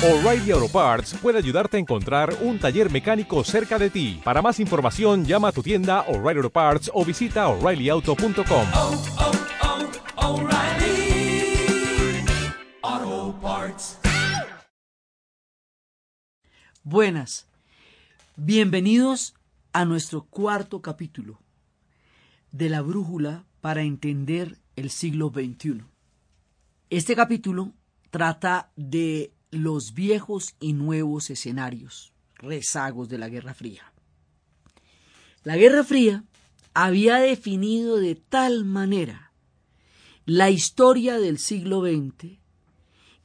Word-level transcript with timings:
O'Reilly 0.00 0.52
Auto 0.52 0.68
Parts 0.68 1.14
puede 1.20 1.38
ayudarte 1.38 1.76
a 1.76 1.80
encontrar 1.80 2.32
un 2.42 2.60
taller 2.60 2.88
mecánico 2.88 3.42
cerca 3.42 3.80
de 3.80 3.90
ti. 3.90 4.20
Para 4.22 4.40
más 4.40 4.60
información, 4.60 5.24
llama 5.24 5.48
a 5.48 5.52
tu 5.52 5.60
tienda 5.60 6.02
O'Reilly 6.02 6.38
Auto 6.38 6.50
Parts 6.50 6.88
o 6.94 7.04
visita 7.04 7.48
oreillyauto.com. 7.48 8.66
oh, 8.76 9.02
oh, 12.92 13.38
Parts. 13.42 13.98
Buenas, 16.84 17.48
bienvenidos 18.36 19.34
a 19.72 19.84
nuestro 19.84 20.26
cuarto 20.26 20.80
capítulo 20.80 21.40
de 22.52 22.68
la 22.68 22.82
brújula 22.82 23.46
para 23.60 23.82
entender 23.82 24.58
el 24.76 24.90
siglo 24.90 25.32
XXI. 25.34 25.82
Este 26.88 27.16
capítulo 27.16 27.72
trata 28.10 28.70
de 28.76 29.32
los 29.50 29.94
viejos 29.94 30.54
y 30.60 30.72
nuevos 30.72 31.30
escenarios, 31.30 32.12
rezagos 32.36 33.08
de 33.08 33.18
la 33.18 33.28
Guerra 33.28 33.54
Fría. 33.54 33.92
La 35.44 35.56
Guerra 35.56 35.84
Fría 35.84 36.24
había 36.74 37.16
definido 37.16 37.96
de 37.96 38.14
tal 38.14 38.64
manera 38.64 39.32
la 40.26 40.50
historia 40.50 41.18
del 41.18 41.38
siglo 41.38 41.80
XX 41.80 42.38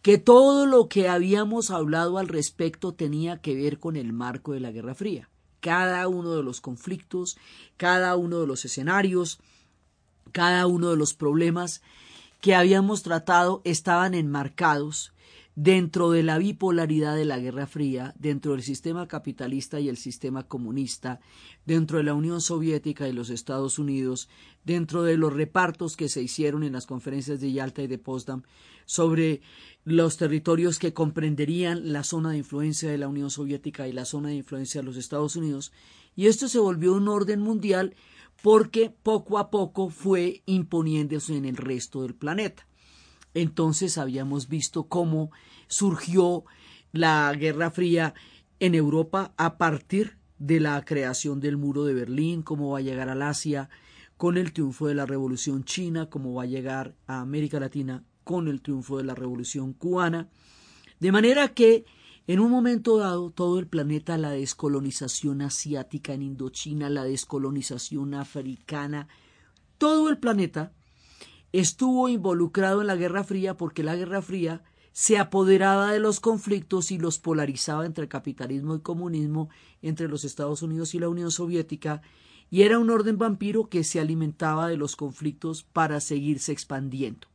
que 0.02 0.18
todo 0.18 0.66
lo 0.66 0.90
que 0.90 1.08
habíamos 1.08 1.72
hablado 1.72 2.18
al 2.18 2.28
respecto 2.28 2.94
tenía 2.94 3.42
que 3.42 3.56
ver 3.56 3.80
con 3.80 3.96
el 3.96 4.12
marco 4.12 4.52
de 4.52 4.60
la 4.60 4.72
Guerra 4.72 4.96
Fría. 4.96 5.30
Cada 5.62 6.08
uno 6.10 6.36
de 6.36 6.44
los 6.44 6.60
conflictos, 6.60 7.38
cada 7.78 8.18
uno 8.18 8.42
de 8.42 8.48
los 8.48 8.66
escenarios, 8.66 9.40
cada 10.34 10.68
uno 10.68 10.90
de 10.90 10.98
los 10.98 11.14
problemas 11.14 11.82
que 12.42 12.54
habíamos 12.54 13.02
tratado 13.02 13.62
estaban 13.64 14.14
enmarcados 14.14 15.13
dentro 15.56 16.10
de 16.10 16.24
la 16.24 16.40
bipolaridad 16.40 17.16
de 17.16 17.26
la 17.26 17.40
Guerra 17.40 17.68
Fría, 17.68 18.14
dentro 18.18 18.54
del 18.54 18.64
sistema 18.64 19.08
capitalista 19.08 19.80
y 19.80 19.88
el 19.88 19.98
sistema 19.98 20.44
comunista, 20.48 21.20
dentro 21.66 22.00
de 22.00 22.04
la 22.04 22.16
Unión 22.16 22.42
Soviética 22.42 23.08
y 23.08 23.14
los 23.14 23.30
Estados 23.30 23.78
Unidos, 23.78 24.30
dentro 24.64 25.04
de 25.04 25.18
los 25.18 25.34
repartos 25.34 25.96
que 25.96 26.10
se 26.10 26.22
hicieron 26.22 26.64
en 26.64 26.74
las 26.74 26.88
conferencias 26.88 27.40
de 27.40 27.52
Yalta 27.52 27.84
y 27.84 27.88
de 27.88 28.00
Potsdam 28.00 28.44
sobre 28.86 29.42
los 29.86 30.18
territorios 30.18 30.80
que 30.80 30.94
comprenderían 30.94 31.94
la 31.94 32.04
zona 32.04 32.32
de 32.32 32.38
influencia 32.40 32.90
de 32.90 32.98
la 32.98 33.08
Unión 33.08 33.30
Soviética 33.30 33.88
y 33.88 33.92
la 33.92 34.06
zona 34.06 34.30
de 34.30 34.36
influencia 34.36 34.82
de 34.82 34.86
los 34.86 34.98
Estados 34.98 35.36
Unidos, 35.36 35.72
y 36.16 36.28
esto 36.28 36.48
se 36.48 36.60
volvió 36.60 36.94
un 36.94 37.08
orden 37.08 37.40
mundial 37.40 37.96
porque 38.42 38.90
poco 38.90 39.38
a 39.38 39.50
poco 39.50 39.90
fue 39.90 40.42
imponiéndose 40.46 41.36
en 41.38 41.46
el 41.46 41.58
resto 41.58 42.02
del 42.02 42.16
planeta. 42.16 42.68
Entonces 43.34 43.98
habíamos 43.98 44.48
visto 44.48 44.84
cómo 44.84 45.32
surgió 45.68 46.44
la 46.92 47.34
Guerra 47.34 47.72
Fría 47.72 48.14
en 48.60 48.76
Europa 48.76 49.34
a 49.38 49.58
partir 49.58 50.18
de 50.38 50.60
la 50.60 50.84
creación 50.86 51.40
del 51.40 51.58
muro 51.58 51.86
de 51.86 51.94
Berlín, 51.94 52.44
cómo 52.44 52.72
va 52.72 52.80
a 52.80 52.82
llegar 52.82 53.10
al 53.10 53.22
Asia 53.22 53.70
con 54.18 54.38
el 54.38 54.54
triunfo 54.54 54.88
de 54.88 54.96
la 54.96 55.06
Revolución 55.06 55.64
China, 55.64 56.10
cómo 56.10 56.34
va 56.34 56.44
a 56.44 56.48
llegar 56.48 56.96
a 57.08 57.22
América 57.22 57.60
Latina 57.60 58.04
con 58.24 58.48
el 58.48 58.62
triunfo 58.62 58.98
de 58.98 59.04
la 59.04 59.16
Revolución 59.16 59.74
Cubana. 59.74 60.30
De 61.00 61.12
manera 61.12 61.50
que 61.50 61.86
en 62.26 62.40
un 62.40 62.52
momento 62.52 62.98
dado 62.98 63.32
todo 63.32 63.60
el 63.60 63.68
planeta, 63.68 64.18
la 64.18 64.32
descolonización 64.32 65.42
asiática 65.42 66.14
en 66.14 66.22
Indochina, 66.22 66.90
la 66.90 67.04
descolonización 67.04 68.14
africana, 68.14 69.10
todo 69.78 70.08
el 70.10 70.18
planeta 70.18 70.72
estuvo 71.54 72.10
involucrado 72.10 72.82
en 72.82 72.88
la 72.88 72.96
Guerra 72.96 73.24
Fría 73.24 73.56
porque 73.56 73.84
la 73.84 73.96
Guerra 73.96 74.22
Fría 74.22 74.64
se 74.92 75.18
apoderaba 75.18 75.92
de 75.92 76.00
los 76.00 76.20
conflictos 76.20 76.92
y 76.92 76.98
los 76.98 77.20
polarizaba 77.20 77.86
entre 77.86 78.08
capitalismo 78.08 78.76
y 78.76 78.82
comunismo, 78.82 79.50
entre 79.82 80.08
los 80.08 80.24
Estados 80.24 80.62
Unidos 80.62 80.94
y 80.94 81.00
la 81.00 81.10
Unión 81.10 81.32
Soviética, 81.32 82.02
y 82.50 82.64
era 82.64 82.78
un 82.78 82.90
orden 82.90 83.18
vampiro 83.18 83.70
que 83.70 83.84
se 83.84 84.00
alimentaba 84.00 84.68
de 84.68 84.78
los 84.78 84.96
conflictos 84.96 85.64
para 85.64 86.00
seguirse 86.00 86.52
expandiendo. 86.52 87.28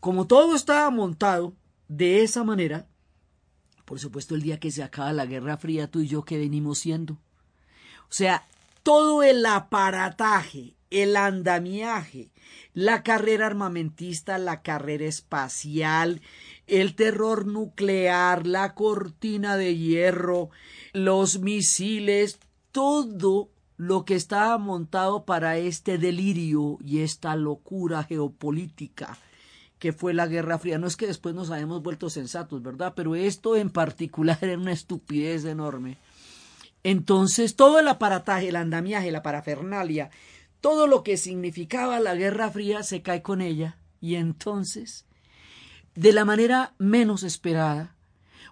Como 0.00 0.26
todo 0.26 0.56
estaba 0.56 0.90
montado 0.90 1.54
de 1.86 2.22
esa 2.22 2.42
manera, 2.42 2.88
por 3.84 4.00
supuesto 4.00 4.34
el 4.34 4.42
día 4.42 4.58
que 4.58 4.72
se 4.72 4.82
acaba 4.82 5.12
la 5.12 5.26
Guerra 5.26 5.56
Fría, 5.56 5.90
tú 5.90 6.00
y 6.00 6.08
yo 6.08 6.24
que 6.24 6.38
venimos 6.38 6.78
siendo. 6.78 7.14
O 7.14 8.14
sea, 8.14 8.48
todo 8.82 9.22
el 9.22 9.46
aparataje, 9.46 10.74
el 10.92 11.16
andamiaje, 11.16 12.30
la 12.74 13.02
carrera 13.02 13.46
armamentista, 13.46 14.38
la 14.38 14.62
carrera 14.62 15.06
espacial, 15.06 16.20
el 16.66 16.94
terror 16.94 17.46
nuclear, 17.46 18.46
la 18.46 18.74
cortina 18.74 19.56
de 19.56 19.76
hierro, 19.76 20.50
los 20.92 21.40
misiles, 21.40 22.38
todo 22.70 23.50
lo 23.76 24.04
que 24.04 24.14
estaba 24.14 24.58
montado 24.58 25.24
para 25.24 25.56
este 25.56 25.98
delirio 25.98 26.78
y 26.84 27.00
esta 27.00 27.34
locura 27.36 28.04
geopolítica 28.04 29.18
que 29.78 29.92
fue 29.92 30.14
la 30.14 30.28
Guerra 30.28 30.60
Fría. 30.60 30.78
No 30.78 30.86
es 30.86 30.96
que 30.96 31.08
después 31.08 31.34
nos 31.34 31.50
hayamos 31.50 31.82
vuelto 31.82 32.08
sensatos, 32.08 32.62
¿verdad? 32.62 32.92
Pero 32.94 33.16
esto 33.16 33.56
en 33.56 33.68
particular 33.68 34.38
era 34.40 34.56
una 34.56 34.70
estupidez 34.70 35.44
enorme. 35.44 35.98
Entonces, 36.84 37.56
todo 37.56 37.80
el 37.80 37.88
aparataje, 37.88 38.48
el 38.48 38.56
andamiaje, 38.56 39.10
la 39.10 39.24
parafernalia, 39.24 40.10
todo 40.62 40.86
lo 40.86 41.02
que 41.02 41.16
significaba 41.18 42.00
la 42.00 42.14
Guerra 42.14 42.48
Fría 42.48 42.82
se 42.84 43.02
cae 43.02 43.20
con 43.20 43.42
ella. 43.42 43.76
Y 44.00 44.14
entonces, 44.14 45.04
de 45.94 46.12
la 46.12 46.24
manera 46.24 46.74
menos 46.78 47.24
esperada, 47.24 47.96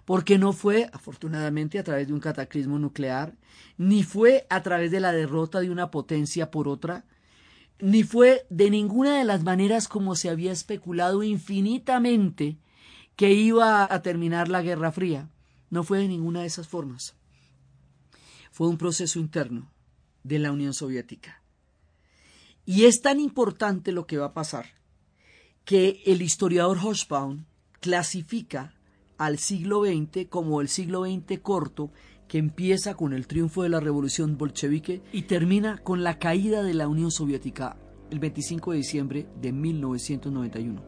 porque 0.05 0.37
no 0.37 0.51
fue, 0.51 0.89
afortunadamente, 0.91 1.79
a 1.79 1.83
través 1.83 2.07
de 2.07 2.13
un 2.13 2.19
cataclismo 2.19 2.77
nuclear, 2.79 3.33
ni 3.77 4.03
fue 4.03 4.45
a 4.49 4.61
través 4.61 4.91
de 4.91 4.99
la 4.99 5.13
derrota 5.13 5.61
de 5.61 5.71
una 5.71 5.89
potencia 5.89 6.51
por 6.51 6.67
otra, 6.67 7.05
ni 7.79 8.03
fue 8.03 8.45
de 8.49 8.69
ninguna 8.69 9.17
de 9.17 9.23
las 9.23 9.43
maneras 9.43 9.87
como 9.87 10.15
se 10.15 10.29
había 10.29 10.51
especulado 10.51 11.23
infinitamente 11.23 12.57
que 13.15 13.31
iba 13.31 13.91
a 13.91 14.01
terminar 14.01 14.49
la 14.49 14.61
Guerra 14.61 14.91
Fría. 14.91 15.29
No 15.69 15.83
fue 15.83 15.99
de 15.99 16.09
ninguna 16.09 16.41
de 16.41 16.47
esas 16.47 16.67
formas. 16.67 17.15
Fue 18.51 18.67
un 18.67 18.77
proceso 18.77 19.17
interno 19.17 19.71
de 20.23 20.39
la 20.39 20.51
Unión 20.51 20.73
Soviética. 20.73 21.40
Y 22.65 22.85
es 22.85 23.01
tan 23.01 23.19
importante 23.19 23.91
lo 23.91 24.05
que 24.05 24.17
va 24.17 24.27
a 24.27 24.33
pasar 24.33 24.81
que 25.65 26.01
el 26.05 26.21
historiador 26.21 26.77
Hochbaum 26.77 27.45
clasifica 27.79 28.73
al 29.17 29.37
siglo 29.37 29.83
XX 29.85 30.27
como 30.29 30.61
el 30.61 30.67
siglo 30.67 31.05
XX 31.05 31.39
corto 31.41 31.91
que 32.27 32.37
empieza 32.37 32.95
con 32.95 33.13
el 33.13 33.27
triunfo 33.27 33.63
de 33.63 33.69
la 33.69 33.79
revolución 33.79 34.37
bolchevique 34.37 35.01
y 35.11 35.23
termina 35.23 35.77
con 35.77 36.03
la 36.03 36.17
caída 36.17 36.63
de 36.63 36.73
la 36.73 36.87
Unión 36.87 37.11
Soviética 37.11 37.77
el 38.09 38.19
25 38.19 38.71
de 38.71 38.77
diciembre 38.77 39.27
de 39.41 39.51
1991. 39.51 40.81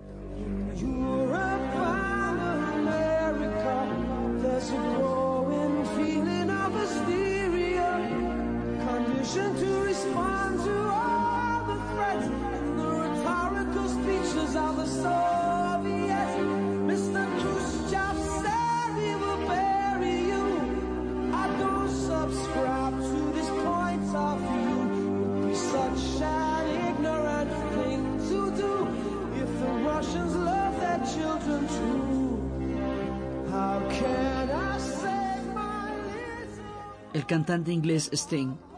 El 37.13 37.25
cantante 37.27 37.71
inglés 37.71 38.09
Sting 38.11 38.72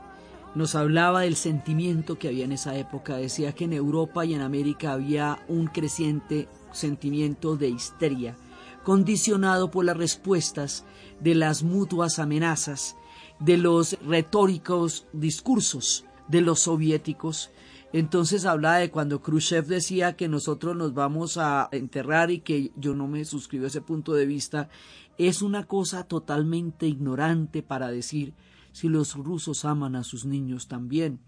nos 0.56 0.74
hablaba 0.74 1.22
del 1.22 1.36
sentimiento 1.36 2.18
que 2.18 2.30
había 2.30 2.46
en 2.46 2.54
esa 2.54 2.78
época. 2.78 3.18
Decía 3.18 3.54
que 3.54 3.66
en 3.66 3.74
Europa 3.74 4.25
y 4.25 4.34
en 4.34 4.42
América 4.42 4.94
había 4.94 5.44
un 5.48 5.68
creciente 5.68 6.48
sentimiento 6.72 7.57
de 7.57 7.69
histeria, 7.69 8.36
condicionado 8.84 9.69
por 9.69 9.86
las 9.86 9.98
respuestas 9.98 10.86
de 11.19 11.36
las 11.36 11.63
mutuas 11.63 12.19
amenazas, 12.19 12.96
de 13.40 13.57
los 13.57 13.98
retóricos 14.02 15.07
discursos 15.13 16.06
de 16.28 16.42
los 16.42 16.62
soviéticos. 16.62 17.51
Entonces 17.94 18.46
hablaba 18.46 18.78
de 18.78 18.92
cuando 18.92 19.22
Khrushchev 19.22 19.66
decía 19.66 20.16
que 20.16 20.28
nosotros 20.28 20.75
nos 20.75 20.94
vamos 20.94 21.38
a 21.38 21.69
enterrar 21.72 22.31
y 22.31 22.40
que 22.40 22.72
yo 22.75 22.96
no 22.96 23.08
me 23.08 23.25
suscribo 23.25 23.66
a 23.66 23.68
ese 23.68 23.81
punto 23.81 24.13
de 24.13 24.25
vista. 24.25 24.69
Es 25.18 25.42
una 25.42 25.66
cosa 25.66 26.04
totalmente 26.04 26.88
ignorante 26.88 27.63
para 27.63 27.90
decir 27.90 28.34
si 28.75 28.89
los 28.89 29.16
rusos 29.16 29.63
aman 29.63 29.95
a 29.95 30.04
sus 30.04 30.25
niños 30.25 30.68
también. 30.68 31.22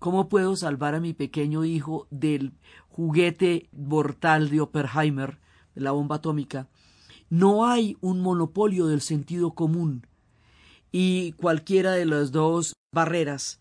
¿Cómo 0.00 0.28
puedo 0.28 0.56
salvar 0.56 0.96
a 0.96 1.00
mi 1.00 1.12
pequeño 1.12 1.64
hijo 1.64 2.08
del 2.10 2.54
juguete 2.88 3.68
mortal 3.70 4.50
de 4.50 4.62
Oppenheimer, 4.62 5.38
de 5.76 5.80
la 5.80 5.92
bomba 5.92 6.16
atómica? 6.16 6.68
No 7.30 7.66
hay 7.66 7.96
un 8.00 8.20
monopolio 8.20 8.88
del 8.88 9.00
sentido 9.00 9.52
común 9.52 10.08
y 10.90 11.34
cualquiera 11.34 11.92
de 11.92 12.04
las 12.04 12.32
dos 12.32 12.74
barreras 12.90 13.60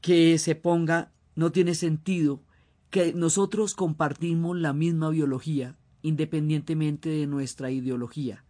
que 0.00 0.38
se 0.38 0.54
ponga 0.54 1.12
no 1.34 1.52
tiene 1.52 1.74
sentido 1.74 2.40
que 2.88 3.12
nosotros 3.12 3.74
compartimos 3.74 4.56
la 4.56 4.72
misma 4.72 5.10
biología 5.10 5.76
independientemente 6.00 7.10
de 7.10 7.26
nuestra 7.26 7.70
ideología. 7.70 8.42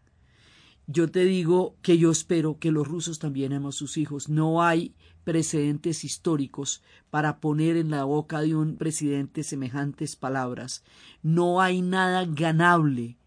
Yo 0.91 1.11
te 1.11 1.27
digo 1.27 1.77
que 1.83 1.99
yo 1.99 2.11
espero 2.11 2.59
que 2.59 2.73
los 2.73 2.89
rusos 2.89 3.19
también 3.19 3.53
amen 3.53 3.69
a 3.69 3.73
sus 3.73 3.99
hijos. 3.99 4.31
No 4.31 4.63
hay 4.63 4.95
precedentes 5.23 6.03
históricos 6.03 6.83
para 7.11 7.41
poner 7.41 7.77
en 7.77 7.91
la 7.91 8.05
boca 8.05 8.41
de 8.41 8.55
un 8.55 8.77
presidente 8.77 9.45
semejantes 9.45 10.17
palabras. 10.17 10.83
No 11.23 11.61
hay 11.61 11.83
nada 11.83 12.25
ganable 12.25 13.19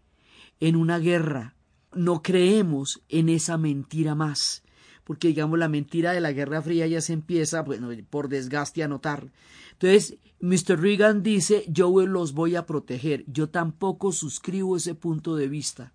en 0.58 0.74
una 0.74 0.98
guerra. 0.98 1.54
No 1.94 2.20
creemos 2.20 3.00
en 3.08 3.28
esa 3.28 3.56
mentira 3.58 4.16
más 4.16 4.64
porque 5.04 5.28
digamos 5.28 5.58
la 5.58 5.68
mentira 5.68 6.12
de 6.12 6.20
la 6.20 6.32
Guerra 6.32 6.62
Fría 6.62 6.86
ya 6.86 7.00
se 7.00 7.12
empieza, 7.12 7.62
bueno, 7.62 7.88
por 8.08 8.28
desgaste 8.28 8.82
a 8.82 8.88
notar. 8.88 9.32
Entonces, 9.72 10.16
Mr. 10.40 10.80
Reagan 10.80 11.22
dice, 11.22 11.64
yo 11.68 11.90
los 12.06 12.34
voy 12.34 12.56
a 12.56 12.66
proteger. 12.66 13.24
Yo 13.26 13.48
tampoco 13.48 14.12
suscribo 14.12 14.76
ese 14.76 14.94
punto 14.94 15.36
de 15.36 15.48
vista. 15.48 15.92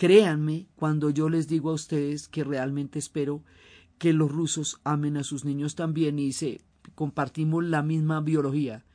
Créanme 0.00 0.66
cuando 0.76 1.10
yo 1.10 1.28
les 1.28 1.46
digo 1.46 1.68
a 1.68 1.74
ustedes 1.74 2.26
que 2.26 2.42
realmente 2.42 2.98
espero 2.98 3.44
que 3.98 4.14
los 4.14 4.32
rusos 4.32 4.80
amen 4.82 5.18
a 5.18 5.24
sus 5.24 5.44
niños 5.44 5.74
también 5.74 6.18
y 6.18 6.32
se 6.32 6.62
compartimos 6.94 7.64
la 7.64 7.82
misma 7.82 8.22
biología, 8.22 8.86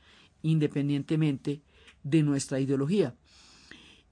independientemente 0.41 1.61
de 2.01 2.23
nuestra 2.23 2.59
ideología. 2.59 3.13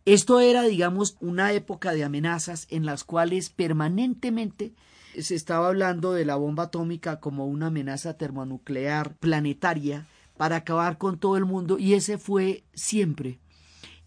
Esto 0.06 0.40
era, 0.40 0.62
digamos, 0.62 1.18
una 1.20 1.52
época 1.54 1.94
de 1.94 2.04
amenazas 2.04 2.68
en 2.70 2.86
las 2.86 3.04
cuales 3.04 3.50
permanentemente 3.50 4.76
se 5.18 5.34
estaba 5.34 5.70
hablando 5.70 6.14
de 6.14 6.26
la 6.26 6.36
bomba 6.36 6.66
atómica 6.66 7.20
como 7.20 7.48
una 7.48 7.68
amenaza 7.68 8.20
termonuclear 8.20 9.16
planetaria 9.16 10.06
para 10.38 10.58
acabar 10.58 11.00
con 11.00 11.18
todo 11.18 11.38
el 11.38 11.46
mundo 11.46 11.80
y 11.80 11.96
ese 11.96 12.20
fue 12.20 12.66
siempre 12.76 13.40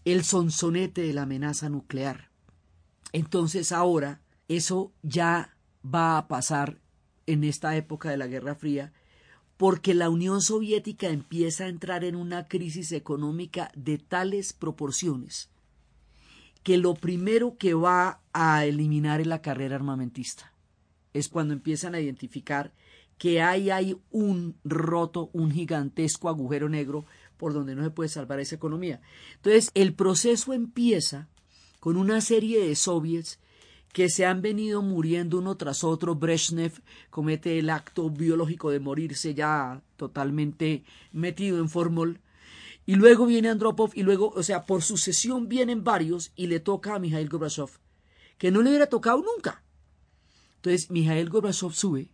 el 0.05 0.23
sonsonete 0.23 1.01
de 1.01 1.11
la 1.11 1.23
amenaza 1.23 1.67
nuclear. 1.67 2.26
Entonces 3.13 3.71
ahora 3.71 4.21
eso 4.47 4.91
ya 5.03 5.55
va 5.83 6.17
a 6.17 6.27
pasar 6.27 6.79
en 7.25 7.43
esta 7.43 7.75
época 7.75 8.09
de 8.09 8.17
la 8.17 8.27
Guerra 8.27 8.55
Fría 8.55 8.93
porque 9.57 9.93
la 9.93 10.09
Unión 10.09 10.41
Soviética 10.41 11.09
empieza 11.09 11.65
a 11.65 11.69
entrar 11.69 12.03
en 12.03 12.15
una 12.15 12.47
crisis 12.47 12.91
económica 12.91 13.71
de 13.75 13.97
tales 13.97 14.53
proporciones 14.53 15.49
que 16.63 16.77
lo 16.77 16.93
primero 16.93 17.57
que 17.57 17.73
va 17.73 18.21
a 18.33 18.65
eliminar 18.65 19.21
es 19.21 19.27
la 19.27 19.41
carrera 19.41 19.75
armamentista 19.75 20.53
es 21.17 21.29
cuando 21.29 21.53
empiezan 21.53 21.95
a 21.95 21.99
identificar 21.99 22.73
que 23.17 23.41
ahí 23.41 23.69
hay 23.71 23.97
un 24.11 24.55
roto, 24.63 25.29
un 25.33 25.51
gigantesco 25.51 26.29
agujero 26.29 26.69
negro 26.69 27.05
por 27.37 27.53
donde 27.53 27.75
no 27.75 27.83
se 27.83 27.89
puede 27.89 28.09
salvar 28.09 28.39
esa 28.39 28.55
economía. 28.55 29.01
Entonces, 29.35 29.71
el 29.73 29.93
proceso 29.93 30.53
empieza 30.53 31.27
con 31.79 31.97
una 31.97 32.21
serie 32.21 32.65
de 32.65 32.75
soviets 32.75 33.39
que 33.93 34.09
se 34.09 34.25
han 34.25 34.41
venido 34.41 34.81
muriendo 34.81 35.39
uno 35.39 35.57
tras 35.57 35.83
otro. 35.83 36.15
Brezhnev 36.15 36.81
comete 37.09 37.57
el 37.59 37.69
acto 37.69 38.09
biológico 38.09 38.69
de 38.69 38.79
morirse 38.79 39.33
ya 39.33 39.81
totalmente 39.95 40.83
metido 41.11 41.59
en 41.59 41.69
formol. 41.69 42.21
Y 42.85 42.95
luego 42.95 43.25
viene 43.25 43.49
Andropov 43.49 43.91
y 43.95 44.03
luego, 44.03 44.29
o 44.29 44.43
sea, 44.43 44.65
por 44.65 44.81
sucesión 44.81 45.49
vienen 45.49 45.83
varios 45.83 46.31
y 46.35 46.47
le 46.47 46.59
toca 46.59 46.95
a 46.95 46.99
Mikhail 46.99 47.27
Gorbachev, 47.27 47.69
que 48.37 48.51
no 48.51 48.61
le 48.61 48.69
hubiera 48.69 48.87
tocado 48.87 49.21
nunca. 49.21 49.63
Entonces, 50.57 50.89
Mijael 50.89 51.29
Gorbachev 51.29 51.73
sube 51.73 52.11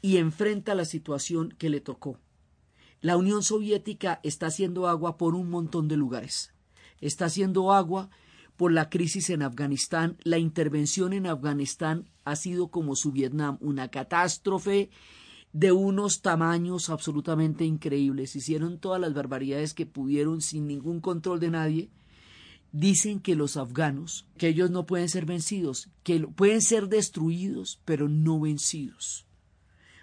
y 0.00 0.16
enfrenta 0.16 0.74
la 0.74 0.84
situación 0.84 1.54
que 1.58 1.70
le 1.70 1.80
tocó. 1.80 2.18
La 3.00 3.16
Unión 3.16 3.42
Soviética 3.42 4.20
está 4.22 4.46
haciendo 4.46 4.88
agua 4.88 5.18
por 5.18 5.34
un 5.34 5.50
montón 5.50 5.86
de 5.88 5.96
lugares. 5.96 6.52
Está 7.00 7.26
haciendo 7.26 7.72
agua 7.72 8.10
por 8.58 8.72
la 8.72 8.90
crisis 8.90 9.30
en 9.30 9.42
Afganistán. 9.42 10.18
La 10.24 10.36
intervención 10.36 11.14
en 11.14 11.26
Afganistán 11.26 12.10
ha 12.24 12.36
sido 12.36 12.68
como 12.68 12.96
su 12.96 13.12
Vietnam, 13.12 13.56
una 13.60 13.88
catástrofe 13.88 14.90
de 15.52 15.72
unos 15.72 16.20
tamaños 16.20 16.90
absolutamente 16.90 17.64
increíbles. 17.64 18.36
Hicieron 18.36 18.78
todas 18.78 19.00
las 19.00 19.14
barbaridades 19.14 19.74
que 19.74 19.86
pudieron 19.86 20.42
sin 20.42 20.66
ningún 20.66 21.00
control 21.00 21.38
de 21.38 21.50
nadie 21.50 21.88
dicen 22.72 23.20
que 23.20 23.36
los 23.36 23.56
afganos, 23.56 24.26
que 24.36 24.48
ellos 24.48 24.70
no 24.72 24.86
pueden 24.86 25.08
ser 25.08 25.24
vencidos, 25.24 25.88
que 26.02 26.18
pueden 26.20 26.60
ser 26.60 26.88
destruidos, 26.88 27.80
pero 27.84 28.08
no 28.08 28.40
vencidos, 28.40 29.24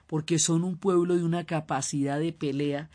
porque 0.08 0.40
son 0.40 0.64
un 0.64 0.78
pueblo 0.78 1.16
de 1.16 1.24
una 1.24 1.46
capacidad 1.46 2.20
de 2.20 2.32
pelea 2.32 2.90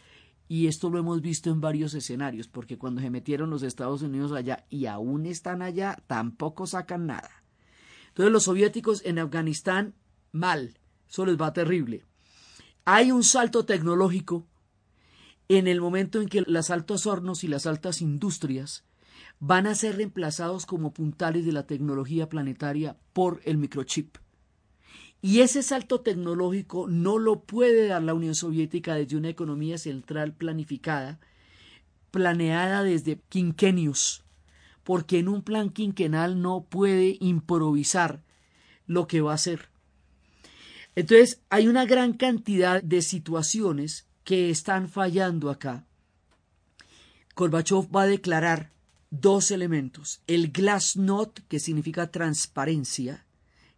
y 0.50 0.66
esto 0.66 0.90
lo 0.90 0.98
hemos 0.98 1.20
visto 1.22 1.48
en 1.48 1.60
varios 1.60 1.94
escenarios, 1.94 2.48
porque 2.48 2.76
cuando 2.76 3.00
se 3.00 3.08
metieron 3.08 3.50
los 3.50 3.62
Estados 3.62 4.02
Unidos 4.02 4.32
allá 4.32 4.66
y 4.68 4.86
aún 4.86 5.26
están 5.26 5.62
allá, 5.62 6.02
tampoco 6.08 6.66
sacan 6.66 7.06
nada. 7.06 7.30
Entonces 8.08 8.32
los 8.32 8.42
soviéticos 8.42 9.00
en 9.04 9.20
Afganistán, 9.20 9.94
mal, 10.32 10.76
eso 11.08 11.24
les 11.24 11.40
va 11.40 11.52
terrible. 11.52 12.04
Hay 12.84 13.12
un 13.12 13.22
salto 13.22 13.64
tecnológico 13.64 14.44
en 15.46 15.68
el 15.68 15.80
momento 15.80 16.20
en 16.20 16.28
que 16.28 16.42
los 16.44 16.70
altos 16.70 17.06
hornos 17.06 17.44
y 17.44 17.46
las 17.46 17.66
altas 17.66 18.00
industrias 18.02 18.82
van 19.38 19.68
a 19.68 19.76
ser 19.76 19.98
reemplazados 19.98 20.66
como 20.66 20.92
puntales 20.92 21.46
de 21.46 21.52
la 21.52 21.68
tecnología 21.68 22.28
planetaria 22.28 22.98
por 23.12 23.40
el 23.44 23.56
microchip. 23.56 24.16
Y 25.22 25.40
ese 25.40 25.62
salto 25.62 26.00
tecnológico 26.00 26.86
no 26.88 27.18
lo 27.18 27.40
puede 27.40 27.86
dar 27.88 28.02
la 28.02 28.14
Unión 28.14 28.34
Soviética 28.34 28.94
desde 28.94 29.16
una 29.16 29.28
economía 29.28 29.76
central 29.76 30.32
planificada, 30.32 31.20
planeada 32.10 32.82
desde 32.82 33.20
quinquenios, 33.28 34.24
porque 34.82 35.18
en 35.18 35.28
un 35.28 35.42
plan 35.42 35.70
quinquenal 35.70 36.40
no 36.40 36.64
puede 36.64 37.18
improvisar 37.20 38.22
lo 38.86 39.06
que 39.06 39.20
va 39.20 39.32
a 39.32 39.34
hacer. 39.34 39.68
Entonces, 40.96 41.40
hay 41.50 41.68
una 41.68 41.84
gran 41.84 42.14
cantidad 42.14 42.82
de 42.82 43.02
situaciones 43.02 44.06
que 44.24 44.50
están 44.50 44.88
fallando 44.88 45.50
acá. 45.50 45.84
Gorbachev 47.36 47.94
va 47.94 48.02
a 48.02 48.06
declarar 48.06 48.70
dos 49.10 49.50
elementos. 49.50 50.22
El 50.26 50.50
glasnost, 50.50 51.40
que 51.48 51.60
significa 51.60 52.10
transparencia, 52.10 53.24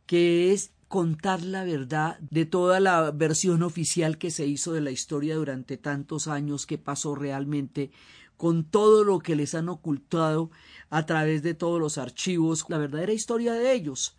que 0.07 0.53
es 0.53 0.73
contar 0.93 1.43
la 1.43 1.65
verdad 1.65 2.19
de 2.21 2.45
toda 2.45 2.79
la 2.79 3.13
versión 3.13 3.63
oficial 3.63 4.19
que 4.19 4.31
se 4.31 4.47
hizo 4.47 4.75
de 4.75 4.83
la 4.83 4.91
historia 4.91 5.37
durante 5.37 5.79
tantos 5.79 6.29
años, 6.29 6.67
que 6.67 6.77
pasó 6.77 7.15
realmente, 7.15 7.91
con 8.37 8.65
todo 8.65 9.03
lo 9.03 9.21
que 9.21 9.35
les 9.35 9.55
han 9.55 9.71
ocultado 9.71 10.51
a 10.91 11.07
través 11.07 11.43
de 11.43 11.55
todos 11.55 11.81
los 11.81 11.97
archivos, 11.97 12.67
la 12.69 12.77
verdadera 12.77 13.15
historia 13.15 13.55
de 13.55 13.73
ellos, 13.73 14.17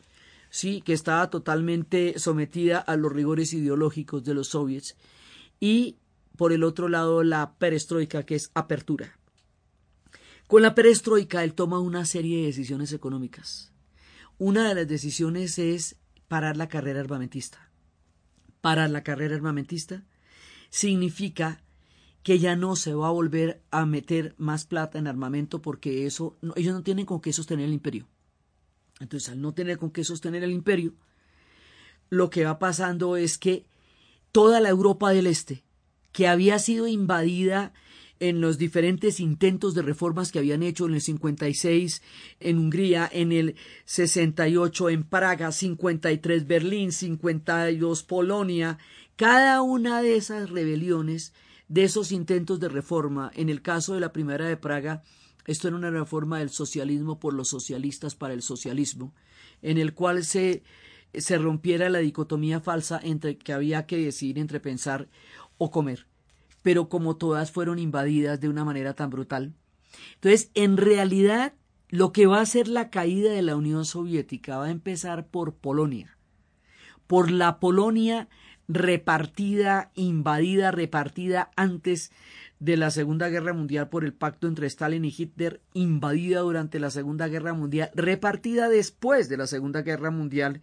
sí, 0.50 0.82
que 0.82 0.94
estaba 0.94 1.30
totalmente 1.30 2.18
sometida 2.18 2.80
a 2.80 2.96
los 2.96 3.14
rigores 3.14 3.54
ideológicos 3.54 4.24
de 4.24 4.34
los 4.34 4.48
soviets, 4.48 4.96
y 5.60 5.98
por 6.38 6.54
el 6.54 6.64
otro 6.64 6.90
lado 6.90 7.22
la 7.22 7.54
perestroika, 7.60 8.24
que 8.24 8.34
es 8.34 8.50
apertura. 8.56 9.20
Con 10.48 10.64
la 10.64 10.74
perestroika 10.74 11.44
él 11.44 11.54
toma 11.54 11.78
una 11.78 12.04
serie 12.06 12.40
de 12.40 12.48
decisiones 12.48 12.94
económicas. 12.94 13.72
Una 14.40 14.68
de 14.68 14.74
las 14.74 14.88
decisiones 14.88 15.60
es 15.60 15.98
parar 16.34 16.58
la 16.58 16.68
carrera 16.68 17.00
armamentista. 17.00 17.70
Parar 18.60 18.90
la 18.90 19.04
carrera 19.04 19.36
armamentista 19.36 20.04
significa 20.72 21.62
que 22.24 22.40
ya 22.40 22.56
no 22.56 22.76
se 22.76 22.96
va 22.96 23.10
a 23.10 23.12
volver 23.12 23.62
a 23.70 23.86
meter 23.86 24.34
más 24.40 24.66
plata 24.66 24.98
en 24.98 25.06
armamento 25.06 25.62
porque 25.62 26.08
eso 26.08 26.36
ellos 26.56 26.74
no 26.74 26.82
tienen 26.82 27.06
con 27.06 27.22
qué 27.22 27.32
sostener 27.34 27.68
el 27.68 27.74
imperio. 27.74 28.08
Entonces, 29.00 29.30
al 29.30 29.42
no 29.42 29.54
tener 29.54 29.78
con 29.78 29.92
qué 29.92 30.04
sostener 30.04 30.44
el 30.44 30.50
imperio, 30.50 30.96
lo 32.10 32.32
que 32.32 32.46
va 32.46 32.58
pasando 32.58 33.16
es 33.16 33.38
que 33.38 33.68
toda 34.32 34.60
la 34.60 34.70
Europa 34.70 35.12
del 35.12 35.28
Este, 35.28 35.64
que 36.12 36.28
había 36.28 36.58
sido 36.58 36.88
invadida 36.88 37.74
en 38.24 38.40
los 38.40 38.58
diferentes 38.58 39.20
intentos 39.20 39.74
de 39.74 39.82
reformas 39.82 40.32
que 40.32 40.40
habían 40.40 40.64
hecho 40.64 40.86
en 40.86 40.94
el 40.94 41.02
56 41.02 42.02
en 42.40 42.58
Hungría, 42.58 43.10
en 43.12 43.34
el 43.34 43.56
68 43.84 44.92
en 44.92 45.04
Praga, 45.04 45.52
53 45.52 46.48
Berlín, 46.48 46.94
52 46.94 48.04
Polonia, 48.04 48.78
cada 49.18 49.62
una 49.62 50.02
de 50.02 50.16
esas 50.16 50.50
rebeliones, 50.50 51.34
de 51.68 51.84
esos 51.84 52.14
intentos 52.14 52.62
de 52.62 52.70
reforma, 52.70 53.30
en 53.36 53.50
el 53.50 53.62
caso 53.62 53.94
de 53.94 54.00
la 54.00 54.14
primera 54.14 54.48
de 54.48 54.56
Praga, 54.56 55.04
esto 55.46 55.68
era 55.68 55.76
una 55.76 55.92
reforma 55.92 56.40
del 56.40 56.50
socialismo 56.50 57.20
por 57.20 57.34
los 57.34 57.50
socialistas 57.50 58.16
para 58.16 58.34
el 58.34 58.42
socialismo, 58.42 59.14
en 59.62 59.78
el 59.78 59.94
cual 59.94 60.24
se, 60.24 60.64
se 61.14 61.38
rompiera 61.38 61.90
la 61.90 62.00
dicotomía 62.00 62.62
falsa 62.62 63.02
entre 63.04 63.38
que 63.38 63.52
había 63.52 63.86
que 63.86 63.98
decidir 63.98 64.40
entre 64.40 64.62
pensar 64.62 65.10
o 65.58 65.72
comer 65.72 66.08
pero 66.64 66.90
como 66.90 67.18
todas 67.18 67.52
fueron 67.52 67.78
invadidas 67.78 68.42
de 68.42 68.50
una 68.50 68.66
manera 68.66 68.96
tan 68.96 69.12
brutal. 69.12 69.54
Entonces, 70.16 70.50
en 70.56 70.78
realidad, 70.78 71.54
lo 71.90 72.12
que 72.12 72.26
va 72.26 72.42
a 72.42 72.46
ser 72.46 72.68
la 72.68 72.90
caída 72.90 73.32
de 73.32 73.44
la 73.44 73.56
Unión 73.56 73.86
Soviética 73.86 74.58
va 74.58 74.66
a 74.66 74.72
empezar 74.72 75.28
por 75.28 75.54
Polonia, 75.54 76.18
por 77.06 77.30
la 77.30 77.60
Polonia 77.60 78.30
repartida, 78.68 79.92
invadida, 79.94 80.72
repartida 80.72 81.52
antes 81.56 82.12
de 82.60 82.78
la 82.78 82.92
Segunda 82.92 83.28
Guerra 83.30 83.54
Mundial 83.54 83.90
por 83.90 84.06
el 84.06 84.14
pacto 84.14 84.48
entre 84.48 84.68
Stalin 84.68 85.04
y 85.04 85.14
Hitler, 85.16 85.62
invadida 85.74 86.40
durante 86.40 86.80
la 86.80 86.90
Segunda 86.90 87.28
Guerra 87.28 87.54
Mundial, 87.54 87.92
repartida 87.94 88.70
después 88.70 89.28
de 89.28 89.38
la 89.38 89.48
Segunda 89.48 89.82
Guerra 89.82 90.12
Mundial 90.12 90.62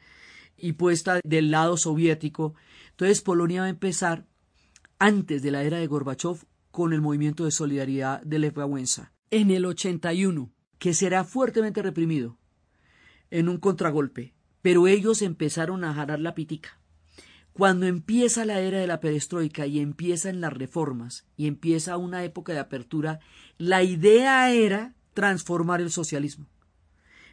y 0.57 0.73
puesta 0.73 1.21
del 1.25 1.51
lado 1.51 1.77
soviético. 1.77 2.55
Entonces 2.91 3.21
Polonia 3.21 3.61
va 3.61 3.67
a 3.67 3.71
empezar 3.71 4.25
antes 5.01 5.43
de 5.43 5.51
la 5.51 5.65
era 5.65 5.79
de 5.79 5.87
Gorbachev 5.87 6.45
con 6.71 6.93
el 6.93 7.01
movimiento 7.01 7.47
de 7.47 7.51
solidaridad 7.51 8.23
de 8.23 8.39
Lech 8.39 8.57
Wałęsa. 8.57 9.13
En 9.31 9.51
el 9.51 9.65
81, 9.65 10.53
que 10.79 10.95
será 10.95 11.25
fuertemente 11.25 11.83
reprimido 11.83 12.39
en 13.31 13.49
un 13.49 13.57
contragolpe, 13.57 14.35
pero 14.61 14.87
ellos 14.87 15.23
empezaron 15.23 15.85
a 15.85 15.95
jalar 15.95 16.21
la 16.21 16.35
pitica. 16.35 16.79
Cuando 17.55 17.87
empieza 17.87 18.45
la 18.45 18.61
era 18.61 18.79
de 18.79 18.87
la 18.87 19.01
perestroika 19.01 19.67
y 19.67 19.81
empiezan 19.81 20.41
las 20.41 20.53
reformas 20.53 21.27
y 21.37 21.47
empieza 21.47 21.97
una 21.97 22.23
época 22.23 22.53
de 22.53 22.59
apertura, 22.59 23.21
la 23.57 23.83
idea 23.83 24.53
era 24.53 24.95
transformar 25.15 25.81
el 25.81 25.91
socialismo. 25.91 26.47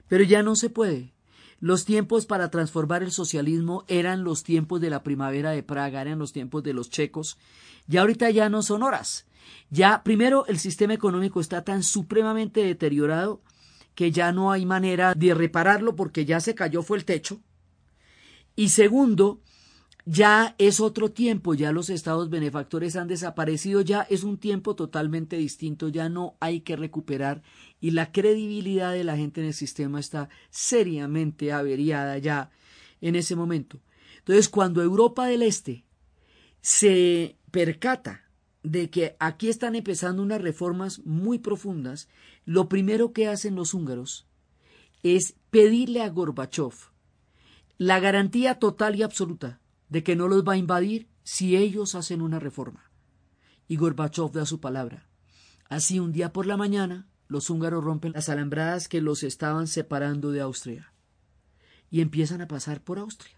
Pero 0.08 0.24
ya 0.24 0.42
no 0.42 0.56
se 0.56 0.70
puede. 0.70 1.14
Los 1.60 1.86
tiempos 1.86 2.26
para 2.26 2.52
transformar 2.52 3.02
el 3.02 3.12
socialismo 3.12 3.84
eran 3.88 4.24
los 4.24 4.44
tiempos 4.44 4.80
de 4.80 4.92
la 4.92 5.02
primavera 5.02 5.52
de 5.52 5.64
Praga, 5.64 6.02
eran 6.02 6.20
los 6.20 6.32
tiempos 6.32 6.64
de 6.64 6.74
los 6.74 6.90
checos. 6.90 7.38
Ya 7.88 8.02
ahorita 8.02 8.30
ya 8.30 8.50
no 8.50 8.62
son 8.62 8.84
horas. 8.84 9.26
Ya, 9.70 10.04
primero, 10.04 10.46
el 10.48 10.60
sistema 10.60 10.94
económico 10.94 11.42
está 11.42 11.64
tan 11.64 11.84
supremamente 11.84 12.64
deteriorado 12.64 13.42
que 13.96 14.12
ya 14.12 14.32
no 14.32 14.52
hay 14.52 14.66
manera 14.66 15.16
de 15.16 15.34
repararlo 15.34 15.96
porque 15.96 16.26
ya 16.26 16.40
se 16.40 16.54
cayó 16.54 16.84
fue 16.84 16.98
el 16.98 17.06
techo. 17.06 17.42
Y 18.56 18.70
segundo, 18.70 19.42
ya 20.10 20.56
es 20.58 20.80
otro 20.80 21.12
tiempo, 21.12 21.54
ya 21.54 21.74
los 21.74 21.90
estados 21.90 22.30
benefactores 22.30 22.96
han 22.96 23.10
desaparecido, 23.10 23.82
ya 23.82 24.04
es 24.04 24.24
un 24.24 24.38
tiempo 24.38 24.74
totalmente 24.74 25.36
distinto, 25.36 25.90
ya 25.90 26.08
no 26.08 26.38
hay 26.40 26.62
que 26.62 26.78
recuperar 26.78 27.44
y 27.82 27.92
la 27.92 28.14
credibilidad 28.14 28.94
de 28.94 29.04
la 29.04 29.18
gente 29.18 29.42
en 29.42 29.48
el 29.48 29.54
sistema 29.54 30.00
está 30.00 30.30
seriamente 30.50 31.52
averiada 31.52 32.18
ya 32.20 32.52
en 33.02 33.18
ese 33.18 33.36
momento. 33.36 33.82
Entonces, 34.20 34.48
cuando 34.48 34.82
Europa 34.82 35.28
del 35.28 35.42
Este 35.42 35.84
se 36.62 37.36
percata 37.52 38.30
de 38.64 38.90
que 38.90 39.18
aquí 39.20 39.50
están 39.50 39.76
empezando 39.76 40.24
unas 40.24 40.42
reformas 40.42 41.00
muy 41.06 41.38
profundas, 41.38 42.08
lo 42.46 42.70
primero 42.70 43.12
que 43.12 43.28
hacen 43.28 43.56
los 43.56 43.74
húngaros 43.74 44.26
es 45.04 45.36
pedirle 45.50 46.02
a 46.02 46.08
Gorbachev 46.08 46.76
la 47.78 48.00
garantía 48.00 48.56
total 48.56 48.96
y 48.96 49.04
absoluta 49.04 49.60
de 49.89 50.03
que 50.03 50.15
no 50.15 50.27
los 50.27 50.44
va 50.44 50.53
a 50.53 50.58
invadir 50.58 51.10
si 51.24 51.56
ellos 51.56 51.96
hacen 51.96 52.22
una 52.22 52.39
reforma. 52.39 52.91
Y 53.67 53.77
Gorbachev 53.77 54.32
da 54.32 54.46
su 54.46 54.60
palabra. 54.60 55.08
Así 55.70 56.00
un 56.00 56.12
día 56.12 56.32
por 56.32 56.46
la 56.46 56.58
mañana, 56.58 57.08
los 57.27 57.50
húngaros 57.50 57.84
rompen 57.84 58.13
las 58.13 58.29
alambradas 58.29 58.88
que 58.88 59.01
los 59.01 59.24
estaban 59.24 59.67
separando 59.67 60.32
de 60.32 60.41
Austria 60.41 60.94
y 61.89 62.01
empiezan 62.01 62.41
a 62.41 62.48
pasar 62.48 62.82
por 62.82 63.00
Austria. 63.00 63.38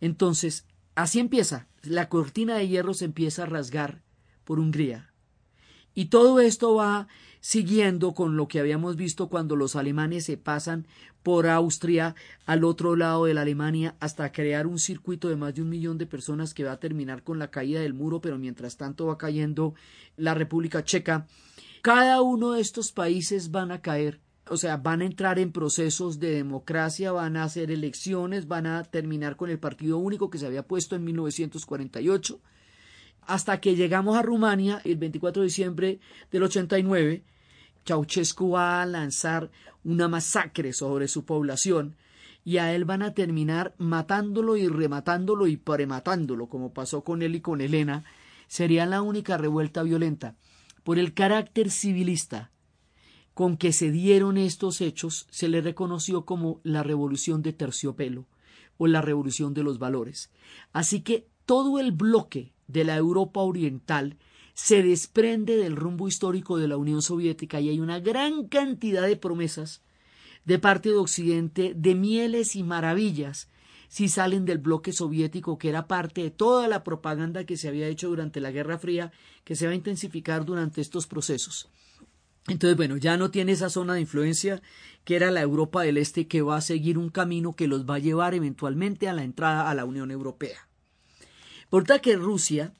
Entonces, 0.00 0.66
así 0.94 1.20
empieza. 1.20 1.68
La 1.82 2.08
cortina 2.08 2.56
de 2.56 2.68
hierro 2.68 2.94
se 2.94 3.04
empieza 3.04 3.44
a 3.44 3.46
rasgar 3.46 4.02
por 4.44 4.58
Hungría. 4.58 5.12
Y 5.96 6.06
todo 6.06 6.40
esto 6.40 6.74
va 6.74 7.08
siguiendo 7.40 8.12
con 8.12 8.36
lo 8.36 8.48
que 8.48 8.60
habíamos 8.60 8.96
visto 8.96 9.30
cuando 9.30 9.56
los 9.56 9.76
alemanes 9.76 10.26
se 10.26 10.36
pasan 10.36 10.86
por 11.22 11.46
Austria 11.48 12.14
al 12.44 12.64
otro 12.64 12.96
lado 12.96 13.24
de 13.24 13.32
la 13.32 13.40
Alemania 13.40 13.96
hasta 13.98 14.30
crear 14.30 14.66
un 14.66 14.78
circuito 14.78 15.30
de 15.30 15.36
más 15.36 15.54
de 15.54 15.62
un 15.62 15.70
millón 15.70 15.96
de 15.96 16.04
personas 16.04 16.52
que 16.52 16.64
va 16.64 16.72
a 16.72 16.80
terminar 16.80 17.22
con 17.22 17.38
la 17.38 17.50
caída 17.50 17.80
del 17.80 17.94
muro, 17.94 18.20
pero 18.20 18.36
mientras 18.36 18.76
tanto 18.76 19.06
va 19.06 19.16
cayendo 19.16 19.74
la 20.18 20.34
República 20.34 20.84
Checa. 20.84 21.26
Cada 21.80 22.20
uno 22.20 22.52
de 22.52 22.60
estos 22.60 22.92
países 22.92 23.50
van 23.50 23.72
a 23.72 23.80
caer, 23.80 24.20
o 24.50 24.58
sea, 24.58 24.76
van 24.76 25.00
a 25.00 25.06
entrar 25.06 25.38
en 25.38 25.50
procesos 25.50 26.20
de 26.20 26.32
democracia, 26.32 27.10
van 27.10 27.38
a 27.38 27.44
hacer 27.44 27.70
elecciones, 27.70 28.48
van 28.48 28.66
a 28.66 28.84
terminar 28.84 29.36
con 29.36 29.48
el 29.48 29.58
partido 29.58 29.96
único 29.96 30.28
que 30.28 30.36
se 30.36 30.46
había 30.46 30.66
puesto 30.66 30.94
en 30.94 31.04
1948 31.04 32.38
hasta 33.26 33.60
que 33.60 33.76
llegamos 33.76 34.16
a 34.16 34.22
Rumania 34.22 34.80
el 34.84 34.96
24 34.96 35.42
de 35.42 35.46
diciembre 35.46 36.00
del 36.30 36.42
89 36.44 37.24
Ceausescu 37.86 38.50
va 38.50 38.82
a 38.82 38.86
lanzar 38.86 39.50
una 39.84 40.08
masacre 40.08 40.72
sobre 40.72 41.08
su 41.08 41.24
población 41.24 41.96
y 42.44 42.58
a 42.58 42.74
él 42.74 42.84
van 42.84 43.02
a 43.02 43.14
terminar 43.14 43.74
matándolo 43.78 44.56
y 44.56 44.68
rematándolo 44.68 45.46
y 45.46 45.56
prematándolo, 45.56 46.48
como 46.48 46.72
pasó 46.72 47.02
con 47.02 47.22
él 47.22 47.36
y 47.36 47.40
con 47.40 47.60
Elena, 47.60 48.04
sería 48.48 48.86
la 48.86 49.02
única 49.02 49.36
revuelta 49.36 49.82
violenta. 49.82 50.36
Por 50.84 50.98
el 50.98 51.14
carácter 51.14 51.70
civilista 51.70 52.50
con 53.34 53.56
que 53.56 53.72
se 53.72 53.90
dieron 53.90 54.38
estos 54.38 54.80
hechos, 54.80 55.26
se 55.30 55.48
le 55.48 55.60
reconoció 55.60 56.24
como 56.24 56.60
la 56.62 56.82
revolución 56.82 57.42
de 57.42 57.52
terciopelo 57.52 58.26
o 58.78 58.86
la 58.86 59.02
revolución 59.02 59.52
de 59.52 59.62
los 59.62 59.78
valores. 59.78 60.30
Así 60.72 61.00
que 61.00 61.28
todo 61.44 61.78
el 61.78 61.92
bloque 61.92 62.52
de 62.68 62.84
la 62.84 62.96
Europa 62.96 63.40
Oriental 63.40 64.16
se 64.54 64.82
desprende 64.82 65.56
del 65.56 65.76
rumbo 65.76 66.08
histórico 66.08 66.56
de 66.56 66.68
la 66.68 66.76
Unión 66.76 67.02
Soviética 67.02 67.60
y 67.60 67.68
hay 67.68 67.80
una 67.80 68.00
gran 68.00 68.48
cantidad 68.48 69.06
de 69.06 69.16
promesas 69.16 69.82
de 70.44 70.58
parte 70.58 70.88
de 70.88 70.96
Occidente 70.96 71.74
de 71.76 71.94
mieles 71.94 72.56
y 72.56 72.62
maravillas 72.62 73.50
si 73.88 74.08
salen 74.08 74.44
del 74.44 74.58
bloque 74.58 74.92
soviético, 74.92 75.58
que 75.58 75.68
era 75.68 75.86
parte 75.86 76.22
de 76.22 76.30
toda 76.30 76.68
la 76.68 76.84
propaganda 76.84 77.44
que 77.44 77.56
se 77.56 77.68
había 77.68 77.88
hecho 77.88 78.08
durante 78.08 78.40
la 78.40 78.50
Guerra 78.50 78.78
Fría, 78.78 79.12
que 79.44 79.56
se 79.56 79.66
va 79.66 79.72
a 79.72 79.76
intensificar 79.76 80.44
durante 80.44 80.80
estos 80.80 81.06
procesos. 81.06 81.68
Entonces, 82.48 82.76
bueno, 82.76 82.96
ya 82.96 83.16
no 83.16 83.30
tiene 83.30 83.52
esa 83.52 83.70
zona 83.70 83.94
de 83.94 84.00
influencia 84.00 84.62
que 85.04 85.16
era 85.16 85.30
la 85.30 85.40
Europa 85.40 85.82
del 85.82 85.98
Este, 85.98 86.28
que 86.28 86.42
va 86.42 86.56
a 86.56 86.60
seguir 86.60 86.98
un 86.98 87.10
camino 87.10 87.54
que 87.54 87.68
los 87.68 87.84
va 87.84 87.96
a 87.96 88.00
llevar 88.00 88.34
eventualmente 88.34 89.08
a 89.08 89.12
la 89.12 89.24
entrada 89.24 89.68
a 89.68 89.74
la 89.74 89.84
Unión 89.84 90.10
Europea. 90.10 90.65
Por 91.68 91.84
tal 91.84 92.00
que 92.00 92.16
Rusia 92.16 92.72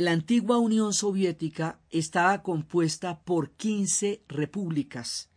la 0.00 0.12
antigua 0.12 0.58
Unión 0.58 0.94
Soviética 0.94 1.78
estaba 1.90 2.42
compuesta 2.42 3.20
por 3.20 3.50
15 3.50 4.22
repúblicas. 4.28 5.28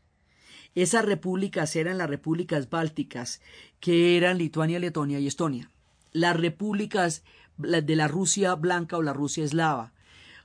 Esas 0.76 1.06
repúblicas 1.06 1.76
eran 1.76 1.98
las 1.98 2.10
repúblicas 2.10 2.70
bálticas, 2.70 3.42
que 3.80 4.18
eran 4.18 4.38
Lituania, 4.38 4.80
Letonia 4.80 5.20
y 5.20 5.28
Estonia. 5.28 5.70
Las 6.12 6.38
repúblicas 6.38 7.24
de 7.58 7.96
la 7.96 8.08
Rusia 8.08 8.56
blanca 8.56 8.98
o 8.98 9.02
la 9.02 9.14
Rusia 9.14 9.44
eslava, 9.44 9.94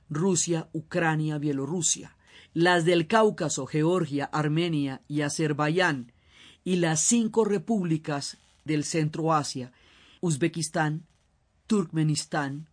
Rusia, 0.09 0.67
Ucrania, 0.73 1.37
Bielorrusia. 1.37 2.15
Las 2.53 2.83
del 2.83 3.07
Cáucaso, 3.07 3.67
Georgia, 3.67 4.25
Armenia 4.25 5.01
y 5.07 5.21
Azerbaiyán. 5.21 6.11
Y 6.63 6.77
las 6.77 6.99
cinco 7.01 7.45
repúblicas 7.45 8.37
del 8.65 8.83
Centro 8.83 9.33
Asia, 9.33 9.71
Uzbekistán, 10.19 11.05
Turkmenistán, 11.69 12.67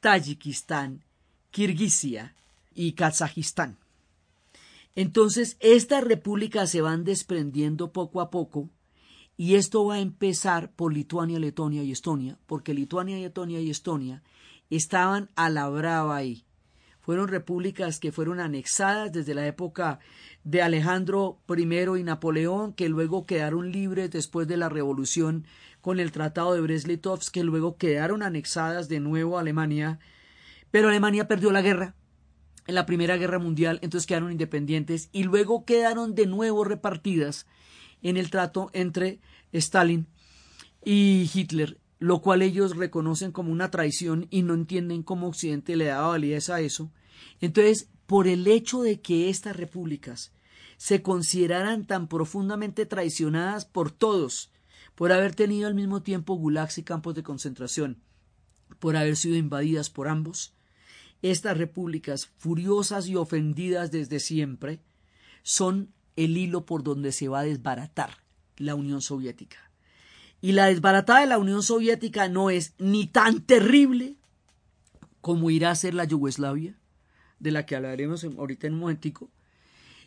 Tayikistán, 0.00 1.02
Kirguisia 1.50 2.34
y 2.74 2.92
Kazajistán. 2.92 3.78
Entonces, 4.94 5.56
estas 5.60 6.04
repúblicas 6.04 6.70
se 6.70 6.82
van 6.82 7.04
desprendiendo 7.04 7.90
poco 7.90 8.20
a 8.20 8.28
poco 8.28 8.68
y 9.38 9.54
esto 9.54 9.86
va 9.86 9.94
a 9.94 10.00
empezar 10.00 10.70
por 10.72 10.92
Lituania, 10.92 11.38
Letonia 11.38 11.82
y 11.84 11.90
Estonia, 11.90 12.36
porque 12.44 12.74
Lituania, 12.74 13.16
Letonia 13.16 13.60
y 13.62 13.70
Estonia 13.70 14.22
estaban 14.68 15.30
a 15.36 15.48
la 15.48 15.66
brava 15.70 16.14
ahí. 16.14 16.44
Fueron 17.00 17.28
repúblicas 17.28 17.98
que 17.98 18.12
fueron 18.12 18.40
anexadas 18.40 19.10
desde 19.10 19.32
la 19.32 19.46
época 19.46 20.00
de 20.42 20.60
Alejandro 20.60 21.38
I 21.48 21.98
y 21.98 22.02
Napoleón, 22.02 22.74
que 22.74 22.90
luego 22.90 23.24
quedaron 23.24 23.72
libres 23.72 24.10
después 24.10 24.46
de 24.46 24.58
la 24.58 24.68
revolución 24.68 25.46
con 25.84 26.00
el 26.00 26.12
Tratado 26.12 26.54
de 26.54 26.62
Brest-Litovsk, 26.62 27.30
que 27.30 27.44
luego 27.44 27.76
quedaron 27.76 28.22
anexadas 28.22 28.88
de 28.88 29.00
nuevo 29.00 29.36
a 29.36 29.42
Alemania, 29.42 29.98
pero 30.70 30.88
Alemania 30.88 31.28
perdió 31.28 31.52
la 31.52 31.60
guerra 31.60 31.94
en 32.66 32.74
la 32.74 32.86
Primera 32.86 33.18
Guerra 33.18 33.38
Mundial, 33.38 33.80
entonces 33.82 34.06
quedaron 34.06 34.32
independientes 34.32 35.10
y 35.12 35.24
luego 35.24 35.66
quedaron 35.66 36.14
de 36.14 36.24
nuevo 36.24 36.64
repartidas 36.64 37.46
en 38.00 38.16
el 38.16 38.30
trato 38.30 38.70
entre 38.72 39.20
Stalin 39.52 40.06
y 40.82 41.30
Hitler, 41.34 41.78
lo 41.98 42.22
cual 42.22 42.40
ellos 42.40 42.78
reconocen 42.78 43.30
como 43.30 43.52
una 43.52 43.70
traición 43.70 44.26
y 44.30 44.40
no 44.40 44.54
entienden 44.54 45.02
cómo 45.02 45.28
Occidente 45.28 45.76
le 45.76 45.84
daba 45.84 46.08
validez 46.08 46.48
a 46.48 46.62
eso. 46.62 46.90
Entonces, 47.42 47.90
por 48.06 48.26
el 48.26 48.46
hecho 48.46 48.80
de 48.80 49.02
que 49.02 49.28
estas 49.28 49.54
repúblicas 49.54 50.32
se 50.78 51.02
consideraran 51.02 51.86
tan 51.86 52.08
profundamente 52.08 52.86
traicionadas 52.86 53.66
por 53.66 53.90
todos, 53.90 54.50
por 54.94 55.12
haber 55.12 55.34
tenido 55.34 55.66
al 55.66 55.74
mismo 55.74 56.02
tiempo 56.02 56.34
gulags 56.34 56.78
y 56.78 56.82
campos 56.82 57.14
de 57.14 57.22
concentración, 57.22 57.98
por 58.78 58.96
haber 58.96 59.16
sido 59.16 59.36
invadidas 59.36 59.90
por 59.90 60.08
ambos, 60.08 60.54
estas 61.22 61.56
repúblicas, 61.56 62.30
furiosas 62.36 63.06
y 63.08 63.16
ofendidas 63.16 63.90
desde 63.90 64.20
siempre, 64.20 64.80
son 65.42 65.92
el 66.16 66.36
hilo 66.36 66.64
por 66.66 66.82
donde 66.82 67.12
se 67.12 67.28
va 67.28 67.40
a 67.40 67.44
desbaratar 67.44 68.18
la 68.56 68.74
Unión 68.74 69.00
Soviética. 69.00 69.58
Y 70.40 70.52
la 70.52 70.66
desbaratada 70.66 71.20
de 71.20 71.26
la 71.26 71.38
Unión 71.38 71.62
Soviética 71.62 72.28
no 72.28 72.50
es 72.50 72.74
ni 72.78 73.06
tan 73.06 73.40
terrible 73.40 74.16
como 75.20 75.50
irá 75.50 75.70
a 75.70 75.74
ser 75.74 75.94
la 75.94 76.04
Yugoslavia, 76.04 76.78
de 77.38 77.50
la 77.50 77.64
que 77.64 77.76
hablaremos 77.76 78.24
ahorita 78.24 78.66
en 78.66 78.74
un 78.74 78.80
momentico, 78.80 79.30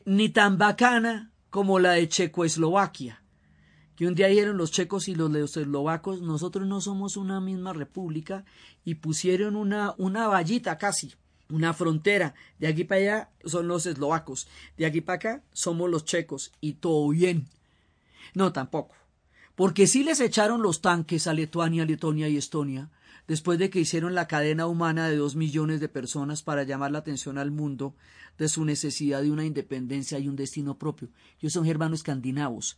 ni 0.06 0.30
tan 0.30 0.60
bacana 0.60 1.32
como 1.50 1.80
la 1.80 1.94
de 1.94 2.08
Checoslovaquia, 2.08 3.24
que 3.98 4.06
un 4.06 4.14
día 4.14 4.28
dijeron 4.28 4.58
los 4.58 4.70
checos 4.70 5.08
y 5.08 5.16
los 5.16 5.58
eslovacos, 5.58 6.22
nosotros 6.22 6.68
no 6.68 6.82
somos 6.82 7.18
una 7.18 7.42
misma 7.42 7.74
república, 7.74 8.46
y 8.86 8.96
pusieron 8.96 9.56
una, 9.56 9.96
una 9.98 10.28
vallita 10.28 10.78
casi, 10.78 11.16
una 11.50 11.74
frontera. 11.74 12.36
De 12.60 12.68
aquí 12.68 12.84
para 12.84 13.02
allá 13.02 13.30
son 13.44 13.68
los 13.68 13.88
eslovacos, 13.88 14.48
de 14.78 14.86
aquí 14.86 15.02
para 15.02 15.16
acá 15.16 15.44
somos 15.52 15.90
los 15.90 16.06
checos, 16.06 16.52
y 16.62 16.74
todo 16.74 17.10
bien. 17.10 17.48
No, 18.36 18.54
tampoco. 18.54 18.94
Porque 19.56 19.88
sí 19.88 20.04
les 20.04 20.20
echaron 20.20 20.62
los 20.62 20.82
tanques 20.82 21.26
a 21.26 21.34
Lituania, 21.34 21.84
Letonia 21.84 22.30
y 22.30 22.38
Estonia, 22.38 22.92
después 23.28 23.58
de 23.58 23.72
que 23.72 23.80
hicieron 23.80 24.14
la 24.14 24.28
cadena 24.28 24.68
humana 24.68 25.10
de 25.10 25.16
dos 25.16 25.36
millones 25.36 25.80
de 25.80 25.90
personas 25.90 26.44
para 26.44 26.62
llamar 26.62 26.92
la 26.92 27.00
atención 27.00 27.40
al 27.40 27.50
mundo 27.50 27.96
de 28.38 28.48
su 28.48 28.64
necesidad 28.64 29.24
de 29.24 29.32
una 29.32 29.44
independencia 29.44 30.20
y 30.20 30.28
un 30.28 30.36
destino 30.36 30.78
propio. 30.78 31.10
Ellos 31.42 31.54
son 31.54 31.66
hermanos 31.66 32.02
escandinavos 32.02 32.78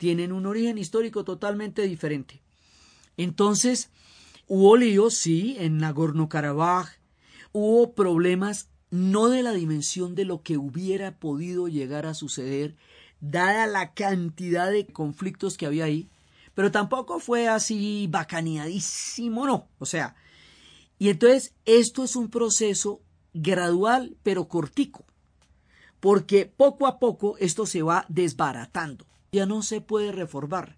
tienen 0.00 0.32
un 0.32 0.46
origen 0.46 0.78
histórico 0.78 1.24
totalmente 1.24 1.82
diferente. 1.82 2.40
Entonces, 3.18 3.90
hubo 4.46 4.78
líos, 4.78 5.14
sí, 5.14 5.56
en 5.58 5.76
Nagorno-Karabaj, 5.76 6.88
hubo 7.52 7.92
problemas 7.92 8.70
no 8.88 9.28
de 9.28 9.42
la 9.42 9.52
dimensión 9.52 10.14
de 10.14 10.24
lo 10.24 10.42
que 10.42 10.56
hubiera 10.56 11.18
podido 11.18 11.68
llegar 11.68 12.06
a 12.06 12.14
suceder, 12.14 12.76
dada 13.20 13.66
la 13.66 13.92
cantidad 13.92 14.70
de 14.70 14.86
conflictos 14.86 15.58
que 15.58 15.66
había 15.66 15.84
ahí, 15.84 16.08
pero 16.54 16.70
tampoco 16.70 17.20
fue 17.20 17.46
así 17.46 18.06
bacaneadísimo, 18.10 19.46
no. 19.46 19.68
O 19.78 19.84
sea, 19.84 20.16
y 20.98 21.10
entonces 21.10 21.52
esto 21.66 22.04
es 22.04 22.16
un 22.16 22.30
proceso 22.30 23.02
gradual 23.34 24.16
pero 24.22 24.48
cortico, 24.48 25.04
porque 26.00 26.46
poco 26.46 26.86
a 26.86 26.98
poco 26.98 27.36
esto 27.36 27.66
se 27.66 27.82
va 27.82 28.06
desbaratando 28.08 29.09
ya 29.32 29.46
no 29.46 29.62
se 29.62 29.80
puede 29.80 30.12
reformar. 30.12 30.76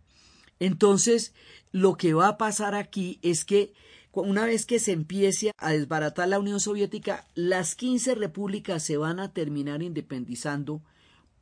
Entonces, 0.58 1.34
lo 1.72 1.96
que 1.96 2.14
va 2.14 2.28
a 2.28 2.38
pasar 2.38 2.74
aquí 2.74 3.18
es 3.22 3.44
que 3.44 3.72
una 4.12 4.44
vez 4.44 4.66
que 4.66 4.78
se 4.78 4.92
empiece 4.92 5.52
a 5.56 5.70
desbaratar 5.70 6.28
la 6.28 6.38
Unión 6.38 6.60
Soviética, 6.60 7.26
las 7.34 7.74
15 7.74 8.14
repúblicas 8.14 8.82
se 8.82 8.96
van 8.96 9.18
a 9.18 9.32
terminar 9.32 9.82
independizando 9.82 10.82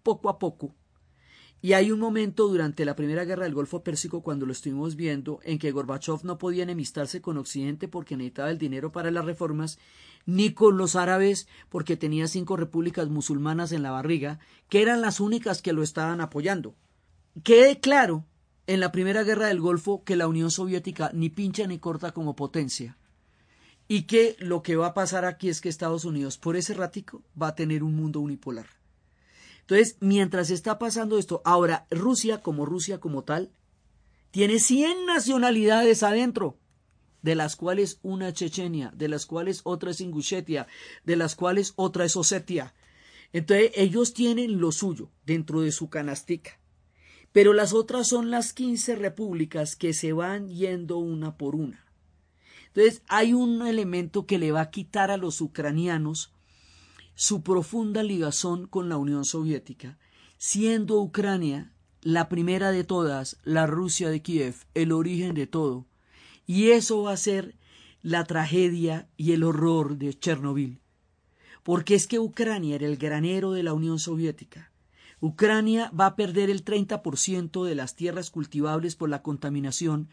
poco 0.02 0.28
a 0.28 0.38
poco. 0.38 0.74
Y 1.62 1.74
hay 1.74 1.90
un 1.90 2.00
momento 2.00 2.48
durante 2.48 2.86
la 2.86 2.96
Primera 2.96 3.24
Guerra 3.24 3.44
del 3.44 3.54
Golfo 3.54 3.82
Pérsico, 3.82 4.22
cuando 4.22 4.46
lo 4.46 4.52
estuvimos 4.52 4.96
viendo, 4.96 5.40
en 5.42 5.58
que 5.58 5.72
Gorbachev 5.72 6.24
no 6.24 6.38
podía 6.38 6.62
enemistarse 6.62 7.20
con 7.20 7.36
Occidente 7.36 7.86
porque 7.86 8.16
necesitaba 8.16 8.50
el 8.50 8.56
dinero 8.56 8.92
para 8.92 9.10
las 9.10 9.26
reformas, 9.26 9.78
ni 10.24 10.54
con 10.54 10.78
los 10.78 10.96
árabes 10.96 11.48
porque 11.68 11.98
tenía 11.98 12.28
cinco 12.28 12.56
repúblicas 12.56 13.08
musulmanas 13.08 13.72
en 13.72 13.82
la 13.82 13.90
barriga, 13.90 14.38
que 14.70 14.80
eran 14.80 15.02
las 15.02 15.20
únicas 15.20 15.60
que 15.60 15.74
lo 15.74 15.82
estaban 15.82 16.22
apoyando. 16.22 16.74
Quede 17.44 17.78
claro 17.78 18.26
en 18.66 18.80
la 18.80 18.90
Primera 18.90 19.22
Guerra 19.22 19.46
del 19.46 19.60
Golfo 19.60 20.02
que 20.02 20.16
la 20.16 20.26
Unión 20.26 20.50
Soviética 20.50 21.10
ni 21.14 21.30
pincha 21.30 21.66
ni 21.66 21.78
corta 21.78 22.12
como 22.12 22.34
potencia 22.34 22.98
y 23.86 24.02
que 24.02 24.36
lo 24.40 24.62
que 24.62 24.74
va 24.74 24.88
a 24.88 24.94
pasar 24.94 25.24
aquí 25.24 25.48
es 25.48 25.60
que 25.60 25.68
Estados 25.68 26.04
Unidos 26.04 26.38
por 26.38 26.56
ese 26.56 26.74
ratico 26.74 27.22
va 27.40 27.48
a 27.48 27.54
tener 27.54 27.84
un 27.84 27.94
mundo 27.94 28.20
unipolar. 28.20 28.66
Entonces, 29.60 29.96
mientras 30.00 30.50
está 30.50 30.78
pasando 30.78 31.18
esto, 31.18 31.40
ahora 31.44 31.86
Rusia 31.90 32.42
como 32.42 32.66
Rusia 32.66 32.98
como 32.98 33.22
tal, 33.22 33.52
tiene 34.32 34.58
100 34.58 35.06
nacionalidades 35.06 36.02
adentro, 36.02 36.58
de 37.22 37.36
las 37.36 37.54
cuales 37.54 38.00
una 38.02 38.28
es 38.28 38.34
Chechenia, 38.34 38.92
de 38.96 39.08
las 39.08 39.26
cuales 39.26 39.60
otra 39.62 39.92
es 39.92 40.00
Ingushetia, 40.00 40.66
de 41.04 41.16
las 41.16 41.36
cuales 41.36 41.74
otra 41.76 42.04
es 42.04 42.16
Osetia. 42.16 42.74
Entonces, 43.32 43.70
ellos 43.76 44.14
tienen 44.14 44.60
lo 44.60 44.72
suyo 44.72 45.10
dentro 45.24 45.60
de 45.60 45.70
su 45.70 45.88
canastica 45.88 46.60
pero 47.32 47.52
las 47.52 47.72
otras 47.72 48.08
son 48.08 48.30
las 48.30 48.52
15 48.52 48.96
repúblicas 48.96 49.76
que 49.76 49.92
se 49.92 50.12
van 50.12 50.48
yendo 50.48 50.98
una 50.98 51.36
por 51.36 51.54
una. 51.54 51.86
Entonces 52.68 53.02
hay 53.08 53.32
un 53.32 53.66
elemento 53.66 54.26
que 54.26 54.38
le 54.38 54.52
va 54.52 54.62
a 54.62 54.70
quitar 54.70 55.10
a 55.10 55.16
los 55.16 55.40
ucranianos 55.40 56.32
su 57.14 57.42
profunda 57.42 58.02
ligazón 58.02 58.66
con 58.66 58.88
la 58.88 58.96
Unión 58.96 59.24
Soviética, 59.24 59.98
siendo 60.38 61.00
Ucrania 61.00 61.72
la 62.02 62.28
primera 62.28 62.70
de 62.70 62.84
todas, 62.84 63.36
la 63.44 63.66
Rusia 63.66 64.08
de 64.08 64.22
Kiev, 64.22 64.54
el 64.74 64.92
origen 64.92 65.34
de 65.34 65.46
todo. 65.46 65.86
Y 66.46 66.70
eso 66.70 67.02
va 67.02 67.12
a 67.12 67.18
ser 67.18 67.56
la 68.02 68.24
tragedia 68.24 69.08
y 69.16 69.32
el 69.32 69.44
horror 69.44 69.98
de 69.98 70.18
Chernobyl. 70.18 70.80
Porque 71.62 71.94
es 71.94 72.06
que 72.06 72.18
Ucrania 72.18 72.76
era 72.76 72.86
el 72.86 72.96
granero 72.96 73.52
de 73.52 73.62
la 73.62 73.74
Unión 73.74 73.98
Soviética. 73.98 74.69
Ucrania 75.20 75.90
va 75.98 76.06
a 76.06 76.16
perder 76.16 76.48
el 76.50 76.64
30% 76.64 77.64
de 77.64 77.74
las 77.74 77.94
tierras 77.94 78.30
cultivables 78.30 78.96
por 78.96 79.10
la 79.10 79.22
contaminación 79.22 80.08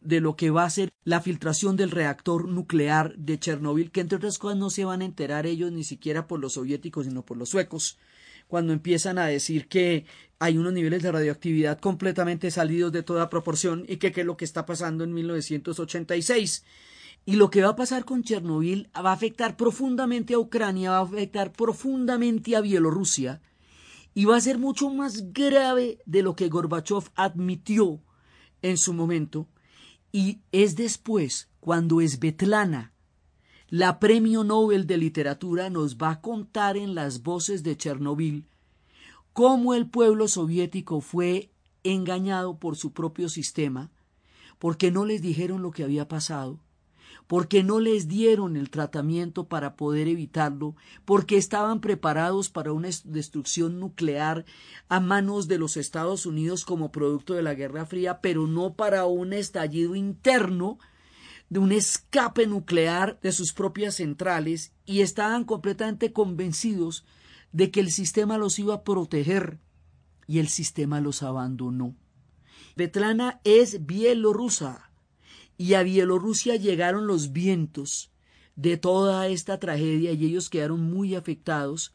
de 0.00 0.20
lo 0.20 0.36
que 0.36 0.50
va 0.50 0.64
a 0.64 0.70
ser 0.70 0.90
la 1.04 1.20
filtración 1.20 1.76
del 1.76 1.90
reactor 1.90 2.46
nuclear 2.46 3.16
de 3.16 3.38
Chernóbil, 3.38 3.90
que 3.90 4.00
entre 4.00 4.16
otras 4.16 4.38
cosas 4.38 4.58
no 4.58 4.70
se 4.70 4.84
van 4.84 5.00
a 5.00 5.06
enterar 5.06 5.46
ellos 5.46 5.72
ni 5.72 5.82
siquiera 5.82 6.28
por 6.28 6.40
los 6.40 6.52
soviéticos, 6.52 7.06
sino 7.06 7.24
por 7.24 7.36
los 7.36 7.48
suecos, 7.48 7.98
cuando 8.46 8.72
empiezan 8.72 9.18
a 9.18 9.26
decir 9.26 9.66
que 9.66 10.04
hay 10.38 10.58
unos 10.58 10.74
niveles 10.74 11.02
de 11.02 11.10
radioactividad 11.10 11.80
completamente 11.80 12.50
salidos 12.50 12.92
de 12.92 13.02
toda 13.02 13.30
proporción 13.30 13.84
y 13.88 13.96
que 13.96 14.12
es 14.14 14.26
lo 14.26 14.36
que 14.36 14.44
está 14.44 14.66
pasando 14.66 15.02
en 15.02 15.14
1986. 15.14 16.64
Y 17.26 17.36
lo 17.36 17.50
que 17.50 17.62
va 17.62 17.70
a 17.70 17.76
pasar 17.76 18.04
con 18.04 18.22
Chernóbil 18.22 18.90
va 18.94 19.10
a 19.10 19.14
afectar 19.14 19.56
profundamente 19.56 20.34
a 20.34 20.38
Ucrania, 20.38 20.90
va 20.90 20.98
a 20.98 21.02
afectar 21.02 21.52
profundamente 21.52 22.54
a 22.54 22.60
Bielorrusia, 22.60 23.40
y 24.14 24.24
va 24.26 24.36
a 24.36 24.40
ser 24.40 24.58
mucho 24.58 24.90
más 24.90 25.32
grave 25.32 25.98
de 26.06 26.22
lo 26.22 26.36
que 26.36 26.48
Gorbachev 26.48 27.10
admitió 27.16 28.00
en 28.62 28.78
su 28.78 28.94
momento, 28.94 29.48
y 30.12 30.40
es 30.52 30.76
después 30.76 31.50
cuando 31.60 32.00
Svetlana, 32.00 32.92
la 33.68 33.98
premio 33.98 34.44
Nobel 34.44 34.86
de 34.86 34.96
literatura, 34.96 35.68
nos 35.68 35.96
va 35.96 36.10
a 36.10 36.20
contar 36.20 36.76
en 36.76 36.94
las 36.94 37.22
voces 37.22 37.62
de 37.62 37.76
Chernobyl 37.76 38.46
cómo 39.32 39.74
el 39.74 39.90
pueblo 39.90 40.28
soviético 40.28 41.00
fue 41.00 41.50
engañado 41.82 42.58
por 42.58 42.76
su 42.76 42.92
propio 42.92 43.28
sistema, 43.28 43.90
porque 44.58 44.92
no 44.92 45.04
les 45.04 45.20
dijeron 45.20 45.60
lo 45.60 45.72
que 45.72 45.82
había 45.82 46.06
pasado, 46.06 46.60
porque 47.26 47.62
no 47.62 47.80
les 47.80 48.06
dieron 48.06 48.56
el 48.56 48.70
tratamiento 48.70 49.48
para 49.48 49.76
poder 49.76 50.08
evitarlo, 50.08 50.76
porque 51.04 51.36
estaban 51.36 51.80
preparados 51.80 52.50
para 52.50 52.72
una 52.72 52.88
destrucción 53.04 53.80
nuclear 53.80 54.44
a 54.88 55.00
manos 55.00 55.48
de 55.48 55.58
los 55.58 55.76
Estados 55.76 56.26
Unidos 56.26 56.64
como 56.64 56.92
producto 56.92 57.34
de 57.34 57.42
la 57.42 57.54
Guerra 57.54 57.86
Fría, 57.86 58.20
pero 58.20 58.46
no 58.46 58.74
para 58.74 59.06
un 59.06 59.32
estallido 59.32 59.94
interno 59.94 60.78
de 61.48 61.60
un 61.60 61.72
escape 61.72 62.46
nuclear 62.46 63.18
de 63.20 63.32
sus 63.32 63.52
propias 63.52 63.96
centrales 63.96 64.72
y 64.84 65.00
estaban 65.00 65.44
completamente 65.44 66.12
convencidos 66.12 67.04
de 67.52 67.70
que 67.70 67.80
el 67.80 67.90
sistema 67.90 68.38
los 68.38 68.58
iba 68.58 68.74
a 68.74 68.84
proteger 68.84 69.60
y 70.26 70.38
el 70.40 70.48
sistema 70.48 71.00
los 71.00 71.22
abandonó. 71.22 71.94
Vetlana 72.76 73.40
es 73.44 73.86
bielorrusa 73.86 74.90
y 75.56 75.74
a 75.74 75.82
Bielorrusia 75.82 76.56
llegaron 76.56 77.06
los 77.06 77.32
vientos 77.32 78.10
de 78.56 78.76
toda 78.76 79.28
esta 79.28 79.58
tragedia 79.58 80.12
y 80.12 80.24
ellos 80.24 80.50
quedaron 80.50 80.80
muy 80.80 81.14
afectados 81.14 81.94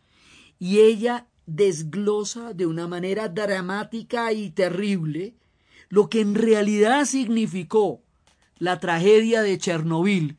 y 0.60 0.80
ella 0.80 1.28
desglosa 1.46 2.54
de 2.54 2.66
una 2.66 2.88
manera 2.88 3.28
dramática 3.30 4.32
y 4.34 4.52
terrible 4.52 5.36
lo 5.90 6.10
que 6.10 6.22
en 6.22 6.36
realidad 6.36 7.06
significó 7.06 8.04
la 8.58 8.80
tragedia 8.80 9.42
de 9.42 9.58
Chernobyl 9.58 10.38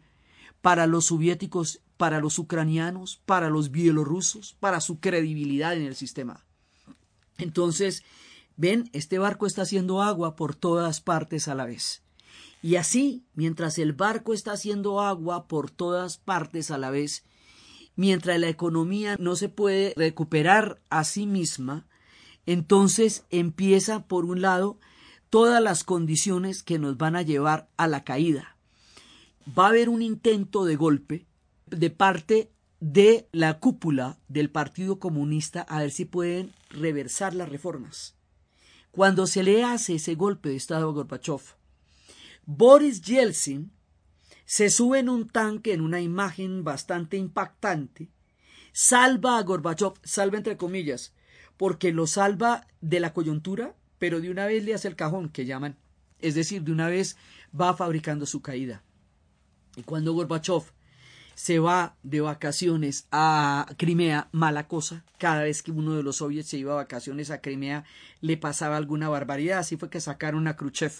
para 0.61 0.87
los 0.87 1.07
soviéticos, 1.07 1.81
para 1.97 2.21
los 2.21 2.39
ucranianos, 2.39 3.21
para 3.27 3.51
los 3.51 3.71
bielorrusos, 3.71 4.57
para 4.61 4.81
su 4.81 5.01
credibilidad 5.01 5.75
en 5.77 5.87
el 5.87 5.97
sistema. 5.97 6.45
Entonces, 7.39 8.05
ven, 8.57 8.91
este 8.93 9.19
barco 9.19 9.47
está 9.47 9.63
haciendo 9.63 10.03
agua 10.03 10.37
por 10.37 10.55
todas 10.55 11.01
partes 11.01 11.49
a 11.49 11.55
la 11.55 11.65
vez. 11.65 12.03
Y 12.63 12.77
así, 12.77 13.25
mientras 13.35 13.79
el 13.79 13.93
barco 13.93 14.35
está 14.35 14.53
haciendo 14.53 15.01
agua 15.01 15.49
por 15.49 15.71
todas 15.71 16.19
partes 16.19 16.71
a 16.71 16.79
la 16.79 16.91
vez, 16.91 17.25
mientras 17.97 18.39
la 18.39 18.49
economía 18.49 19.17
no 19.19 19.37
se 19.37 19.49
puede 19.49 19.95
recuperar 19.97 20.81
a 20.91 21.05
sí 21.05 21.27
misma, 21.27 21.87
entonces 22.47 23.25
empieza, 23.31 24.07
por 24.07 24.25
un 24.25 24.43
lado, 24.43 24.79
todas 25.31 25.63
las 25.63 25.85
condiciones 25.85 26.63
que 26.63 26.79
nos 26.79 26.99
van 26.99 27.17
a 27.17 27.23
llevar 27.23 27.71
a 27.77 27.87
la 27.87 28.05
caída. 28.05 28.57
Va 29.59 29.67
a 29.67 29.69
haber 29.69 29.89
un 29.89 30.03
intento 30.03 30.65
de 30.65 30.77
golpe 30.77 31.27
de 31.67 31.91
parte 31.91 32.53
de 32.81 33.29
la 33.33 33.59
cúpula 33.59 34.19
del 34.29 34.51
Partido 34.51 34.99
Comunista 34.99 35.63
a 35.63 35.81
ver 35.81 35.91
si 35.91 36.05
pueden 36.05 36.53
reversar 36.71 37.35
las 37.35 37.49
reformas. 37.49 38.17
Cuando 38.91 39.27
se 39.27 39.43
le 39.43 39.63
hace 39.63 39.97
ese 39.97 40.15
golpe 40.15 40.49
de 40.49 40.57
Estado 40.57 40.89
a 40.89 40.93
Gorbachev, 40.93 41.43
Boris 42.53 43.01
Yeltsin 43.03 43.71
se 44.45 44.71
sube 44.71 44.99
en 44.99 45.09
un 45.09 45.29
tanque 45.29 45.73
en 45.73 45.81
una 45.81 46.01
imagen 46.01 46.65
bastante 46.65 47.17
impactante, 47.17 48.09
salva 48.73 49.39
a 49.39 49.43
Gorbachev, 49.45 49.93
salva 50.03 50.37
entre 50.37 50.57
comillas, 50.57 51.13
porque 51.57 51.93
lo 51.93 52.09
salva 52.09 52.67
de 52.81 52.99
la 52.99 53.13
coyuntura, 53.13 53.77
pero 54.01 54.21
de 54.21 54.33
una 54.33 54.47
vez 54.47 54.65
le 54.65 54.75
hace 54.75 54.89
el 54.89 54.97
cajón 54.97 55.29
que 55.29 55.45
llaman, 55.45 55.77
es 56.19 56.35
decir, 56.35 56.63
de 56.65 56.73
una 56.73 56.89
vez 56.89 57.17
va 57.59 57.77
fabricando 57.77 58.27
su 58.27 58.43
caída. 58.43 58.83
Y 59.77 59.85
cuando 59.85 60.13
Gorbachev 60.13 60.65
se 61.37 61.61
va 61.61 61.95
de 62.03 62.21
vacaciones 62.21 63.07
a 63.13 63.65
Crimea, 63.79 64.29
mala 64.33 64.67
cosa. 64.67 65.05
Cada 65.19 65.45
vez 65.45 65.63
que 65.63 65.71
uno 65.71 65.95
de 65.95 66.03
los 66.03 66.17
soviets 66.17 66.49
se 66.49 66.59
iba 66.59 66.73
a 66.73 66.83
vacaciones 66.83 67.31
a 67.31 67.41
Crimea 67.41 67.85
le 68.21 68.37
pasaba 68.37 68.77
alguna 68.77 69.09
barbaridad. 69.09 69.61
Así 69.61 69.77
fue 69.77 69.89
que 69.89 70.01
sacaron 70.01 70.49
a 70.49 70.57
Khrushchev 70.57 70.93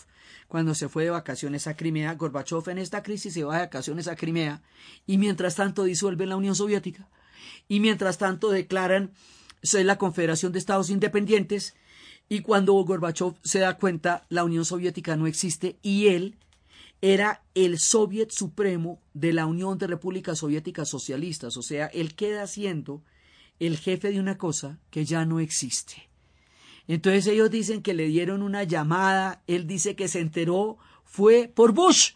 cuando 0.51 0.75
se 0.75 0.89
fue 0.89 1.05
de 1.05 1.11
vacaciones 1.11 1.69
a 1.69 1.77
Crimea. 1.77 2.17
Gorbachev 2.17 2.69
en 2.71 2.79
esta 2.79 3.05
crisis 3.05 3.33
se 3.33 3.45
va 3.45 3.55
de 3.55 3.61
vacaciones 3.63 4.09
a 4.09 4.17
Crimea 4.17 4.61
y 5.07 5.17
mientras 5.17 5.55
tanto 5.55 5.85
disuelven 5.85 6.29
la 6.29 6.37
Unión 6.37 6.57
Soviética. 6.57 7.09
Y 7.69 7.79
mientras 7.79 8.19
tanto 8.19 8.51
declaran 8.51 9.13
la 9.73 9.97
Confederación 9.97 10.51
de 10.51 10.59
Estados 10.59 10.91
Independientes 10.91 11.77
y 12.29 12.41
cuando 12.41 12.73
Gorbachev 12.73 13.37
se 13.45 13.61
da 13.61 13.79
cuenta 13.79 14.27
la 14.29 14.43
Unión 14.43 14.65
Soviética 14.65 15.15
no 15.15 15.29
existe 15.29 15.79
y 15.83 16.09
él 16.09 16.37
era 17.01 17.45
el 17.55 17.79
Soviet 17.79 18.33
Supremo 18.33 19.01
de 19.15 19.33
la 19.33 19.47
Unión 19.47 19.79
de 19.79 19.87
Repúblicas 19.87 20.39
Soviéticas 20.39 20.89
Socialistas, 20.89 21.57
o 21.57 21.63
sea, 21.63 21.87
él 21.87 22.17
queda 22.17 22.49
siendo 22.49 23.05
el 23.61 23.79
jefe 23.79 24.11
de 24.11 24.19
una 24.19 24.37
cosa 24.37 24.81
que 24.91 25.05
ya 25.05 25.25
no 25.25 25.39
existe. 25.39 26.10
Entonces 26.87 27.27
ellos 27.27 27.51
dicen 27.51 27.83
que 27.83 27.95
le 27.95 28.07
dieron 28.07 28.43
una 28.43 28.65
llamada, 28.65 29.43
él 29.47 29.67
dice 29.67 29.97
que 29.97 30.09
se 30.09 30.21
enteró, 30.21 30.79
fue 31.05 31.51
por 31.55 31.73
Bush, 31.73 32.13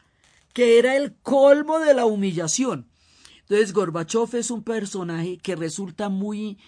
que 0.52 0.78
era 0.78 0.96
el 0.96 1.14
colmo 1.16 1.78
de 1.78 1.94
la 1.94 2.06
humillación. 2.06 2.88
Entonces 3.40 3.72
Gorbachev 3.72 4.36
es 4.36 4.50
un 4.50 4.62
personaje 4.62 5.38
que 5.38 5.56
resulta 5.56 6.08
muy 6.08 6.58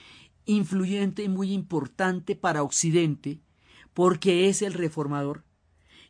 influyente 0.44 1.24
y 1.24 1.28
muy 1.28 1.52
importante 1.52 2.36
para 2.36 2.62
Occidente, 2.62 3.40
porque 3.94 4.48
es 4.48 4.62
el 4.62 4.74
reformador, 4.74 5.44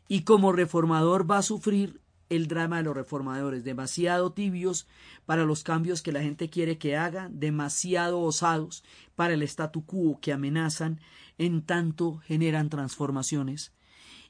y 0.07 0.21
como 0.23 0.51
reformador 0.51 1.29
va 1.29 1.39
a 1.39 1.43
sufrir 1.43 2.01
el 2.29 2.47
drama 2.47 2.77
de 2.77 2.83
los 2.83 2.95
reformadores, 2.95 3.63
demasiado 3.63 4.33
tibios 4.33 4.87
para 5.25 5.45
los 5.45 5.63
cambios 5.63 6.01
que 6.01 6.11
la 6.11 6.21
gente 6.21 6.49
quiere 6.49 6.77
que 6.77 6.97
hagan, 6.97 7.39
demasiado 7.39 8.19
osados 8.19 8.83
para 9.15 9.33
el 9.33 9.43
statu 9.43 9.85
quo 9.85 10.19
que 10.19 10.33
amenazan, 10.33 10.99
en 11.37 11.61
tanto 11.61 12.17
generan 12.17 12.69
transformaciones. 12.69 13.71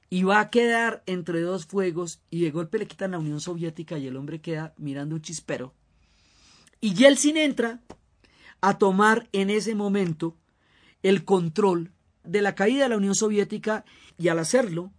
Y 0.09 0.23
va 0.23 0.39
a 0.39 0.49
quedar 0.49 1.03
entre 1.05 1.41
dos 1.41 1.65
fuegos 1.65 2.21
y 2.29 2.41
de 2.41 2.51
golpe 2.51 2.79
le 2.79 2.87
quitan 2.87 3.11
la 3.11 3.19
Unión 3.19 3.41
Soviética 3.41 3.97
y 3.97 4.07
el 4.07 4.15
hombre 4.15 4.39
queda 4.39 4.73
mirando 4.77 5.15
un 5.15 5.21
chispero. 5.21 5.73
Y 6.79 6.93
Yeltsin 6.93 7.37
entra 7.37 7.81
a 8.61 8.77
tomar 8.77 9.27
en 9.33 9.49
ese 9.49 9.75
momento 9.75 10.35
el 11.03 11.25
control 11.25 11.91
de 12.23 12.41
la 12.41 12.55
caída 12.55 12.83
de 12.83 12.89
la 12.89 12.97
Unión 12.97 13.15
Soviética 13.15 13.85
y 14.17 14.29
al 14.29 14.39
hacerlo 14.39 14.91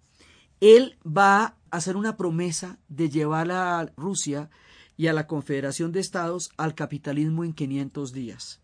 él 0.60 0.98
va 1.06 1.42
a 1.44 1.56
hacer 1.70 1.96
una 1.96 2.16
promesa 2.16 2.78
de 2.88 3.10
llevar 3.10 3.50
a 3.50 3.92
Rusia 3.96 4.50
y 4.96 5.06
a 5.06 5.12
la 5.12 5.26
Confederación 5.26 5.92
de 5.92 6.00
Estados 6.00 6.50
al 6.56 6.74
capitalismo 6.74 7.44
en 7.44 7.52
500 7.52 8.12
días. 8.12 8.60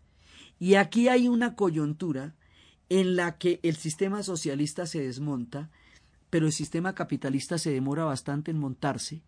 Y 0.59 0.74
aquí 0.74 1.09
hay 1.09 1.28
una 1.28 1.54
coyuntura 1.54 2.35
en 2.88 3.16
la 3.16 3.38
que 3.38 3.60
el 3.62 3.76
sistema 3.76 4.22
socialista 4.22 4.86
se 4.86 5.00
desmonta, 5.00 5.70
pero 6.30 6.46
el 6.46 6.52
sistema 6.52 6.94
capitalista 6.94 7.58
se 7.58 7.70
demora 7.70 8.04
bastante 8.04 8.50
en 8.50 8.58
montarse, 8.58 9.22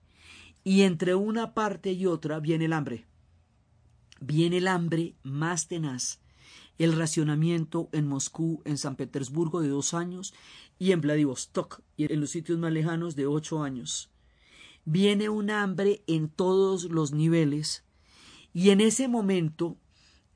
y 0.64 0.82
entre 0.82 1.14
una 1.14 1.54
parte 1.54 1.92
y 1.92 2.06
otra 2.06 2.40
viene 2.40 2.64
el 2.64 2.72
hambre. 2.72 3.06
Viene 4.20 4.58
el 4.58 4.68
hambre 4.68 5.14
más 5.22 5.68
tenaz, 5.68 6.20
el 6.78 6.96
racionamiento 6.96 7.88
en 7.92 8.06
Moscú, 8.06 8.62
en 8.64 8.76
San 8.78 8.96
Petersburgo 8.96 9.60
de 9.60 9.68
dos 9.68 9.94
años 9.94 10.34
y 10.78 10.92
en 10.92 11.00
Vladivostok 11.00 11.80
y 11.96 12.12
en 12.12 12.20
los 12.20 12.30
sitios 12.30 12.58
más 12.58 12.72
lejanos 12.72 13.16
de 13.16 13.26
ocho 13.26 13.62
años. 13.62 14.10
Viene 14.84 15.28
un 15.28 15.50
hambre 15.50 16.02
en 16.06 16.28
todos 16.28 16.84
los 16.84 17.12
niveles 17.12 17.84
y 18.52 18.70
en 18.70 18.80
ese 18.80 19.08
momento 19.08 19.76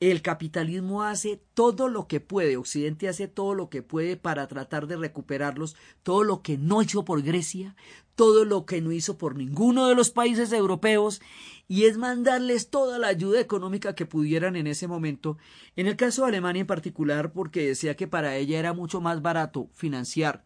el 0.00 0.22
capitalismo 0.22 1.02
hace 1.02 1.42
todo 1.52 1.88
lo 1.88 2.08
que 2.08 2.20
puede, 2.20 2.56
Occidente 2.56 3.08
hace 3.08 3.28
todo 3.28 3.54
lo 3.54 3.68
que 3.68 3.82
puede 3.82 4.16
para 4.16 4.48
tratar 4.48 4.86
de 4.86 4.96
recuperarlos, 4.96 5.76
todo 6.02 6.24
lo 6.24 6.40
que 6.40 6.56
no 6.56 6.80
hizo 6.80 7.04
por 7.04 7.22
Grecia, 7.22 7.76
todo 8.14 8.46
lo 8.46 8.64
que 8.64 8.80
no 8.80 8.92
hizo 8.92 9.18
por 9.18 9.36
ninguno 9.36 9.88
de 9.88 9.94
los 9.94 10.10
países 10.10 10.52
europeos, 10.52 11.20
y 11.68 11.84
es 11.84 11.98
mandarles 11.98 12.70
toda 12.70 12.98
la 12.98 13.08
ayuda 13.08 13.40
económica 13.40 13.94
que 13.94 14.06
pudieran 14.06 14.56
en 14.56 14.66
ese 14.66 14.88
momento, 14.88 15.36
en 15.76 15.86
el 15.86 15.96
caso 15.96 16.22
de 16.22 16.28
Alemania 16.28 16.60
en 16.60 16.66
particular, 16.66 17.32
porque 17.32 17.66
decía 17.66 17.94
que 17.94 18.08
para 18.08 18.36
ella 18.36 18.58
era 18.58 18.72
mucho 18.72 19.02
más 19.02 19.20
barato 19.20 19.68
financiar 19.74 20.44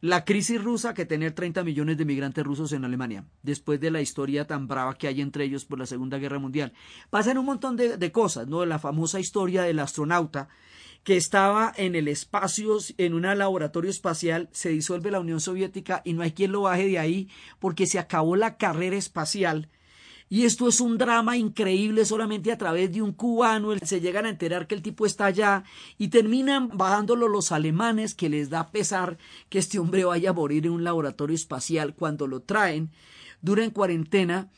la 0.00 0.24
crisis 0.24 0.62
rusa 0.62 0.94
que 0.94 1.06
tener 1.06 1.32
30 1.32 1.64
millones 1.64 1.96
de 1.96 2.04
migrantes 2.04 2.44
rusos 2.44 2.72
en 2.72 2.84
Alemania, 2.84 3.24
después 3.42 3.80
de 3.80 3.90
la 3.90 4.00
historia 4.00 4.46
tan 4.46 4.68
brava 4.68 4.96
que 4.98 5.08
hay 5.08 5.20
entre 5.20 5.44
ellos 5.44 5.64
por 5.64 5.78
la 5.78 5.86
Segunda 5.86 6.18
Guerra 6.18 6.38
Mundial. 6.38 6.72
Pasan 7.10 7.38
un 7.38 7.46
montón 7.46 7.76
de, 7.76 8.12
cosas, 8.12 8.46
¿no? 8.46 8.64
La 8.66 8.78
famosa 8.78 9.20
historia 9.20 9.62
del 9.62 9.78
astronauta 9.78 10.48
que 11.02 11.16
estaba 11.16 11.72
en 11.76 11.94
el 11.94 12.08
espacio, 12.08 12.78
en 12.98 13.14
un 13.14 13.22
laboratorio 13.22 13.90
espacial, 13.90 14.48
se 14.50 14.70
disuelve 14.70 15.12
la 15.12 15.20
Unión 15.20 15.40
Soviética 15.40 16.02
y 16.04 16.14
no 16.14 16.22
hay 16.22 16.32
quien 16.32 16.50
lo 16.50 16.62
baje 16.62 16.88
de 16.88 16.98
ahí 16.98 17.28
porque 17.60 17.86
se 17.86 18.00
acabó 18.00 18.34
la 18.34 18.56
carrera 18.56 18.96
espacial 18.96 19.68
y 20.28 20.44
esto 20.44 20.66
es 20.66 20.80
un 20.80 20.98
drama 20.98 21.36
increíble 21.36 22.04
solamente 22.04 22.50
a 22.50 22.58
través 22.58 22.92
de 22.92 23.00
un 23.00 23.12
cubano. 23.12 23.76
Se 23.82 24.00
llegan 24.00 24.26
a 24.26 24.30
enterar 24.30 24.66
que 24.66 24.74
el 24.74 24.82
tipo 24.82 25.06
está 25.06 25.26
allá 25.26 25.62
y 25.98 26.08
terminan 26.08 26.68
bajándolo 26.74 27.28
los 27.28 27.52
alemanes 27.52 28.14
que 28.14 28.28
les 28.28 28.50
da 28.50 28.72
pesar 28.72 29.18
que 29.48 29.60
este 29.60 29.78
hombre 29.78 30.04
vaya 30.04 30.30
a 30.30 30.32
morir 30.32 30.66
en 30.66 30.72
un 30.72 30.84
laboratorio 30.84 31.36
espacial 31.36 31.94
cuando 31.94 32.26
lo 32.26 32.40
traen. 32.40 32.90
Dura 33.40 33.62
en 33.62 33.70
cuarentena 33.70 34.50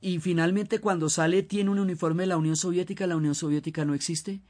y 0.00 0.18
finalmente 0.18 0.80
cuando 0.80 1.08
sale 1.08 1.44
tiene 1.44 1.70
un 1.70 1.78
uniforme 1.78 2.24
de 2.24 2.28
la 2.28 2.36
Unión 2.36 2.56
Soviética. 2.56 3.06
La 3.06 3.16
Unión 3.16 3.36
Soviética 3.36 3.84
no 3.84 3.94
existe. 3.94 4.40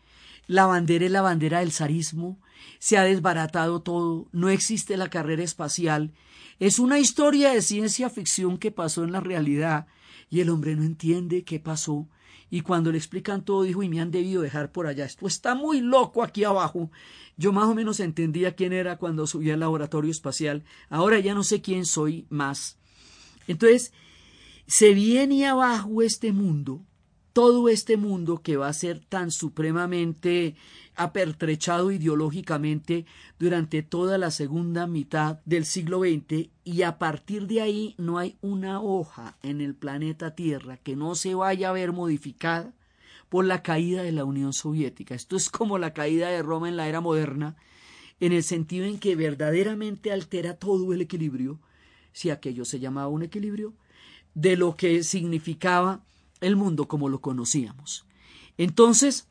La 0.46 0.64
bandera 0.64 1.05
es 1.05 1.11
la 1.11 1.20
bandera 1.20 1.61
del 1.61 1.72
zarismo. 1.72 2.38
Se 2.79 2.96
ha 2.96 3.05
desbaratado 3.05 3.83
todo. 3.83 4.29
No 4.33 4.48
existe 4.48 4.96
la 4.96 5.11
carrera 5.11 5.42
espacial. 5.42 6.14
Es 6.59 6.79
una 6.79 6.98
historia 6.98 7.53
de 7.53 7.61
ciencia 7.61 8.09
ficción 8.09 8.57
que 8.57 8.70
pasó 8.70 9.05
en 9.05 9.12
la 9.12 9.20
realidad 9.20 9.87
y 10.35 10.40
el 10.40 10.51
hombre 10.51 10.75
no 10.75 10.83
entiende 10.83 11.44
qué 11.44 11.61
pasó. 11.61 12.09
Y 12.51 12.62
cuando 12.62 12.90
le 12.90 12.99
explican 12.99 13.44
todo, 13.44 13.62
dijo, 13.62 13.85
y 13.85 13.88
me 13.88 14.01
han 14.01 14.11
debido 14.11 14.42
dejar 14.42 14.73
por 14.73 14.88
allá. 14.88 15.05
Esto 15.05 15.29
está 15.29 15.55
muy 15.55 15.81
loco 15.81 16.25
aquí 16.25 16.42
abajo. 16.42 16.90
Yo 17.37 17.53
más 17.53 17.68
o 17.68 17.75
menos 17.77 18.01
entendía 18.01 18.57
quién 18.57 18.73
era 18.73 18.97
cuando 18.97 19.29
subí 19.29 19.53
al 19.53 19.61
laboratorio 19.61 20.11
espacial. 20.11 20.64
Ahora 20.88 21.20
ya 21.20 21.35
no 21.35 21.44
sé 21.44 21.62
quién 21.62 21.87
soy 21.87 22.27
más. 22.31 22.79
Entonces, 23.47 23.92
se 24.66 24.92
viene 24.92 25.47
abajo 25.47 26.03
este 26.03 26.33
mundo, 26.33 26.85
todo 27.35 27.68
este 27.68 27.97
mundo 27.97 28.42
que 28.42 28.57
va 28.57 28.68
a 28.68 28.73
ser 28.73 29.01
tan 29.01 29.33
supremamente 29.33 30.55
apertrechado 30.94 31.90
ideológicamente 31.90 33.07
durante 33.40 33.83
toda 33.83 34.18
la 34.18 34.31
segunda 34.31 34.87
mitad 34.87 35.40
del 35.44 35.66
siglo 35.66 35.99
XX 35.99 36.49
y 36.62 36.83
a 36.83 36.97
partir 36.97 37.49
de 37.49 37.61
ahí 37.61 37.97
no 37.99 38.18
hay 38.18 38.38
una 38.40 38.81
hoja 38.81 39.37
en 39.42 39.61
el 39.61 39.75
planeta 39.75 40.37
Tierra 40.37 40.77
que 40.77 40.94
no 40.94 41.16
se 41.16 41.35
vaya 41.35 41.70
a 41.70 41.73
ver 41.73 41.90
modificada 41.90 42.73
por 43.29 43.44
la 43.44 43.64
caída 43.64 44.05
de 44.05 44.12
la 44.12 44.25
Unión 44.25 44.53
Soviética. 44.53 45.16
Esto 45.16 45.35
es 45.35 45.51
como 45.51 45.77
la 45.77 45.92
caída 45.92 46.29
de 46.29 46.40
Roma 46.40 46.68
en 46.68 46.77
la 46.77 46.87
era 46.87 47.01
moderna, 47.01 47.57
en 48.20 48.33
el 48.33 48.44
sentido 48.44 48.87
en 48.87 49.01
que 49.01 49.16
verdaderamente 49.16 50.12
altera 50.12 50.55
todo 50.55 50.92
el 50.92 51.01
equilibrio, 51.01 51.59
si 52.12 52.31
aquello 52.31 52.64
se 52.64 52.79
llamaba 52.79 53.09
un 53.09 53.25
equilibrio, 53.25 53.75
de 54.35 54.57
lo 54.57 54.77
que 54.77 55.03
significaba 55.03 56.05
el 56.46 56.57
mundo 56.57 56.88
como 56.88 57.09
lo 57.09 57.20
conocíamos. 57.20 58.07
Entonces, 58.57 59.28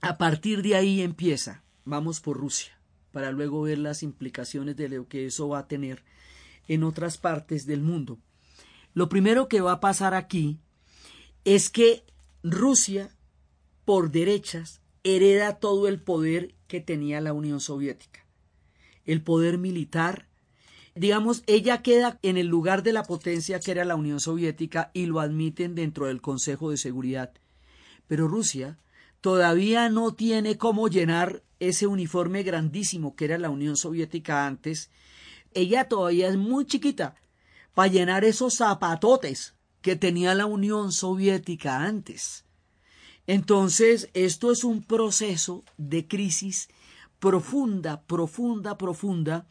a 0.00 0.18
partir 0.18 0.62
de 0.62 0.76
ahí 0.76 1.00
empieza, 1.00 1.62
vamos 1.84 2.20
por 2.20 2.38
Rusia, 2.38 2.78
para 3.12 3.32
luego 3.32 3.62
ver 3.62 3.78
las 3.78 4.02
implicaciones 4.02 4.76
de 4.76 4.88
lo 4.88 5.08
que 5.08 5.26
eso 5.26 5.48
va 5.48 5.60
a 5.60 5.68
tener 5.68 6.04
en 6.66 6.84
otras 6.84 7.18
partes 7.18 7.66
del 7.66 7.82
mundo. 7.82 8.18
Lo 8.94 9.08
primero 9.08 9.48
que 9.48 9.60
va 9.60 9.72
a 9.72 9.80
pasar 9.80 10.14
aquí 10.14 10.58
es 11.44 11.70
que 11.70 12.04
Rusia, 12.42 13.16
por 13.84 14.10
derechas, 14.10 14.80
hereda 15.02 15.58
todo 15.58 15.88
el 15.88 16.00
poder 16.00 16.54
que 16.66 16.80
tenía 16.80 17.20
la 17.20 17.32
Unión 17.32 17.60
Soviética. 17.60 18.26
El 19.04 19.22
poder 19.22 19.58
militar, 19.58 20.27
digamos, 20.98 21.42
ella 21.46 21.82
queda 21.82 22.18
en 22.22 22.36
el 22.36 22.46
lugar 22.46 22.82
de 22.82 22.92
la 22.92 23.02
potencia 23.02 23.60
que 23.60 23.70
era 23.70 23.84
la 23.84 23.96
Unión 23.96 24.20
Soviética 24.20 24.90
y 24.94 25.06
lo 25.06 25.20
admiten 25.20 25.74
dentro 25.74 26.06
del 26.06 26.20
Consejo 26.20 26.70
de 26.70 26.76
Seguridad 26.76 27.32
Pero 28.06 28.28
Rusia 28.28 28.78
todavía 29.20 29.88
no 29.88 30.14
tiene 30.14 30.56
cómo 30.58 30.88
llenar 30.88 31.42
ese 31.60 31.86
uniforme 31.86 32.42
grandísimo 32.42 33.16
que 33.16 33.24
era 33.24 33.38
la 33.38 33.50
Unión 33.50 33.76
Soviética 33.76 34.46
antes. 34.46 34.90
Ella 35.54 35.88
todavía 35.88 36.28
es 36.28 36.36
muy 36.36 36.66
chiquita 36.66 37.16
para 37.74 37.90
llenar 37.90 38.24
esos 38.24 38.56
zapatotes 38.56 39.54
que 39.82 39.96
tenía 39.96 40.34
la 40.34 40.46
Unión 40.46 40.92
Soviética 40.92 41.82
antes. 41.84 42.44
Entonces, 43.26 44.08
esto 44.14 44.52
es 44.52 44.64
un 44.64 44.82
proceso 44.82 45.64
de 45.76 46.06
crisis 46.06 46.68
profunda, 47.18 48.02
profunda, 48.02 48.78
profunda, 48.78 49.46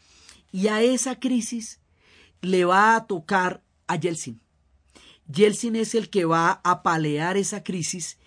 y 0.51 0.67
a 0.67 0.81
esa 0.81 1.19
crisis 1.19 1.79
le 2.41 2.65
va 2.65 2.95
a 2.95 3.07
tocar 3.07 3.63
a 3.87 3.95
Yeltsin. 3.95 4.39
Yeltsin 5.27 5.75
es 5.75 5.95
el 5.95 6.09
que 6.09 6.25
va 6.25 6.61
a 6.63 6.83
palear 6.83 7.37
esa 7.37 7.63
crisis. 7.63 8.17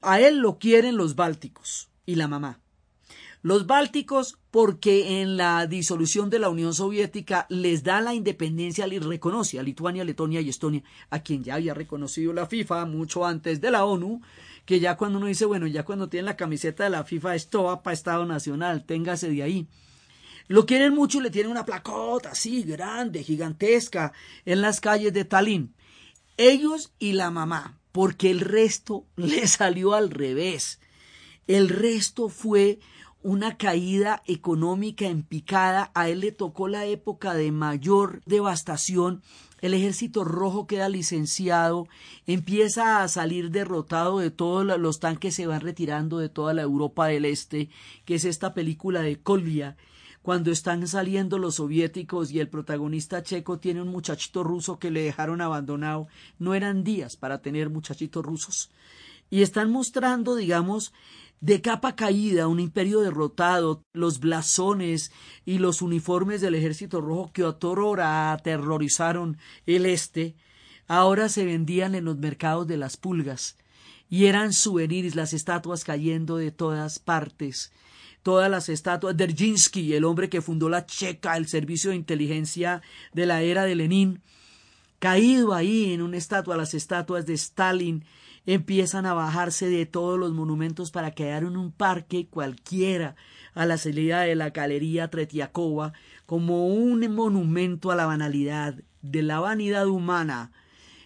A 0.00 0.20
él 0.20 0.38
lo 0.38 0.58
quieren 0.58 0.96
los 0.96 1.16
bálticos 1.16 1.88
y 2.06 2.14
la 2.14 2.28
mamá. 2.28 2.60
Los 3.42 3.66
bálticos 3.66 4.38
porque 4.50 5.20
en 5.20 5.36
la 5.36 5.66
disolución 5.66 6.30
de 6.30 6.38
la 6.38 6.48
Unión 6.48 6.72
Soviética 6.72 7.44
les 7.50 7.82
da 7.82 8.00
la 8.00 8.14
independencia, 8.14 8.86
y 8.86 8.98
reconoce 8.98 9.58
a 9.58 9.62
Lituania, 9.62 10.02
Letonia 10.02 10.40
y 10.40 10.48
Estonia, 10.48 10.82
a 11.10 11.22
quien 11.22 11.44
ya 11.44 11.56
había 11.56 11.74
reconocido 11.74 12.32
la 12.32 12.46
FIFA 12.46 12.86
mucho 12.86 13.26
antes 13.26 13.60
de 13.60 13.70
la 13.70 13.84
ONU, 13.84 14.22
que 14.64 14.80
ya 14.80 14.96
cuando 14.96 15.18
uno 15.18 15.26
dice, 15.26 15.44
bueno, 15.44 15.66
ya 15.66 15.84
cuando 15.84 16.08
tienen 16.08 16.24
la 16.24 16.36
camiseta 16.36 16.84
de 16.84 16.90
la 16.90 17.04
FIFA, 17.04 17.34
esto 17.34 17.64
va 17.64 17.82
para 17.82 17.92
Estado 17.92 18.24
Nacional, 18.24 18.86
téngase 18.86 19.28
de 19.28 19.42
ahí. 19.42 19.68
Lo 20.46 20.66
quieren 20.66 20.94
mucho 20.94 21.18
y 21.18 21.22
le 21.22 21.30
tienen 21.30 21.50
una 21.50 21.64
placota 21.64 22.30
así, 22.30 22.62
grande, 22.62 23.22
gigantesca, 23.22 24.12
en 24.44 24.60
las 24.60 24.80
calles 24.80 25.12
de 25.12 25.24
Tallinn. 25.24 25.74
Ellos 26.36 26.92
y 26.98 27.12
la 27.12 27.30
mamá, 27.30 27.78
porque 27.92 28.30
el 28.30 28.40
resto 28.40 29.06
le 29.16 29.46
salió 29.46 29.94
al 29.94 30.10
revés. 30.10 30.80
El 31.46 31.68
resto 31.68 32.28
fue 32.28 32.78
una 33.22 33.56
caída 33.56 34.22
económica 34.26 35.06
en 35.06 35.22
picada. 35.22 35.90
A 35.94 36.08
él 36.08 36.20
le 36.20 36.32
tocó 36.32 36.68
la 36.68 36.84
época 36.84 37.34
de 37.34 37.50
mayor 37.52 38.22
devastación. 38.26 39.22
El 39.62 39.72
ejército 39.72 40.24
rojo 40.24 40.66
queda 40.66 40.90
licenciado, 40.90 41.88
empieza 42.26 43.02
a 43.02 43.08
salir 43.08 43.50
derrotado 43.50 44.18
de 44.18 44.30
todos 44.30 44.78
los 44.78 45.00
tanques 45.00 45.34
se 45.34 45.46
van 45.46 45.62
retirando 45.62 46.18
de 46.18 46.28
toda 46.28 46.52
la 46.52 46.60
Europa 46.60 47.06
del 47.06 47.24
Este, 47.24 47.70
que 48.04 48.16
es 48.16 48.26
esta 48.26 48.52
película 48.52 49.00
de 49.00 49.18
Kolvia, 49.18 49.78
cuando 50.24 50.50
están 50.50 50.88
saliendo 50.88 51.36
los 51.36 51.56
soviéticos 51.56 52.30
y 52.30 52.40
el 52.40 52.48
protagonista 52.48 53.22
checo 53.22 53.58
tiene 53.58 53.82
un 53.82 53.88
muchachito 53.88 54.42
ruso 54.42 54.78
que 54.78 54.90
le 54.90 55.02
dejaron 55.02 55.42
abandonado. 55.42 56.08
No 56.38 56.54
eran 56.54 56.82
días 56.82 57.14
para 57.16 57.42
tener 57.42 57.68
muchachitos 57.68 58.24
rusos. 58.24 58.70
Y 59.28 59.42
están 59.42 59.70
mostrando, 59.70 60.34
digamos, 60.34 60.94
de 61.42 61.60
capa 61.60 61.94
caída, 61.94 62.48
un 62.48 62.58
imperio 62.58 63.02
derrotado, 63.02 63.82
los 63.92 64.18
blasones 64.18 65.12
y 65.44 65.58
los 65.58 65.82
uniformes 65.82 66.40
del 66.40 66.54
ejército 66.54 67.02
rojo 67.02 67.30
que 67.30 67.44
otrora 67.44 68.32
aterrorizaron 68.32 69.36
el 69.66 69.84
este, 69.84 70.36
ahora 70.88 71.28
se 71.28 71.44
vendían 71.44 71.94
en 71.94 72.06
los 72.06 72.16
mercados 72.16 72.66
de 72.66 72.78
las 72.78 72.96
pulgas, 72.96 73.58
y 74.08 74.24
eran 74.24 74.54
souvenirs 74.54 75.16
las 75.16 75.34
estatuas 75.34 75.84
cayendo 75.84 76.38
de 76.38 76.50
todas 76.50 76.98
partes. 76.98 77.72
Todas 78.24 78.50
las 78.50 78.70
estatuas. 78.70 79.16
Derjinsky, 79.16 79.92
el 79.92 80.04
hombre 80.04 80.30
que 80.30 80.40
fundó 80.40 80.70
la 80.70 80.86
Checa, 80.86 81.36
el 81.36 81.46
servicio 81.46 81.90
de 81.90 81.96
inteligencia 81.96 82.80
de 83.12 83.26
la 83.26 83.42
era 83.42 83.64
de 83.64 83.74
Lenin, 83.74 84.22
caído 84.98 85.52
ahí 85.52 85.92
en 85.92 86.00
una 86.00 86.16
estatua, 86.16 86.56
las 86.56 86.72
estatuas 86.72 87.26
de 87.26 87.34
Stalin, 87.34 88.06
empiezan 88.46 89.04
a 89.04 89.12
bajarse 89.12 89.68
de 89.68 89.84
todos 89.84 90.18
los 90.18 90.32
monumentos 90.32 90.90
para 90.90 91.10
quedar 91.10 91.42
en 91.42 91.58
un 91.58 91.70
parque 91.70 92.26
cualquiera 92.26 93.14
a 93.52 93.66
la 93.66 93.76
salida 93.76 94.22
de 94.22 94.34
la 94.34 94.48
galería 94.48 95.10
Tretiakova 95.10 95.92
como 96.24 96.66
un 96.68 97.00
monumento 97.14 97.90
a 97.90 97.94
la 97.94 98.06
banalidad, 98.06 98.76
de 99.02 99.22
la 99.22 99.38
vanidad 99.40 99.86
humana. 99.86 100.50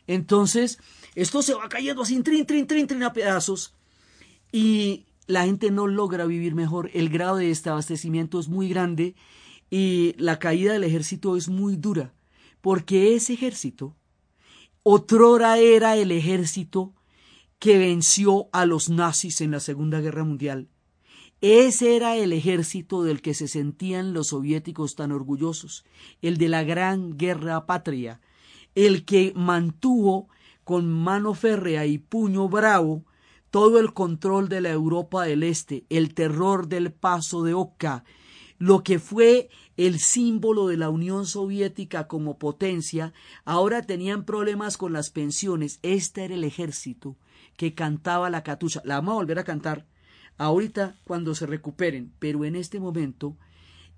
Entonces, 0.07 0.79
esto 1.17 1.43
se 1.43 1.55
va 1.55 1.69
cayendo 1.69 2.03
así, 2.03 2.23
trin, 2.23 2.47
trin, 2.47 2.65
trin, 2.65 2.87
trin 2.87 3.03
a 3.03 3.13
pedazos 3.13 3.75
y 4.53 5.08
la 5.29 5.45
gente 5.45 5.71
no 5.71 5.87
logra 5.87 6.25
vivir 6.25 6.57
mejor. 6.57 6.91
El 6.95 7.11
grado 7.11 7.37
de 7.37 7.49
desabastecimiento 7.49 8.41
es 8.41 8.49
muy 8.49 8.69
grande 8.69 9.15
y 9.71 10.15
la 10.17 10.39
caída 10.39 10.73
del 10.73 10.85
ejército 10.85 11.37
es 11.37 11.49
muy 11.49 11.77
dura, 11.77 12.15
porque 12.63 13.15
ese 13.15 13.35
ejército 13.35 13.95
otrora 14.83 15.59
era 15.59 15.97
el 15.97 16.11
ejército 16.11 16.95
que 17.59 17.79
venció 17.79 18.49
a 18.53 18.65
los 18.65 18.89
nazis 18.89 19.43
en 19.43 19.51
la 19.51 19.61
Segunda 19.61 20.01
Guerra 20.01 20.25
Mundial. 20.25 20.69
Ese 21.43 21.95
era 21.95 22.17
el 22.17 22.33
ejército 22.33 23.03
del 23.05 23.21
que 23.21 23.35
se 23.35 23.49
sentían 23.49 24.15
los 24.15 24.29
soviéticos 24.29 24.97
tan 24.97 25.13
orgullosos, 25.13 25.85
el 26.23 26.39
de 26.39 26.49
la 26.49 26.65
gran 26.65 27.19
guerra 27.19 27.67
patria, 27.67 28.21
el 28.75 29.05
que 29.05 29.35
mantuvo 29.37 30.29
con 30.65 30.91
mano 30.91 31.35
férrea 31.35 31.85
y 31.85 31.99
puño 31.99 32.49
bravo 32.49 33.05
todo 33.51 33.79
el 33.79 33.93
control 33.93 34.49
de 34.49 34.61
la 34.61 34.71
Europa 34.71 35.25
del 35.25 35.43
Este, 35.43 35.85
el 35.89 36.15
terror 36.15 36.69
del 36.69 36.93
paso 36.93 37.43
de 37.43 37.55
Oka, 37.55 38.05
lo 38.59 38.83
que 38.83 38.99
fue 38.99 39.49
el 39.77 40.01
símbolo 40.01 40.67
de 40.67 40.77
la 40.77 40.91
Unión 40.91 41.27
Soviética 41.27 42.09
como 42.09 42.39
potencia, 42.39 43.13
ahora 43.45 43.83
tenían 43.83 44.25
problemas 44.25 44.77
con 44.77 44.93
las 44.93 45.11
pensiones. 45.11 45.79
Este 45.83 46.25
era 46.25 46.35
el 46.35 46.45
ejército 46.45 47.17
que 47.57 47.75
cantaba 47.75 48.31
la 48.31 48.43
catucha. 48.43 48.83
La 48.85 48.97
vamos 48.97 49.13
a 49.13 49.17
volver 49.17 49.39
a 49.39 49.45
cantar 49.45 49.87
ahorita 50.37 50.97
cuando 51.05 51.35
se 51.35 51.47
recuperen, 51.47 52.13
pero 52.19 52.45
en 52.45 52.57
este 52.57 52.81
momento 52.81 53.37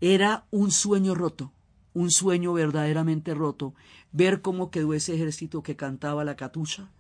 era 0.01 0.47
un 0.51 0.71
sueño 0.71 1.15
roto, 1.15 1.53
un 1.95 2.11
sueño 2.11 2.53
verdaderamente 2.53 3.35
roto, 3.35 3.75
ver 4.13 4.43
cómo 4.43 4.71
quedó 4.71 4.93
ese 4.93 5.15
ejército 5.15 5.63
que 5.63 5.77
cantaba 5.77 6.25
la 6.25 6.37
catucha 6.37 6.91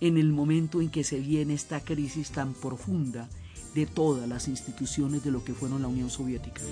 en 0.00 0.18
el 0.18 0.32
momento 0.32 0.80
en 0.80 0.90
que 0.90 1.04
se 1.04 1.18
viene 1.20 1.54
esta 1.54 1.80
crisis 1.80 2.30
tan 2.30 2.54
profunda 2.54 3.28
de 3.74 3.86
todas 3.86 4.28
las 4.28 4.48
instituciones 4.48 5.24
de 5.24 5.30
lo 5.30 5.44
que 5.44 5.54
fueron 5.54 5.82
la 5.82 5.88
Unión 5.88 6.10
Soviética. 6.10 6.62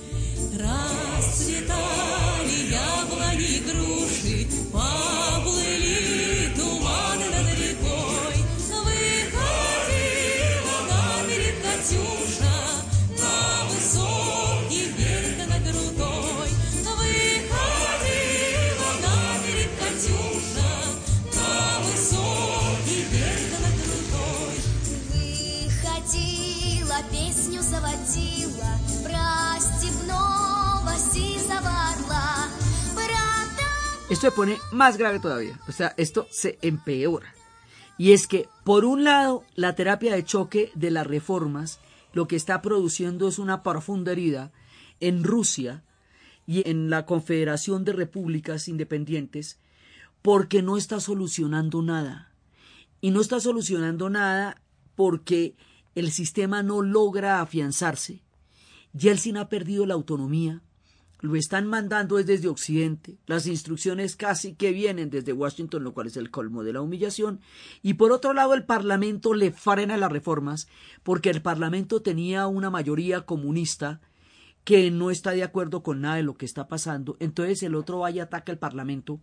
Esto 34.09 34.31
se 34.31 34.37
pone 34.37 34.59
más 34.73 34.97
grave 34.97 35.19
todavía. 35.19 35.59
O 35.69 35.73
sea, 35.73 35.92
esto 35.97 36.29
se 36.31 36.59
empeora. 36.62 37.35
Y 37.99 38.12
es 38.12 38.27
que, 38.29 38.49
por 38.64 38.85
un 38.85 39.03
lado, 39.03 39.45
la 39.55 39.75
terapia 39.75 40.14
de 40.14 40.25
choque 40.25 40.71
de 40.75 40.90
las 40.90 41.07
reformas 41.07 41.81
lo 42.12 42.29
que 42.29 42.37
está 42.37 42.62
produciendo 42.62 43.29
es 43.29 43.38
una 43.38 43.62
profunda 43.62 44.12
herida 44.12 44.53
en 45.01 45.25
Rusia 45.25 45.85
y 46.47 46.69
en 46.69 46.88
la 46.88 47.05
Confederación 47.05 47.85
de 47.85 47.92
Repúblicas 47.92 48.69
Independientes 48.69 49.59
porque 50.23 50.62
no 50.62 50.77
está 50.77 51.01
solucionando 51.01 51.83
nada. 51.83 52.33
Y 53.01 53.11
no 53.11 53.21
está 53.21 53.40
solucionando 53.40 54.09
nada 54.09 54.62
porque 54.95 55.57
el 55.95 56.11
sistema 56.11 56.62
no 56.62 56.81
logra 56.81 57.40
afianzarse. 57.40 58.23
Yeltsin 58.92 59.37
ha 59.37 59.49
perdido 59.49 59.85
la 59.85 59.95
autonomía, 59.95 60.62
lo 61.27 61.37
están 61.37 61.67
mandando 61.67 62.17
desde 62.17 62.49
Occidente, 62.49 63.19
las 63.27 63.47
instrucciones 63.47 64.17
casi 64.17 64.55
que 64.55 64.73
vienen 64.73 65.11
desde 65.11 65.33
Washington, 65.33 65.85
lo 65.85 65.93
cual 65.93 66.07
es 66.07 66.17
el 66.17 66.31
colmo 66.31 66.62
de 66.62 66.73
la 66.73 66.81
humillación, 66.81 67.41
y 67.83 67.95
por 67.95 68.12
otro 68.12 68.33
lado 68.33 68.55
el 68.55 68.65
Parlamento 68.65 69.35
le 69.35 69.53
frena 69.53 69.97
las 69.97 70.12
reformas, 70.12 70.69
porque 71.03 71.31
el 71.31 71.43
Parlamento 71.43 72.01
tenía 72.01 72.47
una 72.47 72.71
mayoría 72.71 73.23
comunista 73.23 74.01
que 74.65 74.91
no 74.91 75.11
está 75.11 75.33
de 75.33 75.43
acuerdo 75.43 75.83
con 75.83 76.01
nada 76.01 76.17
de 76.17 76.23
lo 76.23 76.37
que 76.37 76.47
está 76.47 76.69
pasando, 76.69 77.17
entonces 77.21 77.62
el 77.62 77.75
otro 77.75 78.01
vaya 78.01 78.25
ataca 78.25 78.53
al 78.53 78.59
Parlamento 78.59 79.21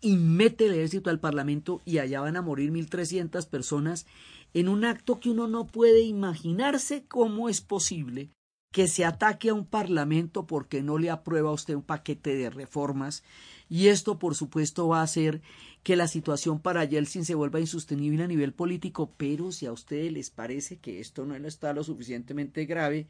y 0.00 0.16
mete 0.16 0.66
el 0.66 0.74
ejército 0.74 1.10
al 1.10 1.20
Parlamento 1.20 1.80
y 1.84 1.98
allá 1.98 2.20
van 2.20 2.36
a 2.36 2.42
morir 2.42 2.72
1.300 2.72 3.48
personas 3.48 4.06
en 4.52 4.68
un 4.68 4.84
acto 4.84 5.20
que 5.20 5.30
uno 5.30 5.46
no 5.46 5.66
puede 5.66 6.02
imaginarse 6.02 7.04
cómo 7.06 7.48
es 7.48 7.60
posible 7.60 8.30
que 8.72 8.88
se 8.88 9.04
ataque 9.04 9.50
a 9.50 9.54
un 9.54 9.66
parlamento 9.66 10.46
porque 10.46 10.82
no 10.82 10.98
le 10.98 11.10
aprueba 11.10 11.50
a 11.50 11.54
usted 11.54 11.74
un 11.74 11.82
paquete 11.82 12.34
de 12.34 12.50
reformas 12.50 13.22
Y 13.68 13.88
esto, 13.88 14.18
por 14.18 14.34
supuesto, 14.34 14.88
va 14.88 15.00
a 15.00 15.04
hacer 15.04 15.40
que 15.82 15.96
la 15.96 16.06
situación 16.08 16.60
para 16.60 16.84
Yeltsin 16.84 17.24
se 17.24 17.34
vuelva 17.34 17.60
insostenible 17.60 18.22
a 18.22 18.26
nivel 18.26 18.52
político, 18.52 19.12
pero 19.16 19.50
si 19.50 19.66
a 19.66 19.72
ustedes 19.72 20.12
les 20.12 20.30
parece 20.30 20.78
que 20.78 21.00
esto 21.00 21.24
no 21.24 21.34
está 21.36 21.72
lo 21.72 21.82
suficientemente 21.82 22.66
grave, 22.66 23.06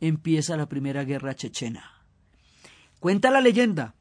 empieza 0.00 0.56
la 0.56 0.68
primera 0.68 1.04
guerra 1.04 1.34
chechena. 1.34 1.84
Cuenta 3.00 3.30
la 3.30 3.40
leyenda 3.40 3.94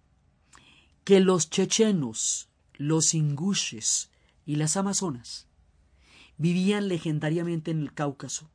que 1.04 1.20
los 1.20 1.50
chechenos, 1.50 2.50
los 2.76 3.14
ingushes 3.14 4.12
y 4.46 4.56
las 4.56 4.78
amazonas 4.78 5.48
vivían 6.38 6.88
legendariamente 6.88 7.72
en 7.72 7.82
el 7.82 7.94
Cáucaso, 7.94 8.50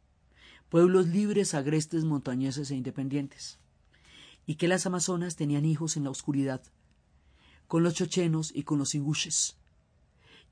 pueblos 0.73 1.09
libres, 1.09 1.53
agrestes, 1.53 2.03
montañeses 2.07 2.71
e 2.71 2.75
independientes, 2.75 3.59
y 4.47 4.55
que 4.55 4.69
las 4.69 4.87
amazonas 4.87 5.37
tenían 5.37 5.67
hijos 5.67 5.99
en 5.99 6.05
la 6.05 6.09
oscuridad, 6.09 6.63
con 7.69 7.83
los 7.83 7.93
chechenos 7.93 8.51
y 8.55 8.63
con 8.63 8.79
los 8.79 8.95
ingushes, 8.95 9.59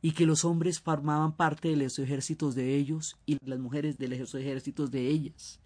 y 0.03 0.13
que 0.13 0.27
los 0.27 0.45
hombres 0.45 0.79
formaban 0.79 1.35
parte 1.35 1.69
de 1.69 1.77
los 1.77 1.99
ejércitos 1.99 2.55
de 2.55 2.77
ellos 2.77 3.17
y 3.25 3.39
las 3.43 3.59
mujeres 3.59 3.97
de 3.97 4.09
los 4.09 4.35
ejércitos 4.35 4.91
de 4.91 5.09
ellas, 5.09 5.59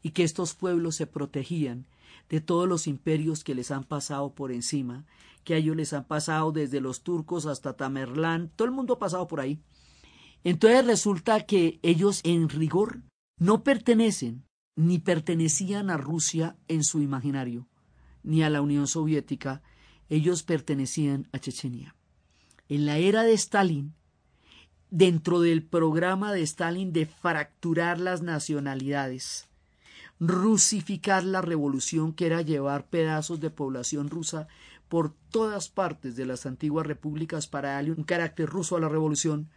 y 0.00 0.10
que 0.10 0.22
estos 0.22 0.54
pueblos 0.54 0.94
se 0.94 1.08
protegían 1.08 1.84
de 2.28 2.40
todos 2.40 2.68
los 2.68 2.86
imperios 2.86 3.42
que 3.42 3.56
les 3.56 3.72
han 3.72 3.82
pasado 3.82 4.32
por 4.32 4.52
encima, 4.52 5.06
que 5.42 5.54
a 5.54 5.56
ellos 5.56 5.74
les 5.74 5.92
han 5.92 6.04
pasado 6.04 6.52
desde 6.52 6.80
los 6.80 7.00
turcos 7.00 7.46
hasta 7.46 7.72
Tamerlán, 7.72 8.48
todo 8.54 8.66
el 8.66 8.74
mundo 8.74 8.94
ha 8.94 8.98
pasado 9.00 9.26
por 9.26 9.40
ahí. 9.40 9.58
Entonces 10.44 10.86
resulta 10.86 11.46
que 11.46 11.80
ellos 11.82 12.20
en 12.22 12.48
rigor 12.48 13.02
no 13.38 13.62
pertenecen 13.62 14.44
ni 14.76 14.98
pertenecían 14.98 15.90
a 15.90 15.96
Rusia 15.96 16.56
en 16.68 16.84
su 16.84 17.02
imaginario, 17.02 17.66
ni 18.22 18.42
a 18.42 18.50
la 18.50 18.60
Unión 18.60 18.86
Soviética, 18.86 19.62
ellos 20.08 20.42
pertenecían 20.44 21.28
a 21.32 21.38
Chechenia. 21.38 21.96
En 22.68 22.86
la 22.86 22.98
era 22.98 23.24
de 23.24 23.32
Stalin, 23.32 23.94
dentro 24.90 25.40
del 25.40 25.64
programa 25.64 26.32
de 26.32 26.42
Stalin 26.42 26.92
de 26.92 27.06
fracturar 27.06 27.98
las 27.98 28.22
nacionalidades, 28.22 29.48
rusificar 30.20 31.24
la 31.24 31.42
revolución 31.42 32.12
que 32.12 32.26
era 32.26 32.42
llevar 32.42 32.86
pedazos 32.86 33.40
de 33.40 33.50
población 33.50 34.10
rusa 34.10 34.48
por 34.88 35.12
todas 35.30 35.68
partes 35.68 36.16
de 36.16 36.26
las 36.26 36.46
antiguas 36.46 36.86
repúblicas 36.86 37.46
para 37.46 37.72
darle 37.72 37.92
un 37.92 38.04
carácter 38.04 38.48
ruso 38.48 38.76
a 38.76 38.80
la 38.80 38.88
revolución 38.88 39.50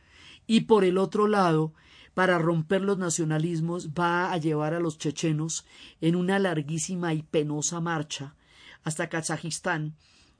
y 0.47 0.61
por 0.61 0.83
el 0.83 0.97
otro 0.97 1.27
lado 1.27 1.73
para 2.13 2.37
romper 2.37 2.81
los 2.81 2.97
nacionalismos 2.97 3.89
va 3.89 4.31
a 4.31 4.37
llevar 4.37 4.73
a 4.73 4.79
los 4.79 4.97
chechenos 4.97 5.65
en 6.01 6.15
una 6.15 6.39
larguísima 6.39 7.13
y 7.13 7.23
penosa 7.23 7.79
marcha 7.79 8.35
hasta 8.83 9.09
Kazajistán 9.09 9.95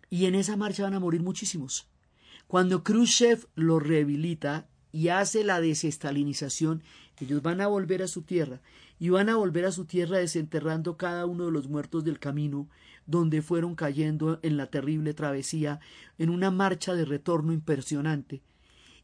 y 0.10 0.26
en 0.26 0.36
esa 0.36 0.58
marcha 0.58 0.84
van 0.84 0.96
a 0.96 1.00
morir 1.00 1.22
muchísimos. 1.22 1.88
Cuando 2.48 2.84
Khrushchev 2.84 3.48
los 3.56 3.82
rehabilita 3.82 4.68
y 4.92 5.08
hace 5.08 5.44
la 5.44 5.62
desestalinización, 5.62 6.84
ellos 7.20 7.42
van 7.42 7.62
a 7.62 7.68
volver 7.68 8.02
a 8.02 8.08
su 8.08 8.24
tierra 8.24 8.62
y 9.00 9.10
van 9.10 9.30
a 9.30 9.36
volver 9.36 9.66
a 9.66 9.72
su 9.72 9.86
tierra 9.86 10.18
desenterrando 10.18 10.98
cada 10.98 11.26
uno 11.26 11.46
de 11.46 11.52
los 11.52 11.70
muertos 11.70 12.04
del 12.04 12.20
camino 12.20 12.68
donde 13.06 13.42
fueron 13.42 13.76
cayendo 13.76 14.40
en 14.44 14.58
la 14.58 14.68
terrible 14.68 15.14
travesía 15.14 15.80
en 16.18 16.30
una 16.30 16.52
marcha 16.52 16.94
de 16.94 17.06
retorno 17.06 17.54
impresionante 17.54 18.42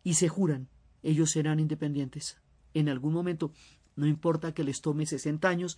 y 0.04 0.16
se 0.16 0.28
juran 0.28 0.68
ellos 1.04 1.32
serán 1.32 1.60
independientes 1.60 2.38
en 2.74 2.90
algún 2.90 3.14
momento 3.14 3.52
no 3.96 4.08
importa 4.08 4.54
que 4.54 4.64
les 4.64 4.82
tome 4.82 5.06
60 5.06 5.48
años 5.48 5.78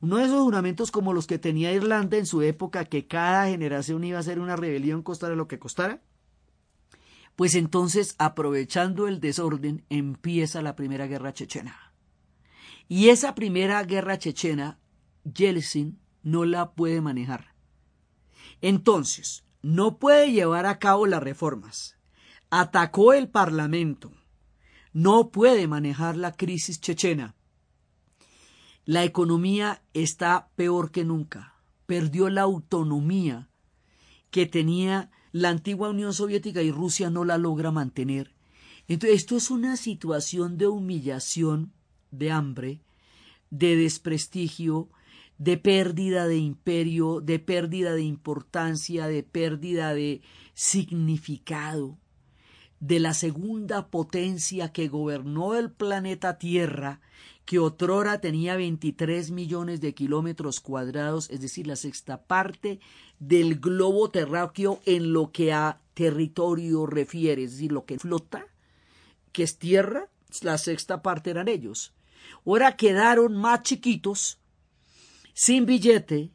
uno 0.00 0.16
de 0.18 0.24
esos 0.24 0.42
juramentos 0.42 0.90
como 0.90 1.12
los 1.12 1.26
que 1.26 1.38
tenía 1.38 1.72
Irlanda 1.72 2.16
en 2.16 2.26
su 2.26 2.42
época 2.42 2.84
que 2.84 3.06
cada 3.06 3.46
generación 3.48 4.04
iba 4.04 4.18
a 4.18 4.20
hacer 4.20 4.38
una 4.38 4.56
rebelión 4.56 5.02
costara 5.02 5.34
lo 5.34 5.48
que 5.48 5.58
costara 5.58 6.02
pues 7.36 7.54
entonces 7.54 8.14
aprovechando 8.18 9.08
el 9.08 9.20
desorden 9.20 9.84
empieza 9.88 10.62
la 10.62 10.76
primera 10.76 11.06
guerra 11.06 11.32
chechena 11.32 11.94
y 12.88 13.08
esa 13.08 13.34
primera 13.34 13.82
guerra 13.84 14.18
chechena, 14.18 14.78
Yeltsin 15.24 15.98
no 16.22 16.44
la 16.44 16.72
puede 16.72 17.00
manejar. 17.00 17.54
Entonces, 18.60 19.44
no 19.62 19.98
puede 19.98 20.32
llevar 20.32 20.66
a 20.66 20.78
cabo 20.78 21.06
las 21.06 21.22
reformas. 21.22 21.96
Atacó 22.50 23.14
el 23.14 23.28
Parlamento. 23.28 24.12
No 24.94 25.30
puede 25.30 25.66
manejar 25.66 26.16
la 26.16 26.32
crisis 26.32 26.80
chechena. 26.80 27.34
La 28.84 29.02
economía 29.02 29.82
está 29.92 30.50
peor 30.54 30.92
que 30.92 31.04
nunca. 31.04 31.56
Perdió 31.86 32.30
la 32.30 32.42
autonomía 32.42 33.50
que 34.30 34.46
tenía 34.46 35.10
la 35.32 35.48
antigua 35.48 35.90
Unión 35.90 36.14
Soviética 36.14 36.62
y 36.62 36.70
Rusia 36.70 37.10
no 37.10 37.24
la 37.24 37.38
logra 37.38 37.72
mantener. 37.72 38.36
Entonces, 38.86 39.16
esto 39.16 39.36
es 39.36 39.50
una 39.50 39.76
situación 39.76 40.58
de 40.58 40.68
humillación 40.68 41.72
de 42.12 42.30
hambre, 42.30 42.80
de 43.50 43.74
desprestigio, 43.74 44.90
de 45.38 45.56
pérdida 45.56 46.28
de 46.28 46.36
imperio, 46.36 47.20
de 47.20 47.40
pérdida 47.40 47.94
de 47.94 48.02
importancia, 48.02 49.08
de 49.08 49.24
pérdida 49.24 49.92
de 49.92 50.22
significado, 50.54 51.98
de 52.86 53.00
la 53.00 53.14
segunda 53.14 53.86
potencia 53.86 54.70
que 54.70 54.88
gobernó 54.88 55.54
el 55.54 55.70
planeta 55.70 56.36
Tierra, 56.36 57.00
que 57.46 57.58
otrora 57.58 58.20
tenía 58.20 58.56
23 58.56 59.30
millones 59.30 59.80
de 59.80 59.94
kilómetros 59.94 60.60
cuadrados, 60.60 61.30
es 61.30 61.40
decir, 61.40 61.66
la 61.66 61.76
sexta 61.76 62.24
parte 62.24 62.80
del 63.18 63.58
globo 63.58 64.10
terráqueo 64.10 64.82
en 64.84 65.14
lo 65.14 65.32
que 65.32 65.54
a 65.54 65.80
territorio 65.94 66.84
refiere, 66.84 67.44
es 67.44 67.52
decir, 67.52 67.72
lo 67.72 67.86
que 67.86 67.98
flota, 67.98 68.48
que 69.32 69.44
es 69.44 69.58
tierra, 69.58 70.10
la 70.42 70.58
sexta 70.58 71.00
parte 71.00 71.30
eran 71.30 71.48
ellos. 71.48 71.94
Ahora 72.44 72.76
quedaron 72.76 73.34
más 73.34 73.62
chiquitos, 73.62 74.40
sin 75.32 75.64
billete, 75.64 76.32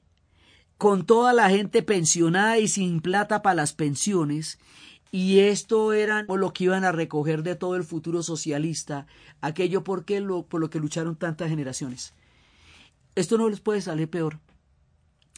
con 0.80 1.06
toda 1.06 1.32
la 1.32 1.52
gente 1.52 1.84
pensionada 1.84 2.58
y 2.58 2.68
sin 2.68 3.02
plata 3.02 3.44
para 3.44 3.54
las 3.54 3.74
pensiones, 3.74 4.58
y 5.12 5.40
esto 5.40 5.94
era 5.94 6.24
lo 6.24 6.54
que 6.54 6.66
iban 6.66 6.84
a 6.84 6.92
recoger 6.92 7.42
de 7.42 7.56
todo 7.56 7.76
el 7.76 7.84
futuro 7.84 8.22
socialista, 8.22 9.08
aquello 9.42 9.84
por, 9.84 10.10
lo, 10.10 10.44
por 10.46 10.62
lo 10.62 10.70
que 10.70 10.80
lucharon 10.80 11.16
tantas 11.16 11.50
generaciones. 11.50 12.14
Esto 13.16 13.38
no 13.38 13.50
les 13.50 13.60
puede 13.60 13.82
salir 13.82 14.10
peor. 14.10 14.40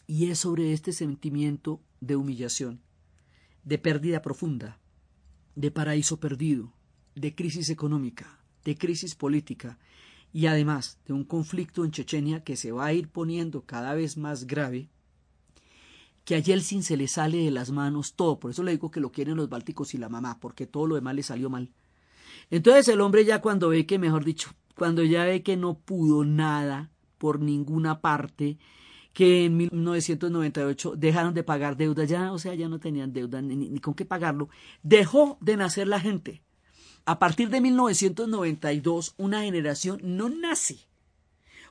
Y 0.08 0.30
es 0.30 0.40
sobre 0.40 0.74
este 0.74 0.92
sentimiento 0.92 1.80
de 2.02 2.18
humillación, 2.18 2.82
de 3.64 3.78
pérdida 3.78 4.22
profunda, 4.22 4.78
de 5.56 5.72
paraíso 5.72 6.20
perdido, 6.20 6.74
de 7.16 7.34
crisis 7.34 7.70
económica, 7.70 8.40
de 8.66 8.78
crisis 8.78 9.16
política, 9.16 9.80
y 10.34 10.48
además 10.48 11.00
de 11.06 11.14
un 11.14 11.24
conflicto 11.24 11.86
en 11.86 11.92
Chechenia 11.92 12.44
que 12.44 12.58
se 12.58 12.74
va 12.74 12.88
a 12.88 12.94
ir 12.94 13.08
poniendo 13.10 13.66
cada 13.66 13.94
vez 13.94 14.18
más 14.18 14.48
grave, 14.48 14.90
que 16.32 16.38
a 16.38 16.40
Yeltsin 16.40 16.82
se 16.82 16.96
le 16.96 17.10
sale 17.10 17.40
de 17.40 17.52
las 17.52 17.72
manos 17.72 18.14
todo, 18.14 18.40
por 18.40 18.52
eso 18.52 18.64
le 18.64 18.72
digo 18.72 18.90
que 18.90 19.02
lo 19.02 19.12
quieren 19.12 19.36
los 19.36 19.50
bálticos 19.50 19.94
y 19.94 19.98
la 19.98 20.08
mamá, 20.08 20.40
porque 20.40 20.66
todo 20.66 20.88
lo 20.88 20.96
demás 20.96 21.14
le 21.14 21.24
salió 21.24 21.50
mal. 21.50 21.74
Entonces 22.50 22.88
el 22.88 23.02
hombre 23.02 23.26
ya 23.26 23.42
cuando 23.42 23.68
ve 23.68 23.86
que, 23.86 24.00
mejor 24.00 24.24
dicho, 24.24 24.52
cuando 24.78 25.04
ya 25.04 25.26
ve 25.26 25.44
que 25.44 25.58
no 25.58 25.74
pudo 25.74 26.24
nada 26.24 26.90
por 27.18 27.42
ninguna 27.42 28.00
parte, 28.00 28.58
que 29.12 29.44
en 29.44 29.58
1998 29.58 30.94
dejaron 30.96 31.34
de 31.34 31.44
pagar 31.44 31.76
deuda, 31.76 32.06
ya, 32.06 32.32
o 32.32 32.40
sea, 32.40 32.56
ya 32.56 32.70
no 32.70 32.80
tenían 32.80 33.12
deuda 33.12 33.42
ni, 33.42 33.58
ni 33.58 33.80
con 33.82 33.94
qué 33.94 34.06
pagarlo, 34.06 34.48
dejó 34.84 35.38
de 35.42 35.58
nacer 35.58 35.90
la 35.90 36.00
gente. 36.00 36.44
A 37.04 37.20
partir 37.20 37.50
de 37.50 37.60
1992, 37.60 39.16
una 39.18 39.42
generación 39.42 40.00
no 40.02 40.30
nace 40.30 40.78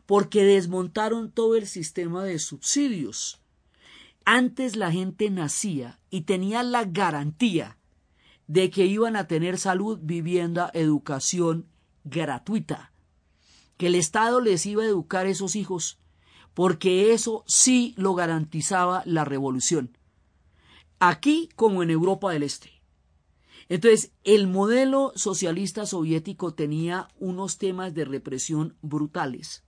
porque 0.05 0.45
desmontaron 0.45 1.31
todo 1.31 1.57
el 1.57 1.67
sistema 1.67 2.25
de 2.25 2.39
subsidios. 2.39 3.40
Antes 4.25 4.77
la 4.77 4.93
gente 4.93 5.31
nacía 5.31 5.99
y 6.11 6.23
tenía 6.23 6.63
la 6.63 6.85
garantía 6.85 7.79
de 8.47 8.71
que 8.71 8.87
iban 8.87 9.17
a 9.17 9.27
tener 9.27 9.59
salud, 9.59 9.99
vivienda, 10.03 10.71
educación 10.75 11.67
gratuita, 12.05 12.93
que 13.77 13.87
el 13.87 13.95
Estado 13.95 14.41
les 14.41 14.67
iba 14.67 14.83
a 14.83 14.87
educar 14.87 15.27
a 15.27 15.31
esos 15.31 15.57
hijos, 15.57 16.01
porque 16.55 17.13
eso 17.13 17.45
sí 17.47 17.95
lo 17.97 18.15
garantizaba 18.15 19.03
la 19.07 19.25
revolución, 19.25 19.97
aquí 20.99 21.49
como 21.57 21.83
en 21.83 21.91
Europa 21.91 22.33
del 22.33 22.43
Este. 22.43 22.83
Entonces, 23.69 24.13
el 24.25 24.49
modelo 24.49 25.13
socialista 25.15 25.87
soviético 25.87 26.53
tenía 26.55 27.07
unos 27.21 27.57
temas 27.57 27.95
de 27.95 28.05
represión 28.05 28.77
brutales. 28.83 29.63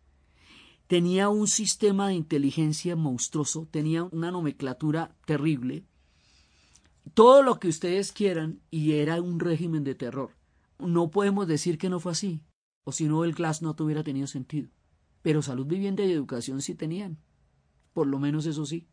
Tenía 0.92 1.30
un 1.30 1.48
sistema 1.48 2.08
de 2.08 2.16
inteligencia 2.16 2.96
monstruoso, 2.96 3.66
tenía 3.70 4.04
una 4.04 4.30
nomenclatura 4.30 5.16
terrible, 5.24 5.86
todo 7.14 7.42
lo 7.42 7.58
que 7.58 7.68
ustedes 7.68 8.12
quieran 8.12 8.60
y 8.70 8.92
era 8.92 9.22
un 9.22 9.40
régimen 9.40 9.84
de 9.84 9.94
terror. 9.94 10.36
No 10.78 11.10
podemos 11.10 11.46
decir 11.48 11.78
que 11.78 11.88
no 11.88 11.98
fue 11.98 12.12
así, 12.12 12.42
o 12.84 12.92
si 12.92 13.06
no 13.06 13.24
el 13.24 13.32
Glass 13.32 13.62
no 13.62 13.74
tuviera 13.74 14.04
tenido 14.04 14.26
sentido. 14.26 14.68
Pero 15.22 15.40
salud, 15.40 15.66
vivienda 15.66 16.04
y 16.04 16.12
educación 16.12 16.60
sí 16.60 16.74
tenían, 16.74 17.16
por 17.94 18.06
lo 18.06 18.18
menos 18.18 18.44
eso 18.44 18.66
sí. 18.66 18.86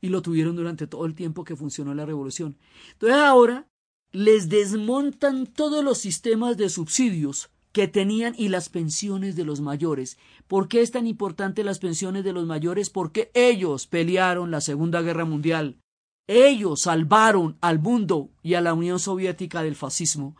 y 0.00 0.08
lo 0.08 0.22
tuvieron 0.22 0.56
durante 0.56 0.88
todo 0.88 1.06
el 1.06 1.14
tiempo 1.14 1.44
que 1.44 1.54
funcionó 1.54 1.94
la 1.94 2.04
revolución. 2.04 2.58
Entonces 2.94 3.16
ahora 3.16 3.68
les 4.10 4.48
desmontan 4.48 5.46
todos 5.46 5.84
los 5.84 5.98
sistemas 5.98 6.56
de 6.56 6.68
subsidios 6.68 7.48
que 7.78 7.86
tenían 7.86 8.34
y 8.36 8.48
las 8.48 8.70
pensiones 8.70 9.36
de 9.36 9.44
los 9.44 9.60
mayores. 9.60 10.18
¿Por 10.48 10.66
qué 10.66 10.80
es 10.80 10.90
tan 10.90 11.06
importante 11.06 11.62
las 11.62 11.78
pensiones 11.78 12.24
de 12.24 12.32
los 12.32 12.44
mayores? 12.44 12.90
Porque 12.90 13.30
ellos 13.34 13.86
pelearon 13.86 14.50
la 14.50 14.60
Segunda 14.60 15.00
Guerra 15.00 15.24
Mundial. 15.24 15.78
Ellos 16.26 16.80
salvaron 16.80 17.56
al 17.60 17.78
mundo 17.78 18.30
y 18.42 18.54
a 18.54 18.60
la 18.60 18.74
Unión 18.74 18.98
Soviética 18.98 19.62
del 19.62 19.76
fascismo. 19.76 20.34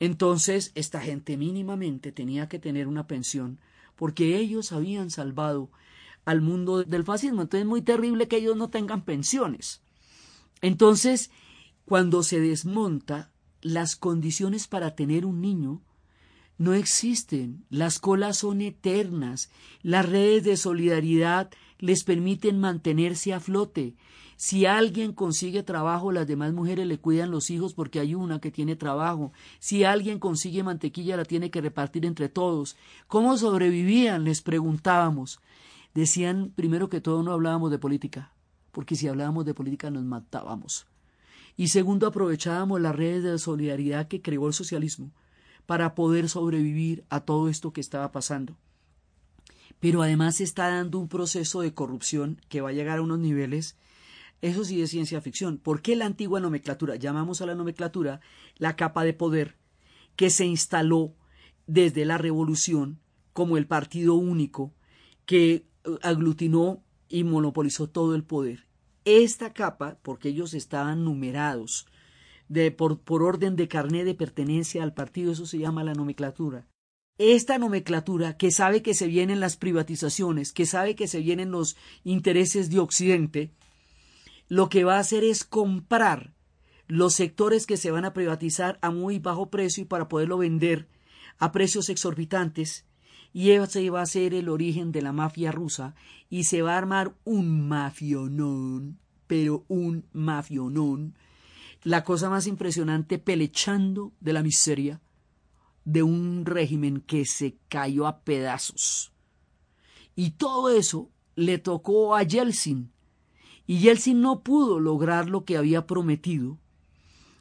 Entonces, 0.00 0.70
esta 0.74 1.00
gente 1.00 1.38
mínimamente 1.38 2.12
tenía 2.12 2.46
que 2.46 2.58
tener 2.58 2.86
una 2.86 3.06
pensión, 3.06 3.58
porque 3.96 4.36
ellos 4.36 4.70
habían 4.72 5.08
salvado 5.08 5.70
al 6.26 6.42
mundo 6.42 6.84
del 6.84 7.04
fascismo. 7.04 7.40
Entonces 7.40 7.62
es 7.62 7.70
muy 7.70 7.80
terrible 7.80 8.28
que 8.28 8.36
ellos 8.36 8.58
no 8.58 8.68
tengan 8.68 9.02
pensiones. 9.02 9.80
Entonces, 10.60 11.30
cuando 11.86 12.22
se 12.22 12.38
desmonta, 12.38 13.32
las 13.62 13.96
condiciones 13.96 14.68
para 14.68 14.94
tener 14.94 15.24
un 15.24 15.40
niño 15.40 15.80
no 16.58 16.74
existen, 16.74 17.64
las 17.70 17.98
colas 17.98 18.38
son 18.38 18.60
eternas, 18.60 19.50
las 19.82 20.08
redes 20.08 20.44
de 20.44 20.56
solidaridad 20.56 21.50
les 21.78 22.04
permiten 22.04 22.60
mantenerse 22.60 23.32
a 23.32 23.40
flote. 23.40 23.96
Si 24.36 24.66
alguien 24.66 25.12
consigue 25.12 25.62
trabajo, 25.62 26.12
las 26.12 26.26
demás 26.26 26.52
mujeres 26.52 26.86
le 26.86 26.98
cuidan 26.98 27.30
los 27.30 27.50
hijos 27.50 27.74
porque 27.74 28.00
hay 28.00 28.14
una 28.14 28.40
que 28.40 28.50
tiene 28.50 28.76
trabajo. 28.76 29.32
Si 29.60 29.84
alguien 29.84 30.18
consigue 30.18 30.62
mantequilla, 30.62 31.16
la 31.16 31.24
tiene 31.24 31.50
que 31.50 31.60
repartir 31.60 32.04
entre 32.04 32.28
todos. 32.28 32.76
¿Cómo 33.08 33.36
sobrevivían? 33.36 34.24
Les 34.24 34.42
preguntábamos. 34.42 35.40
Decían, 35.94 36.52
primero 36.54 36.88
que 36.88 37.00
todo, 37.00 37.22
no 37.22 37.32
hablábamos 37.32 37.70
de 37.70 37.78
política, 37.78 38.32
porque 38.72 38.94
si 38.94 39.08
hablábamos 39.08 39.44
de 39.46 39.54
política 39.54 39.90
nos 39.90 40.04
matábamos. 40.04 40.86
Y 41.56 41.68
segundo, 41.68 42.06
aprovechábamos 42.06 42.80
las 42.80 42.96
redes 42.96 43.22
de 43.24 43.38
solidaridad 43.38 44.08
que 44.08 44.22
creó 44.22 44.48
el 44.48 44.54
socialismo 44.54 45.12
para 45.66 45.94
poder 45.94 46.28
sobrevivir 46.28 47.04
a 47.08 47.20
todo 47.20 47.48
esto 47.48 47.72
que 47.72 47.80
estaba 47.80 48.12
pasando. 48.12 48.56
Pero 49.80 50.02
además 50.02 50.36
se 50.36 50.44
está 50.44 50.68
dando 50.68 50.98
un 50.98 51.08
proceso 51.08 51.60
de 51.60 51.74
corrupción 51.74 52.40
que 52.48 52.60
va 52.60 52.70
a 52.70 52.72
llegar 52.72 52.98
a 52.98 53.02
unos 53.02 53.18
niveles, 53.18 53.76
eso 54.40 54.64
sí 54.64 54.82
es 54.82 54.90
ciencia 54.90 55.20
ficción. 55.20 55.58
¿Por 55.58 55.82
qué 55.82 55.94
la 55.96 56.06
antigua 56.06 56.40
nomenclatura? 56.40 56.96
Llamamos 56.96 57.40
a 57.40 57.46
la 57.46 57.54
nomenclatura 57.54 58.20
la 58.58 58.76
capa 58.76 59.04
de 59.04 59.12
poder 59.12 59.56
que 60.16 60.30
se 60.30 60.44
instaló 60.44 61.14
desde 61.66 62.04
la 62.04 62.18
revolución 62.18 62.98
como 63.32 63.56
el 63.56 63.66
partido 63.66 64.14
único 64.14 64.74
que 65.26 65.64
aglutinó 66.02 66.82
y 67.08 67.24
monopolizó 67.24 67.88
todo 67.88 68.14
el 68.14 68.24
poder. 68.24 68.66
Esta 69.04 69.52
capa, 69.52 69.98
porque 70.02 70.28
ellos 70.28 70.54
estaban 70.54 71.04
numerados 71.04 71.86
por, 72.76 73.00
por 73.00 73.22
orden 73.22 73.56
de 73.56 73.68
carné 73.68 74.04
de 74.04 74.14
pertenencia 74.14 74.82
al 74.82 74.94
partido, 74.94 75.32
eso 75.32 75.46
se 75.46 75.58
llama 75.58 75.84
la 75.84 75.94
nomenclatura. 75.94 76.66
Esta 77.18 77.58
nomenclatura 77.58 78.36
que 78.36 78.50
sabe 78.50 78.82
que 78.82 78.94
se 78.94 79.06
vienen 79.06 79.40
las 79.40 79.56
privatizaciones, 79.56 80.52
que 80.52 80.66
sabe 80.66 80.94
que 80.94 81.08
se 81.08 81.20
vienen 81.20 81.50
los 81.50 81.76
intereses 82.04 82.70
de 82.70 82.78
Occidente, 82.78 83.52
lo 84.48 84.68
que 84.68 84.84
va 84.84 84.96
a 84.96 85.00
hacer 85.00 85.24
es 85.24 85.44
comprar 85.44 86.34
los 86.88 87.14
sectores 87.14 87.66
que 87.66 87.76
se 87.76 87.90
van 87.90 88.04
a 88.04 88.12
privatizar 88.12 88.78
a 88.82 88.90
muy 88.90 89.18
bajo 89.18 89.50
precio 89.50 89.82
y 89.82 89.86
para 89.86 90.08
poderlo 90.08 90.38
vender 90.38 90.88
a 91.38 91.52
precios 91.52 91.88
exorbitantes 91.88 92.86
y 93.32 93.52
ese 93.52 93.88
va 93.90 94.02
a 94.02 94.06
ser 94.06 94.34
el 94.34 94.48
origen 94.48 94.92
de 94.92 95.02
la 95.02 95.12
mafia 95.12 95.52
rusa 95.52 95.94
y 96.28 96.44
se 96.44 96.62
va 96.62 96.74
a 96.74 96.78
armar 96.78 97.14
un 97.24 97.68
mafionón, 97.68 98.98
pero 99.26 99.64
un 99.68 100.04
mafionón, 100.12 101.16
la 101.82 102.04
cosa 102.04 102.30
más 102.30 102.46
impresionante 102.46 103.18
pelechando 103.18 104.12
de 104.20 104.32
la 104.32 104.42
miseria 104.42 105.00
de 105.84 106.02
un 106.02 106.46
régimen 106.46 107.00
que 107.00 107.24
se 107.24 107.56
cayó 107.68 108.06
a 108.06 108.20
pedazos. 108.20 109.12
Y 110.14 110.30
todo 110.30 110.70
eso 110.70 111.10
le 111.34 111.58
tocó 111.58 112.14
a 112.14 112.22
Yeltsin. 112.22 112.92
Y 113.66 113.78
Yeltsin 113.78 114.20
no 114.20 114.42
pudo 114.42 114.78
lograr 114.78 115.28
lo 115.28 115.44
que 115.44 115.56
había 115.56 115.86
prometido. 115.86 116.58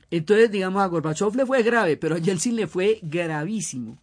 Entonces, 0.09 0.51
digamos, 0.51 0.81
a 0.81 0.87
Gorbachev 0.87 1.35
le 1.35 1.45
fue 1.45 1.61
grave, 1.63 1.97
pero 1.97 2.15
a 2.15 2.19
Yeltsin 2.19 2.55
le 2.55 2.67
fue 2.67 2.99
gravísimo. 3.03 4.01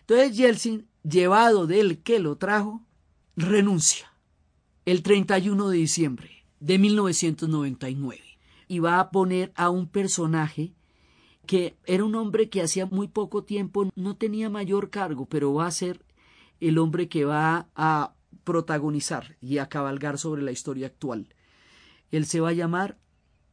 Entonces 0.00 0.36
Yeltsin 0.36 0.86
llevado 1.02 1.66
del 1.66 2.02
que 2.02 2.18
lo 2.18 2.36
trajo, 2.36 2.82
renuncia 3.36 4.12
el 4.84 5.02
31 5.02 5.68
de 5.68 5.76
diciembre 5.76 6.44
de 6.60 6.78
1999 6.78 8.27
y 8.68 8.78
va 8.78 9.00
a 9.00 9.10
poner 9.10 9.52
a 9.56 9.70
un 9.70 9.88
personaje 9.88 10.74
que 11.46 11.76
era 11.86 12.04
un 12.04 12.14
hombre 12.14 12.50
que 12.50 12.60
hacía 12.60 12.84
muy 12.86 13.08
poco 13.08 13.42
tiempo 13.42 13.88
no 13.96 14.16
tenía 14.16 14.50
mayor 14.50 14.90
cargo, 14.90 15.26
pero 15.26 15.54
va 15.54 15.66
a 15.66 15.70
ser 15.70 16.04
el 16.60 16.76
hombre 16.76 17.08
que 17.08 17.24
va 17.24 17.68
a 17.74 18.12
protagonizar 18.44 19.36
y 19.40 19.58
a 19.58 19.68
cabalgar 19.68 20.18
sobre 20.18 20.42
la 20.42 20.52
historia 20.52 20.88
actual. 20.88 21.28
Él 22.10 22.26
se 22.26 22.40
va 22.40 22.50
a 22.50 22.54
llamar 22.54 22.98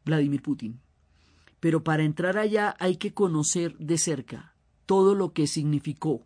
Vladimir 0.03 0.41
Putin. 0.41 0.82
Pero 1.59 1.84
para 1.84 2.03
entrar 2.03 2.38
allá 2.38 2.76
hay 2.80 2.97
que 2.97 3.13
conocer 3.13 3.78
de 3.78 3.97
cerca 3.97 4.53
todo 4.86 5.16
lo 5.16 5.34
que 5.34 5.47
significó 5.47 6.26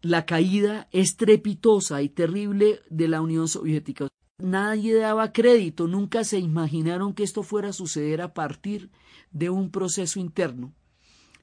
la 0.00 0.26
caída 0.26 0.88
estrepitosa 0.90 2.02
y 2.02 2.08
terrible 2.08 2.80
de 2.90 3.08
la 3.08 3.20
Unión 3.20 3.46
Soviética. 3.46 4.08
Nadie 4.42 4.96
daba 4.96 5.32
crédito, 5.32 5.86
nunca 5.86 6.24
se 6.24 6.40
imaginaron 6.40 7.14
que 7.14 7.22
esto 7.22 7.44
fuera 7.44 7.68
a 7.68 7.72
suceder 7.72 8.20
a 8.20 8.34
partir 8.34 8.90
de 9.30 9.50
un 9.50 9.70
proceso 9.70 10.18
interno. 10.18 10.72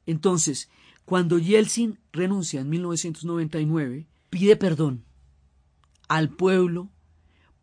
Entonces, 0.05 0.69
cuando 1.05 1.39
Yeltsin 1.39 1.97
renuncia 2.11 2.59
en 2.59 2.67
1999, 2.67 4.05
pide 4.29 4.57
perdón 4.57 5.05
al 6.09 6.29
pueblo 6.29 6.89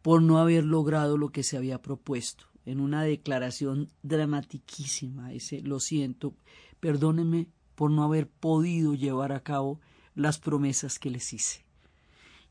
por 0.01 0.23
no 0.23 0.39
haber 0.39 0.65
logrado 0.65 1.19
lo 1.19 1.29
que 1.29 1.43
se 1.43 1.59
había 1.59 1.83
propuesto. 1.83 2.47
En 2.65 2.81
una 2.81 3.03
declaración 3.03 3.91
dramatiquísima, 4.03 5.35
ese 5.35 5.61
lo 5.61 5.81
siento, 5.81 6.35
perdónenme 6.81 7.49
por 7.75 7.91
no 7.91 8.05
haber 8.05 8.27
podido 8.27 8.95
llevar 8.95 9.33
a 9.33 9.41
cabo 9.41 9.81
las 10.15 10.39
promesas 10.39 10.99
que 10.99 11.11
les 11.11 11.35
hice. 11.35 11.67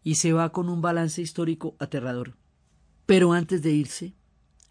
Y 0.03 0.15
se 0.15 0.33
va 0.33 0.51
con 0.51 0.69
un 0.69 0.83
balance 0.83 1.19
histórico 1.19 1.75
aterrador. 1.79 2.35
Pero 3.05 3.33
antes 3.33 3.61
de 3.61 3.71
irse, 3.71 4.13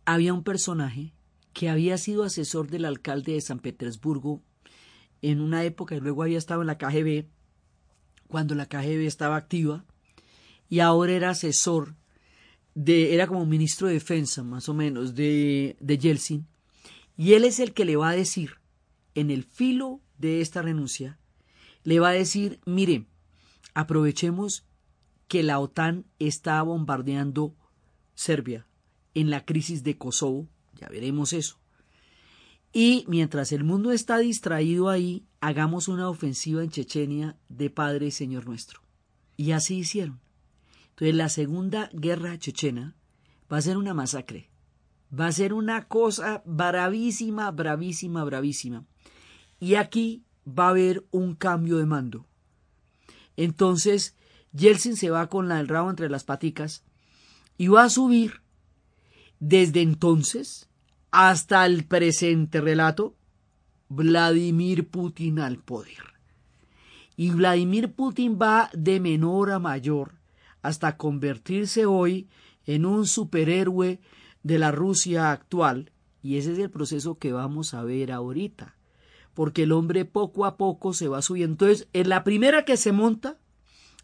había 0.04 0.34
un 0.34 0.42
personaje 0.42 1.12
que 1.52 1.68
había 1.68 1.98
sido 1.98 2.24
asesor 2.24 2.68
del 2.68 2.84
alcalde 2.84 3.32
de 3.32 3.40
San 3.40 3.60
Petersburgo 3.60 4.42
en 5.22 5.40
una 5.40 5.64
época 5.64 5.94
y 5.94 6.00
luego 6.00 6.22
había 6.22 6.38
estado 6.38 6.60
en 6.60 6.66
la 6.66 6.76
KGB, 6.78 7.26
cuando 8.28 8.54
la 8.54 8.66
KGB 8.66 9.06
estaba 9.06 9.36
activa, 9.36 9.84
y 10.68 10.80
ahora 10.80 11.12
era 11.12 11.30
asesor 11.30 11.94
de, 12.74 13.14
era 13.14 13.26
como 13.26 13.46
ministro 13.46 13.86
de 13.86 13.94
defensa, 13.94 14.42
más 14.42 14.68
o 14.68 14.74
menos, 14.74 15.14
de, 15.14 15.76
de 15.80 15.98
Yeltsin, 15.98 16.46
y 17.16 17.34
él 17.34 17.44
es 17.44 17.60
el 17.60 17.72
que 17.72 17.84
le 17.84 17.96
va 17.96 18.10
a 18.10 18.16
decir, 18.16 18.58
en 19.14 19.30
el 19.30 19.44
filo 19.44 20.00
de 20.18 20.40
esta 20.40 20.60
renuncia, 20.60 21.18
le 21.84 22.00
va 22.00 22.08
a 22.08 22.12
decir, 22.12 22.60
mire, 22.66 23.06
aprovechemos 23.74 24.64
que 25.28 25.42
la 25.42 25.60
OTAN 25.60 26.04
está 26.18 26.60
bombardeando 26.62 27.54
Serbia 28.14 28.66
en 29.14 29.30
la 29.30 29.44
crisis 29.44 29.84
de 29.84 29.96
Kosovo, 29.96 30.48
ya 30.74 30.88
veremos 30.88 31.32
eso. 31.32 31.58
Y 32.72 33.04
mientras 33.06 33.52
el 33.52 33.62
mundo 33.62 33.92
está 33.92 34.18
distraído 34.18 34.88
ahí, 34.88 35.24
hagamos 35.40 35.86
una 35.86 36.08
ofensiva 36.08 36.64
en 36.64 36.70
Chechenia 36.70 37.36
de 37.48 37.70
Padre 37.70 38.06
y 38.06 38.10
Señor 38.10 38.46
nuestro. 38.46 38.80
Y 39.36 39.52
así 39.52 39.76
hicieron. 39.76 40.20
Entonces 40.90 41.14
la 41.14 41.28
segunda 41.28 41.90
guerra 41.92 42.38
chechena 42.38 42.96
va 43.52 43.58
a 43.58 43.62
ser 43.62 43.76
una 43.76 43.94
masacre. 43.94 44.50
Va 45.18 45.26
a 45.26 45.32
ser 45.32 45.52
una 45.52 45.86
cosa 45.86 46.42
bravísima, 46.44 47.50
bravísima, 47.50 48.24
bravísima. 48.24 48.84
Y 49.60 49.76
aquí 49.76 50.24
va 50.46 50.66
a 50.66 50.70
haber 50.70 51.04
un 51.10 51.34
cambio 51.34 51.78
de 51.78 51.86
mando. 51.86 52.26
Entonces, 53.36 54.16
Yeltsin 54.52 54.96
se 54.96 55.10
va 55.10 55.28
con 55.28 55.48
la 55.48 55.56
del 55.56 55.68
rabo 55.68 55.90
entre 55.90 56.08
las 56.08 56.24
paticas 56.24 56.84
y 57.56 57.68
va 57.68 57.84
a 57.84 57.90
subir 57.90 58.42
desde 59.40 59.82
entonces 59.82 60.68
hasta 61.10 61.66
el 61.66 61.84
presente 61.84 62.60
relato 62.60 63.14
Vladimir 63.88 64.88
Putin 64.88 65.38
al 65.38 65.58
poder. 65.58 66.14
Y 67.16 67.30
Vladimir 67.30 67.92
Putin 67.92 68.38
va 68.40 68.70
de 68.72 68.98
menor 68.98 69.52
a 69.52 69.58
mayor 69.58 70.14
hasta 70.62 70.96
convertirse 70.96 71.86
hoy 71.86 72.28
en 72.66 72.86
un 72.86 73.06
superhéroe 73.06 74.00
de 74.42 74.58
la 74.58 74.72
Rusia 74.72 75.30
actual. 75.30 75.92
Y 76.22 76.38
ese 76.38 76.52
es 76.52 76.58
el 76.58 76.70
proceso 76.70 77.18
que 77.18 77.32
vamos 77.32 77.74
a 77.74 77.84
ver 77.84 78.10
ahorita 78.10 78.74
porque 79.34 79.64
el 79.64 79.72
hombre 79.72 80.04
poco 80.04 80.46
a 80.46 80.56
poco 80.56 80.92
se 80.94 81.08
va 81.08 81.20
subiendo. 81.20 81.52
Entonces, 81.52 81.88
en 81.92 82.08
la 82.08 82.24
primera 82.24 82.64
que 82.64 82.76
se 82.76 82.92
monta 82.92 83.36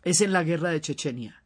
es 0.04 0.20
en 0.20 0.32
la 0.32 0.44
guerra 0.44 0.70
de 0.70 0.80
Chechenia. 0.80 1.42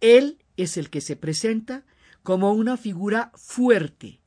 Él 0.00 0.37
es 0.58 0.76
el 0.76 0.90
que 0.90 1.00
se 1.00 1.16
presenta 1.16 1.84
como 2.22 2.52
una 2.52 2.76
figura 2.76 3.32
fuerte, 3.34 4.20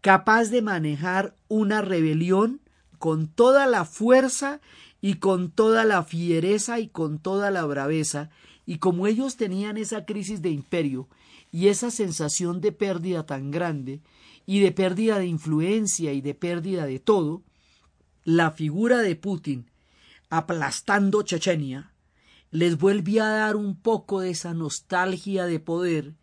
capaz 0.00 0.48
de 0.48 0.62
manejar 0.62 1.36
una 1.48 1.82
rebelión 1.82 2.60
con 2.98 3.28
toda 3.28 3.66
la 3.66 3.84
fuerza 3.84 4.60
y 5.02 5.16
con 5.16 5.50
toda 5.50 5.84
la 5.84 6.02
fiereza 6.04 6.80
y 6.80 6.88
con 6.88 7.18
toda 7.18 7.50
la 7.50 7.64
braveza, 7.64 8.30
y 8.64 8.78
como 8.78 9.06
ellos 9.06 9.36
tenían 9.36 9.76
esa 9.76 10.06
crisis 10.06 10.40
de 10.40 10.50
imperio 10.50 11.08
y 11.52 11.68
esa 11.68 11.90
sensación 11.90 12.60
de 12.60 12.72
pérdida 12.72 13.26
tan 13.26 13.50
grande, 13.50 14.00
y 14.46 14.60
de 14.60 14.72
pérdida 14.72 15.18
de 15.18 15.26
influencia 15.26 16.12
y 16.12 16.20
de 16.20 16.34
pérdida 16.34 16.86
de 16.86 16.98
todo, 16.98 17.42
la 18.24 18.50
figura 18.50 18.98
de 18.98 19.16
Putin 19.16 19.70
aplastando 20.30 21.22
Chechenia 21.22 21.93
les 22.54 22.78
vuelve 22.78 23.20
a 23.20 23.26
dar 23.30 23.56
un 23.56 23.74
poco 23.74 24.20
de 24.20 24.30
esa 24.30 24.54
nostalgia 24.54 25.44
de 25.44 25.58
poder 25.58 26.14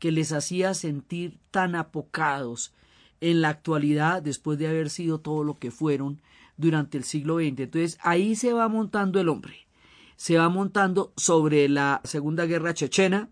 que 0.00 0.10
les 0.10 0.32
hacía 0.32 0.74
sentir 0.74 1.38
tan 1.52 1.76
apocados 1.76 2.74
en 3.20 3.42
la 3.42 3.50
actualidad 3.50 4.20
después 4.20 4.58
de 4.58 4.66
haber 4.66 4.90
sido 4.90 5.20
todo 5.20 5.44
lo 5.44 5.54
que 5.54 5.70
fueron 5.70 6.20
durante 6.56 6.98
el 6.98 7.04
siglo 7.04 7.36
XX. 7.36 7.60
Entonces 7.60 7.96
ahí 8.02 8.34
se 8.34 8.52
va 8.52 8.66
montando 8.66 9.20
el 9.20 9.28
hombre, 9.28 9.68
se 10.16 10.36
va 10.36 10.48
montando 10.48 11.12
sobre 11.16 11.68
la 11.68 12.00
Segunda 12.02 12.44
Guerra 12.46 12.74
Chechena 12.74 13.30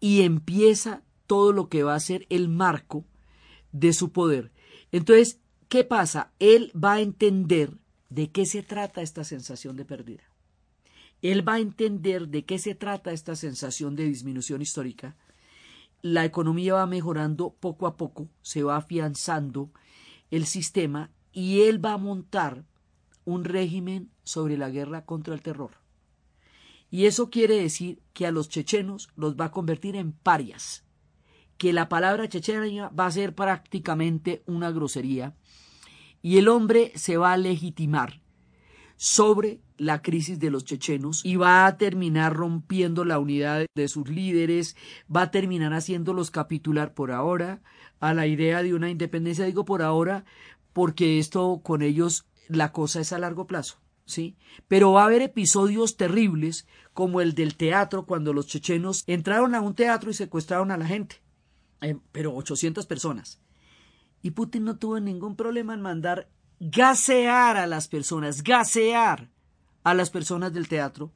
y 0.00 0.22
empieza 0.22 1.04
todo 1.28 1.52
lo 1.52 1.68
que 1.68 1.84
va 1.84 1.94
a 1.94 2.00
ser 2.00 2.26
el 2.30 2.48
marco 2.48 3.04
de 3.70 3.92
su 3.92 4.10
poder. 4.10 4.50
Entonces, 4.90 5.38
¿qué 5.68 5.84
pasa? 5.84 6.32
Él 6.40 6.72
va 6.74 6.94
a 6.94 7.00
entender 7.00 7.78
de 8.10 8.28
qué 8.32 8.44
se 8.44 8.64
trata 8.64 9.02
esta 9.02 9.22
sensación 9.22 9.76
de 9.76 9.84
pérdida. 9.84 10.27
Él 11.22 11.46
va 11.46 11.54
a 11.54 11.60
entender 11.60 12.28
de 12.28 12.44
qué 12.44 12.58
se 12.58 12.74
trata 12.74 13.12
esta 13.12 13.34
sensación 13.34 13.96
de 13.96 14.04
disminución 14.04 14.62
histórica. 14.62 15.16
La 16.00 16.24
economía 16.24 16.74
va 16.74 16.86
mejorando 16.86 17.54
poco 17.58 17.86
a 17.86 17.96
poco, 17.96 18.28
se 18.40 18.62
va 18.62 18.76
afianzando 18.76 19.70
el 20.30 20.46
sistema 20.46 21.10
y 21.32 21.62
él 21.62 21.84
va 21.84 21.94
a 21.94 21.98
montar 21.98 22.64
un 23.24 23.44
régimen 23.44 24.10
sobre 24.24 24.56
la 24.56 24.70
guerra 24.70 25.04
contra 25.04 25.34
el 25.34 25.42
terror. 25.42 25.72
Y 26.90 27.06
eso 27.06 27.30
quiere 27.30 27.60
decir 27.60 28.00
que 28.12 28.26
a 28.26 28.30
los 28.30 28.48
chechenos 28.48 29.08
los 29.16 29.36
va 29.36 29.46
a 29.46 29.50
convertir 29.50 29.96
en 29.96 30.12
parias, 30.12 30.84
que 31.58 31.72
la 31.72 31.88
palabra 31.88 32.28
chechenia 32.28 32.88
va 32.88 33.06
a 33.06 33.10
ser 33.10 33.34
prácticamente 33.34 34.42
una 34.46 34.70
grosería 34.70 35.36
y 36.22 36.38
el 36.38 36.48
hombre 36.48 36.92
se 36.94 37.16
va 37.16 37.32
a 37.32 37.36
legitimar 37.36 38.22
sobre 38.96 39.60
la 39.78 40.02
crisis 40.02 40.38
de 40.38 40.50
los 40.50 40.64
chechenos 40.64 41.24
y 41.24 41.36
va 41.36 41.66
a 41.66 41.76
terminar 41.76 42.34
rompiendo 42.34 43.04
la 43.04 43.18
unidad 43.18 43.66
de 43.74 43.88
sus 43.88 44.08
líderes, 44.08 44.76
va 45.14 45.22
a 45.22 45.30
terminar 45.30 45.72
haciéndolos 45.72 46.30
capitular 46.30 46.92
por 46.94 47.12
ahora 47.12 47.62
a 48.00 48.12
la 48.12 48.26
idea 48.26 48.62
de 48.62 48.74
una 48.74 48.90
independencia, 48.90 49.44
digo 49.44 49.64
por 49.64 49.82
ahora, 49.82 50.24
porque 50.72 51.18
esto 51.18 51.60
con 51.62 51.82
ellos 51.82 52.26
la 52.48 52.72
cosa 52.72 53.00
es 53.00 53.12
a 53.12 53.18
largo 53.18 53.46
plazo. 53.46 53.78
¿Sí? 54.04 54.38
Pero 54.68 54.92
va 54.92 55.02
a 55.02 55.04
haber 55.04 55.20
episodios 55.20 55.98
terribles 55.98 56.66
como 56.94 57.20
el 57.20 57.34
del 57.34 57.56
teatro 57.56 58.06
cuando 58.06 58.32
los 58.32 58.46
chechenos 58.46 59.04
entraron 59.06 59.54
a 59.54 59.60
un 59.60 59.74
teatro 59.74 60.10
y 60.10 60.14
secuestraron 60.14 60.70
a 60.70 60.78
la 60.78 60.86
gente, 60.86 61.16
eh, 61.82 61.98
pero 62.10 62.34
800 62.34 62.86
personas. 62.86 63.38
Y 64.22 64.30
Putin 64.30 64.64
no 64.64 64.78
tuvo 64.78 64.98
ningún 64.98 65.36
problema 65.36 65.74
en 65.74 65.82
mandar 65.82 66.30
gasear 66.58 67.58
a 67.58 67.66
las 67.66 67.86
personas, 67.88 68.42
gasear 68.42 69.28
a 69.84 69.94
las 69.94 70.10
personas 70.10 70.52
del 70.52 70.68
teatro. 70.68 71.12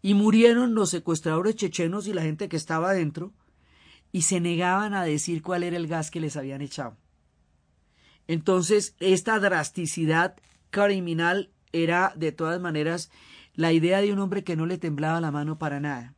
Y 0.00 0.14
murieron 0.14 0.74
los 0.74 0.90
secuestradores 0.90 1.56
chechenos 1.56 2.06
y 2.06 2.12
la 2.12 2.22
gente 2.22 2.48
que 2.48 2.56
estaba 2.56 2.90
adentro 2.90 3.32
y 4.10 4.22
se 4.22 4.40
negaban 4.40 4.94
a 4.94 5.04
decir 5.04 5.42
cuál 5.42 5.62
era 5.62 5.76
el 5.76 5.86
gas 5.86 6.10
que 6.10 6.20
les 6.20 6.36
habían 6.36 6.60
echado. 6.60 6.96
Entonces, 8.26 8.94
esta 9.00 9.38
drasticidad 9.38 10.36
criminal 10.70 11.50
era, 11.72 12.12
de 12.16 12.32
todas 12.32 12.60
maneras, 12.60 13.10
la 13.54 13.72
idea 13.72 14.00
de 14.00 14.12
un 14.12 14.18
hombre 14.18 14.44
que 14.44 14.56
no 14.56 14.66
le 14.66 14.78
temblaba 14.78 15.20
la 15.20 15.30
mano 15.30 15.58
para 15.58 15.80
nada. 15.80 16.14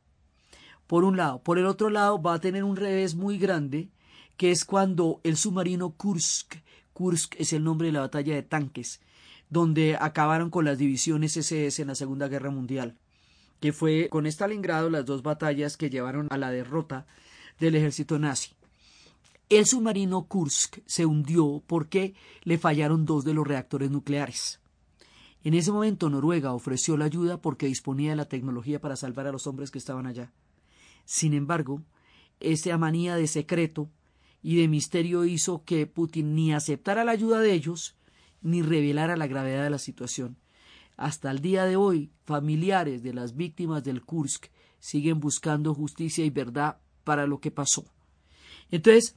Por 0.86 1.04
un 1.04 1.16
lado. 1.16 1.42
Por 1.42 1.58
el 1.58 1.66
otro 1.66 1.90
lado, 1.90 2.20
va 2.20 2.34
a 2.34 2.40
tener 2.40 2.64
un 2.64 2.76
revés 2.76 3.14
muy 3.14 3.38
grande, 3.38 3.90
que 4.36 4.50
es 4.50 4.64
cuando 4.64 5.20
el 5.24 5.36
submarino 5.36 5.90
Kursk, 5.90 6.56
Kursk 6.92 7.34
es 7.38 7.52
el 7.52 7.64
nombre 7.64 7.88
de 7.88 7.92
la 7.92 8.00
batalla 8.00 8.34
de 8.34 8.42
tanques, 8.42 9.00
donde 9.54 9.96
acabaron 9.98 10.50
con 10.50 10.64
las 10.64 10.78
divisiones 10.78 11.36
SS 11.36 11.80
en 11.80 11.86
la 11.86 11.94
Segunda 11.94 12.26
Guerra 12.26 12.50
Mundial, 12.50 12.98
que 13.60 13.72
fue 13.72 14.08
con 14.10 14.26
Stalingrado 14.26 14.90
las 14.90 15.06
dos 15.06 15.22
batallas 15.22 15.76
que 15.76 15.90
llevaron 15.90 16.26
a 16.30 16.38
la 16.38 16.50
derrota 16.50 17.06
del 17.60 17.76
ejército 17.76 18.18
nazi. 18.18 18.50
El 19.48 19.64
submarino 19.66 20.24
Kursk 20.24 20.80
se 20.86 21.06
hundió 21.06 21.62
porque 21.68 22.14
le 22.42 22.58
fallaron 22.58 23.06
dos 23.06 23.24
de 23.24 23.32
los 23.32 23.46
reactores 23.46 23.92
nucleares. 23.92 24.58
En 25.44 25.54
ese 25.54 25.70
momento 25.70 26.10
Noruega 26.10 26.52
ofreció 26.52 26.96
la 26.96 27.04
ayuda 27.04 27.40
porque 27.40 27.66
disponía 27.66 28.10
de 28.10 28.16
la 28.16 28.28
tecnología 28.28 28.80
para 28.80 28.96
salvar 28.96 29.28
a 29.28 29.32
los 29.32 29.46
hombres 29.46 29.70
que 29.70 29.78
estaban 29.78 30.08
allá. 30.08 30.32
Sin 31.04 31.32
embargo, 31.32 31.80
esa 32.40 32.76
manía 32.76 33.14
de 33.14 33.28
secreto 33.28 33.88
y 34.42 34.56
de 34.56 34.66
misterio 34.66 35.24
hizo 35.24 35.62
que 35.64 35.86
Putin 35.86 36.34
ni 36.34 36.52
aceptara 36.52 37.04
la 37.04 37.12
ayuda 37.12 37.38
de 37.38 37.52
ellos 37.52 37.94
ni 38.44 38.62
revelara 38.62 39.16
la 39.16 39.26
gravedad 39.26 39.64
de 39.64 39.70
la 39.70 39.78
situación. 39.78 40.36
Hasta 40.96 41.30
el 41.32 41.40
día 41.40 41.64
de 41.64 41.74
hoy, 41.74 42.12
familiares 42.24 43.02
de 43.02 43.12
las 43.12 43.34
víctimas 43.34 43.82
del 43.82 44.02
Kursk 44.02 44.46
siguen 44.78 45.18
buscando 45.18 45.74
justicia 45.74 46.24
y 46.24 46.30
verdad 46.30 46.76
para 47.02 47.26
lo 47.26 47.40
que 47.40 47.50
pasó. 47.50 47.84
Entonces, 48.70 49.16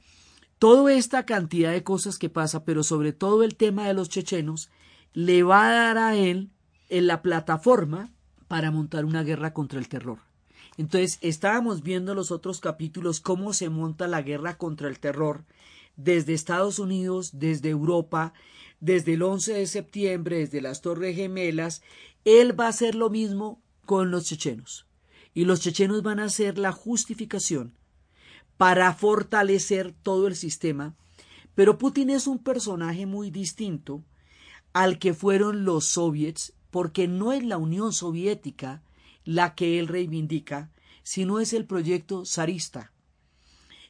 toda 0.58 0.92
esta 0.92 1.24
cantidad 1.24 1.70
de 1.70 1.84
cosas 1.84 2.18
que 2.18 2.30
pasa, 2.30 2.64
pero 2.64 2.82
sobre 2.82 3.12
todo 3.12 3.44
el 3.44 3.54
tema 3.54 3.86
de 3.86 3.94
los 3.94 4.08
chechenos, 4.08 4.70
le 5.12 5.42
va 5.42 5.68
a 5.68 5.72
dar 5.72 5.98
a 5.98 6.16
él 6.16 6.50
en 6.88 7.06
la 7.06 7.22
plataforma 7.22 8.10
para 8.48 8.70
montar 8.70 9.04
una 9.04 9.22
guerra 9.22 9.52
contra 9.52 9.78
el 9.78 9.88
terror. 9.88 10.18
Entonces, 10.78 11.18
estábamos 11.20 11.82
viendo 11.82 12.14
los 12.14 12.30
otros 12.30 12.60
capítulos 12.60 13.20
cómo 13.20 13.52
se 13.52 13.68
monta 13.68 14.08
la 14.08 14.22
guerra 14.22 14.56
contra 14.56 14.88
el 14.88 14.98
terror 14.98 15.44
desde 15.96 16.32
Estados 16.32 16.78
Unidos, 16.78 17.32
desde 17.34 17.68
Europa, 17.68 18.32
desde 18.80 19.14
el 19.14 19.22
11 19.22 19.54
de 19.54 19.66
septiembre, 19.66 20.38
desde 20.38 20.60
las 20.60 20.80
Torres 20.80 21.16
Gemelas. 21.16 21.82
Él 22.24 22.58
va 22.58 22.66
a 22.66 22.70
hacer 22.70 22.94
lo 22.94 23.10
mismo 23.10 23.60
con 23.84 24.10
los 24.10 24.26
chechenos. 24.26 24.86
Y 25.34 25.44
los 25.44 25.60
chechenos 25.60 26.02
van 26.02 26.20
a 26.20 26.24
hacer 26.24 26.58
la 26.58 26.72
justificación 26.72 27.74
para 28.56 28.92
fortalecer 28.94 29.94
todo 30.02 30.26
el 30.26 30.36
sistema. 30.36 30.96
Pero 31.54 31.78
Putin 31.78 32.10
es 32.10 32.26
un 32.26 32.38
personaje 32.38 33.06
muy 33.06 33.30
distinto 33.30 34.04
al 34.72 34.98
que 34.98 35.14
fueron 35.14 35.64
los 35.64 35.86
soviets, 35.86 36.52
porque 36.70 37.08
no 37.08 37.32
es 37.32 37.44
la 37.44 37.56
Unión 37.56 37.92
Soviética 37.92 38.82
la 39.24 39.54
que 39.54 39.78
él 39.78 39.88
reivindica, 39.88 40.70
sino 41.02 41.40
es 41.40 41.52
el 41.52 41.64
proyecto 41.64 42.24
zarista. 42.24 42.92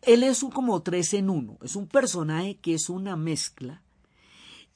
Él 0.03 0.23
es 0.23 0.43
un 0.43 0.51
como 0.51 0.81
tres 0.83 1.13
en 1.15 1.29
uno, 1.29 1.59
es 1.63 1.75
un 1.75 1.89
personaje 1.89 2.57
que 2.59 2.75
es 2.75 2.89
una 2.89 3.17
mezcla 3.17 3.83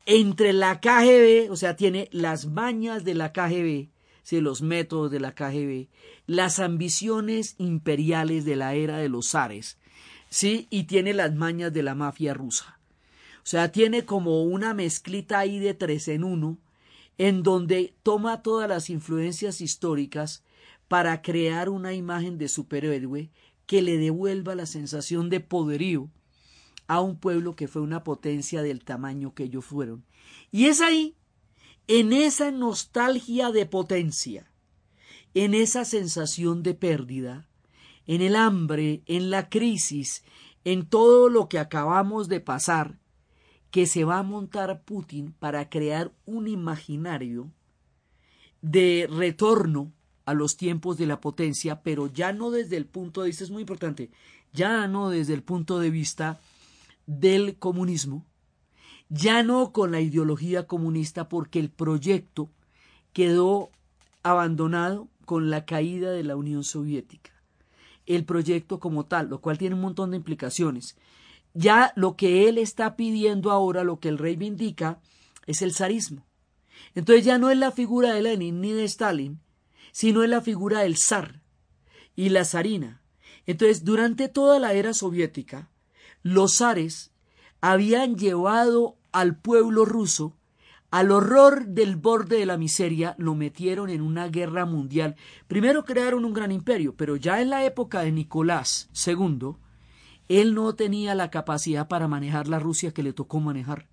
entre 0.06 0.52
la 0.52 0.80
KGB, 0.80 1.50
o 1.50 1.56
sea, 1.56 1.76
tiene 1.76 2.08
las 2.12 2.46
mañas 2.46 3.04
de 3.04 3.14
la 3.14 3.32
KGB, 3.32 3.92
los 4.40 4.62
métodos 4.62 5.10
de 5.10 5.20
la 5.20 5.34
KGB, 5.34 5.88
las 6.26 6.58
ambiciones 6.58 7.54
imperiales 7.58 8.44
de 8.44 8.56
la 8.56 8.74
era 8.74 8.98
de 8.98 9.08
los 9.08 9.30
zares, 9.30 9.78
¿sí? 10.30 10.66
y 10.70 10.84
tiene 10.84 11.12
las 11.12 11.34
mañas 11.34 11.72
de 11.72 11.82
la 11.82 11.94
mafia 11.94 12.32
rusa. 12.32 12.78
O 13.38 13.46
sea, 13.46 13.72
tiene 13.72 14.04
como 14.04 14.44
una 14.44 14.72
mezclita 14.72 15.40
ahí 15.40 15.58
de 15.58 15.74
tres 15.74 16.08
en 16.08 16.24
uno, 16.24 16.58
en 17.18 17.42
donde 17.42 17.94
toma 18.02 18.42
todas 18.42 18.68
las 18.68 18.88
influencias 18.88 19.60
históricas 19.60 20.44
para 20.88 21.20
crear 21.20 21.68
una 21.68 21.92
imagen 21.92 22.38
de 22.38 22.48
superhéroe 22.48 23.30
que 23.66 23.82
le 23.82 23.98
devuelva 23.98 24.54
la 24.54 24.66
sensación 24.66 25.28
de 25.28 25.40
poderío 25.40 26.08
a 26.86 27.00
un 27.00 27.16
pueblo 27.18 27.56
que 27.56 27.68
fue 27.68 27.82
una 27.82 28.04
potencia 28.04 28.62
del 28.62 28.84
tamaño 28.84 29.34
que 29.34 29.44
ellos 29.44 29.64
fueron. 29.64 30.04
Y 30.50 30.66
es 30.66 30.80
ahí, 30.80 31.16
en 31.88 32.12
esa 32.12 32.50
nostalgia 32.50 33.50
de 33.50 33.66
potencia, 33.66 34.50
en 35.34 35.54
esa 35.54 35.84
sensación 35.84 36.62
de 36.62 36.74
pérdida, 36.74 37.48
en 38.06 38.20
el 38.22 38.36
hambre, 38.36 39.02
en 39.06 39.30
la 39.30 39.48
crisis, 39.48 40.24
en 40.64 40.86
todo 40.86 41.28
lo 41.28 41.48
que 41.48 41.58
acabamos 41.58 42.28
de 42.28 42.40
pasar, 42.40 42.98
que 43.70 43.86
se 43.86 44.04
va 44.04 44.18
a 44.18 44.22
montar 44.22 44.82
Putin 44.82 45.32
para 45.32 45.70
crear 45.70 46.12
un 46.26 46.46
imaginario 46.46 47.50
de 48.60 49.08
retorno 49.10 49.92
a 50.24 50.34
los 50.34 50.56
tiempos 50.56 50.98
de 50.98 51.06
la 51.06 51.20
potencia, 51.20 51.82
pero 51.82 52.06
ya 52.06 52.32
no 52.32 52.50
desde 52.50 52.76
el 52.76 52.86
punto 52.86 53.22
de 53.22 53.28
vista, 53.28 53.44
es 53.44 53.50
muy 53.50 53.62
importante, 53.62 54.10
ya 54.52 54.86
no 54.86 55.08
desde 55.08 55.34
el 55.34 55.42
punto 55.42 55.78
de 55.78 55.90
vista 55.90 56.38
del 57.06 57.58
comunismo, 57.58 58.26
ya 59.08 59.42
no 59.42 59.72
con 59.72 59.92
la 59.92 60.00
ideología 60.00 60.66
comunista, 60.66 61.28
porque 61.28 61.58
el 61.58 61.70
proyecto 61.70 62.50
quedó 63.12 63.70
abandonado 64.22 65.08
con 65.24 65.50
la 65.50 65.64
caída 65.64 66.10
de 66.12 66.24
la 66.24 66.36
Unión 66.36 66.64
Soviética. 66.64 67.30
el 68.04 68.24
proyecto 68.24 68.80
como 68.80 69.06
tal, 69.06 69.28
lo 69.28 69.40
cual 69.40 69.58
tiene 69.58 69.76
un 69.76 69.80
montón 69.80 70.10
de 70.10 70.16
implicaciones. 70.16 70.96
Ya 71.54 71.92
lo 71.94 72.16
que 72.16 72.48
él 72.48 72.58
está 72.58 72.96
pidiendo 72.96 73.50
ahora, 73.52 73.84
lo 73.84 74.00
que 74.00 74.08
el 74.08 74.18
rey 74.18 74.36
indica, 74.40 75.00
es 75.46 75.62
el 75.62 75.72
zarismo. 75.72 76.26
Entonces 76.94 77.24
ya 77.24 77.38
no 77.38 77.50
es 77.50 77.58
la 77.58 77.70
figura 77.70 78.12
de 78.12 78.22
Lenin 78.22 78.60
ni 78.60 78.72
de 78.72 78.84
Stalin, 78.84 79.40
sino 79.92 80.22
es 80.24 80.30
la 80.30 80.40
figura 80.40 80.80
del 80.80 80.96
zar 80.96 81.42
y 82.16 82.30
la 82.30 82.44
zarina. 82.44 83.02
Entonces, 83.46 83.84
durante 83.84 84.28
toda 84.28 84.58
la 84.58 84.72
era 84.72 84.94
soviética, 84.94 85.70
los 86.22 86.58
zares 86.58 87.12
habían 87.60 88.16
llevado 88.16 88.96
al 89.12 89.36
pueblo 89.36 89.84
ruso 89.84 90.36
al 90.92 91.10
horror 91.10 91.68
del 91.68 91.96
borde 91.96 92.36
de 92.36 92.44
la 92.44 92.58
miseria, 92.58 93.14
lo 93.16 93.34
metieron 93.34 93.88
en 93.88 94.02
una 94.02 94.28
guerra 94.28 94.66
mundial. 94.66 95.16
Primero 95.48 95.86
crearon 95.86 96.26
un 96.26 96.34
gran 96.34 96.52
imperio, 96.52 96.94
pero 96.94 97.16
ya 97.16 97.40
en 97.40 97.48
la 97.48 97.64
época 97.64 98.02
de 98.02 98.12
Nicolás 98.12 98.90
II, 99.06 99.54
él 100.28 100.54
no 100.54 100.74
tenía 100.74 101.14
la 101.14 101.30
capacidad 101.30 101.88
para 101.88 102.08
manejar 102.08 102.46
la 102.46 102.58
Rusia 102.58 102.92
que 102.92 103.02
le 103.02 103.14
tocó 103.14 103.40
manejar. 103.40 103.88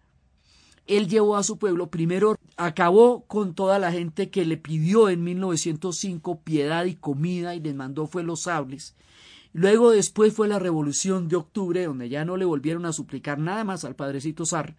Él 0.88 1.08
llevó 1.08 1.38
a 1.38 1.44
su 1.44 1.58
pueblo, 1.58 1.90
primero 1.90 2.36
acabó 2.58 3.24
con 3.28 3.56
toda 3.56 3.80
la 3.80 3.94
gente 3.94 4.30
que 4.30 4.44
le 4.44 4.58
pidió 4.58 5.08
en 5.08 5.24
1905 5.24 6.42
piedad 6.42 6.84
y 6.84 6.96
comida 6.96 7.56
y 7.56 7.62
les 7.62 7.76
mandó 7.76 8.08
fue 8.08 8.24
los 8.24 8.42
sables. 8.42 8.98
Luego 9.52 9.92
después 9.92 10.34
fue 10.34 10.48
la 10.48 10.60
revolución 10.60 11.28
de 11.28 11.36
octubre, 11.36 11.86
donde 11.86 12.10
ya 12.10 12.26
no 12.26 12.38
le 12.38 12.46
volvieron 12.46 12.86
a 12.86 12.94
suplicar 12.94 13.40
nada 13.40 13.64
más 13.64 13.84
al 13.84 13.96
padrecito 13.96 14.46
zar 14.46 14.76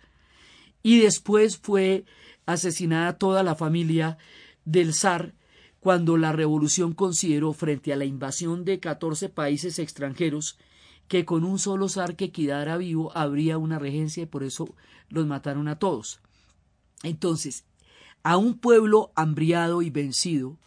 y 0.82 1.00
después 1.00 1.58
fue 1.58 2.04
asesinada 2.46 3.18
toda 3.18 3.42
la 3.42 3.54
familia 3.54 4.18
del 4.64 4.94
zar 4.94 5.34
cuando 5.78 6.16
la 6.16 6.32
revolución 6.32 6.92
consideró 6.92 7.52
frente 7.52 7.92
a 7.92 7.96
la 7.96 8.04
invasión 8.04 8.64
de 8.64 8.80
14 8.80 9.28
países 9.28 9.78
extranjeros 9.78 10.58
que 11.08 11.24
con 11.24 11.44
un 11.44 11.58
solo 11.58 11.88
zar 11.88 12.16
que 12.16 12.30
quedara 12.30 12.76
vivo 12.76 13.16
habría 13.16 13.58
una 13.58 13.78
regencia 13.78 14.22
y 14.22 14.26
por 14.26 14.42
eso 14.42 14.74
los 15.08 15.26
mataron 15.26 15.68
a 15.68 15.78
todos. 15.78 16.20
Entonces, 17.02 17.64
a 18.22 18.36
un 18.36 18.58
pueblo 18.58 19.10
hambriado 19.16 19.82
y 19.82 19.90
vencido, 19.90 20.58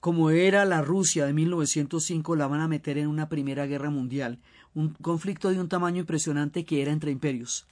como 0.00 0.30
era 0.30 0.64
la 0.64 0.82
Rusia 0.82 1.26
de 1.26 1.32
1905, 1.32 2.36
la 2.36 2.46
van 2.46 2.60
a 2.60 2.68
meter 2.68 2.98
en 2.98 3.08
una 3.08 3.28
primera 3.28 3.66
guerra 3.66 3.90
mundial, 3.90 4.40
un 4.74 4.90
conflicto 4.94 5.50
de 5.50 5.60
un 5.60 5.68
tamaño 5.68 6.00
impresionante 6.00 6.64
que 6.64 6.82
era 6.82 6.92
entre 6.92 7.10
imperios 7.10 7.66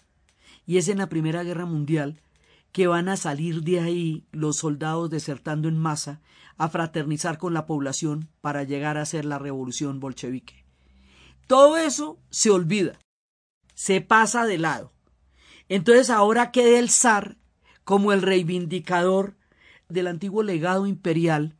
y 0.66 0.79
es 0.79 0.89
en 0.89 0.99
la 0.99 1.09
Primera 1.09 1.45
Guerra 1.45 1.64
Mundial 1.64 2.20
que 2.72 2.89
van 2.89 3.09
a 3.09 3.16
salir 3.16 3.62
de 3.62 3.81
ahí 3.81 4.27
los 4.33 4.59
soldados 4.59 5.09
desertando 5.09 5.68
en 5.68 5.79
masa 5.79 6.20
a 6.59 6.68
fraternizar 6.68 7.39
con 7.39 7.55
la 7.55 7.64
población 7.64 8.29
para 8.41 8.64
llegar 8.64 8.99
a 8.99 9.03
hacer 9.03 9.24
la 9.24 9.39
revolución 9.39 10.01
bolchevique. 10.01 10.64
Todo 11.47 11.79
eso 11.79 12.18
se 12.29 12.51
olvida, 12.51 12.99
se 13.74 14.01
pasa 14.01 14.45
de 14.45 14.59
lado. 14.59 14.93
Entonces 15.68 16.11
ahora 16.11 16.51
queda 16.51 16.79
el 16.79 16.91
zar 16.91 17.39
como 17.85 18.12
el 18.12 18.22
reivindicador 18.22 19.37
del 19.89 20.09
antiguo 20.09 20.43
legado 20.43 20.87
imperial 20.87 21.55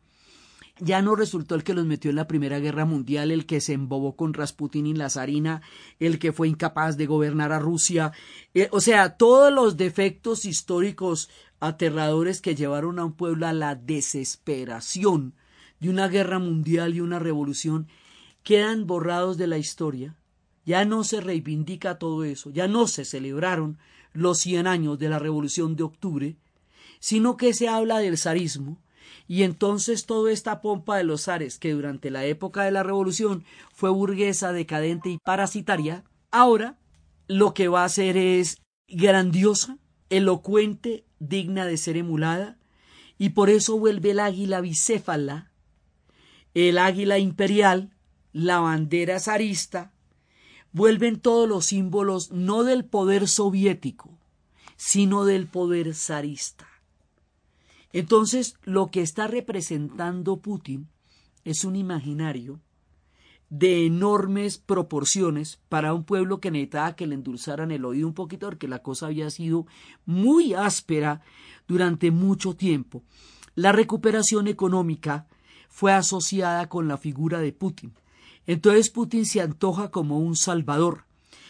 ya 0.79 1.01
no 1.01 1.17
resultó 1.17 1.55
el 1.55 1.65
que 1.65 1.75
los 1.75 1.87
metió 1.87 2.11
en 2.11 2.17
la 2.17 2.29
Primera 2.29 2.59
Guerra 2.59 2.85
Mundial, 2.85 3.31
el 3.31 3.47
que 3.47 3.61
se 3.61 3.73
embobó 3.73 4.15
con 4.15 4.35
Rasputin 4.35 4.87
y 4.87 4.95
la 4.95 5.09
zarina, 5.09 5.63
el 5.99 6.19
que 6.19 6.33
fue 6.33 6.49
incapaz 6.49 6.97
de 6.97 7.07
gobernar 7.07 7.53
a 7.53 7.59
Rusia, 7.59 8.13
eh, 8.55 8.69
o 8.73 8.81
sea, 8.81 9.17
todos 9.17 9.53
los 9.53 9.77
defectos 9.77 10.45
históricos 10.45 11.31
aterradores 11.61 12.41
que 12.41 12.55
llevaron 12.55 12.99
a 12.99 13.05
un 13.05 13.13
pueblo 13.13 13.47
a 13.47 13.53
la 13.53 13.75
desesperación 13.75 15.35
de 15.81 15.91
una 15.91 16.09
guerra 16.09 16.39
mundial 16.39 16.95
y 16.95 17.01
una 17.01 17.19
revolución 17.19 17.89
quedan 18.43 18.87
borrados 18.87 19.39
de 19.39 19.47
la 19.47 19.59
historia. 19.59 20.15
Ya 20.65 20.85
no 20.85 21.05
se 21.05 21.21
reivindica 21.21 21.99
todo 21.99 22.25
eso, 22.25 22.51
ya 22.51 22.69
no 22.69 22.87
se 22.87 23.05
celebraron 23.05 23.79
los 24.13 24.39
100 24.39 24.67
años 24.67 24.99
de 24.99 25.09
la 25.09 25.19
Revolución 25.19 25.77
de 25.77 25.85
Octubre, 25.85 26.37
sino 26.99 27.37
que 27.37 27.55
se 27.55 27.69
habla 27.69 27.99
del 27.99 28.19
zarismo, 28.19 28.79
y 29.29 29.43
entonces 29.43 30.07
toda 30.07 30.31
esta 30.31 30.61
pompa 30.61 30.97
de 30.97 31.05
los 31.05 31.25
zares, 31.25 31.59
que 31.59 31.73
durante 31.73 32.11
la 32.11 32.25
época 32.25 32.63
de 32.63 32.71
la 32.71 32.83
Revolución 32.83 33.45
fue 33.73 33.91
burguesa, 33.91 34.53
decadente 34.53 35.11
y 35.11 35.19
parasitaria, 35.19 36.05
ahora 36.31 36.79
lo 37.27 37.55
que 37.55 37.69
va 37.69 37.85
a 37.85 37.89
ser 37.89 38.17
es 38.17 38.59
grandiosa, 38.89 39.79
elocuente, 40.11 41.05
digna 41.19 41.67
de 41.67 41.77
ser 41.77 41.97
emulada, 41.97 42.59
y 43.19 43.31
por 43.31 43.51
eso 43.51 43.79
vuelve 43.79 44.13
el 44.13 44.21
águila 44.21 44.61
bicéfala, 44.61 45.51
el 46.55 46.79
águila 46.79 47.19
imperial, 47.19 47.91
la 48.33 48.61
bandera 48.61 49.19
zarista, 49.19 49.93
vuelven 50.73 51.19
todos 51.19 51.49
los 51.49 51.67
símbolos 51.67 52.31
no 52.31 52.63
del 52.63 52.85
poder 52.85 53.29
soviético, 53.29 54.19
sino 54.77 55.25
del 55.25 55.47
poder 55.47 55.95
zarista. 55.95 56.66
Entonces, 57.97 58.57
lo 58.65 58.91
que 58.91 59.01
está 59.01 59.27
representando 59.27 60.37
Putin 60.37 60.87
es 61.45 61.65
un 61.65 61.77
imaginario 61.77 62.61
de 63.49 63.87
enormes 63.87 64.59
proporciones 64.59 65.61
para 65.71 65.95
un 65.95 66.05
pueblo 66.05 66.39
que 66.39 66.51
necesitaba 66.51 66.95
que 66.95 67.07
le 67.07 67.15
endulzaran 67.15 67.71
el 67.71 67.87
oído 67.87 68.07
un 68.07 68.13
poquito 68.13 68.49
porque 68.49 68.69
la 68.69 68.83
cosa 68.83 69.07
había 69.07 69.31
sido 69.31 69.65
muy 70.05 70.53
áspera 70.53 71.23
durante 71.67 72.11
mucho 72.11 72.55
tiempo. 72.55 73.03
La 73.55 73.73
recuperación 73.73 74.47
económica 74.47 75.27
fue 75.71 75.95
asociada 75.95 76.69
con 76.69 76.89
la 76.89 76.99
figura 76.99 77.39
de 77.39 77.55
Putin. 77.55 77.95
Entonces 78.47 78.91
Putin 78.91 79.25
se 79.25 79.41
antoja 79.41 79.91
como 79.91 80.19
un 80.19 80.37
salvador. 80.37 81.07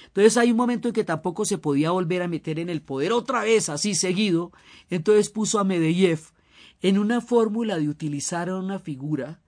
Entonces 0.07 0.36
hay 0.36 0.53
un 0.53 0.59
momento 0.59 0.86
en 0.86 0.94
que 0.94 1.03
tampoco 1.03 1.44
se 1.44 1.59
podía 1.59 1.90
volver 1.90 2.22
a 2.22 2.28
meter 2.28 2.61
en 2.61 2.70
el 2.70 2.82
poder 2.82 3.12
otra 3.12 3.42
vez 3.42 3.68
así 3.68 3.97
seguido. 3.97 4.53
Entonces 4.90 5.28
puso 5.28 5.59
a 5.59 5.64
Medvedev 5.64 6.36
en 6.83 6.99
una 6.99 7.20
fórmula 7.20 7.79
de 7.79 7.89
utilizar 7.89 8.49
a 8.49 8.57
una 8.57 8.79
figura 8.79 9.41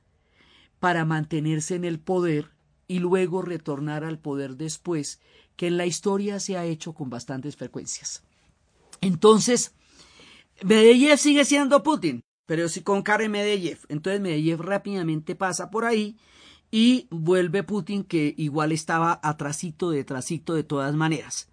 para 0.81 1.05
mantenerse 1.05 1.75
en 1.75 1.85
el 1.85 1.99
poder 1.99 2.51
y 2.87 3.01
luego 3.01 3.43
retornar 3.43 4.05
al 4.05 4.19
poder 4.19 4.57
después, 4.57 5.21
que 5.57 5.67
en 5.67 5.77
la 5.77 5.87
historia 5.87 6.41
se 6.41 6.57
ha 6.57 6.65
hecho 6.65 6.95
con 6.95 7.11
bastantes 7.11 7.57
frecuencias. 7.57 8.23
Entonces, 9.01 9.73
Medvedev 10.63 11.19
sigue 11.19 11.45
siendo 11.45 11.83
Putin, 11.83 12.23
pero 12.47 12.69
sí 12.69 12.83
con 12.83 13.03
Karen 13.03 13.31
Medvedev. 13.31 13.79
Entonces 13.89 14.21
Medvedev 14.21 14.61
rápidamente 14.61 15.35
pasa 15.35 15.71
por 15.71 15.85
ahí 15.85 16.17
y 16.71 17.07
vuelve 17.11 17.63
Putin 17.63 18.05
que 18.05 18.35
igual 18.37 18.73
estaba 18.73 19.21
atrasito, 19.23 19.91
detrásito 19.91 20.55
de 20.55 20.65
todas 20.65 20.95
maneras. 20.95 21.49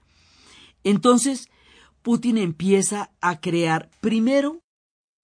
Entonces, 0.83 1.49
Putin 2.01 2.37
empieza 2.37 3.11
a 3.21 3.39
crear 3.39 3.89
primero 4.01 4.61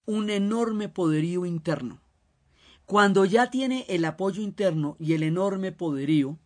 un 0.06 0.30
enorme 0.30 0.88
poderío 0.88 1.46
interno. 1.46 2.00
Cuando 2.86 3.24
ya 3.24 3.50
tiene 3.50 3.86
el 3.88 4.04
apoyo 4.04 4.42
interno 4.42 4.96
y 4.98 5.12
el 5.14 5.22
enorme 5.22 5.72
poderío, 5.72 6.38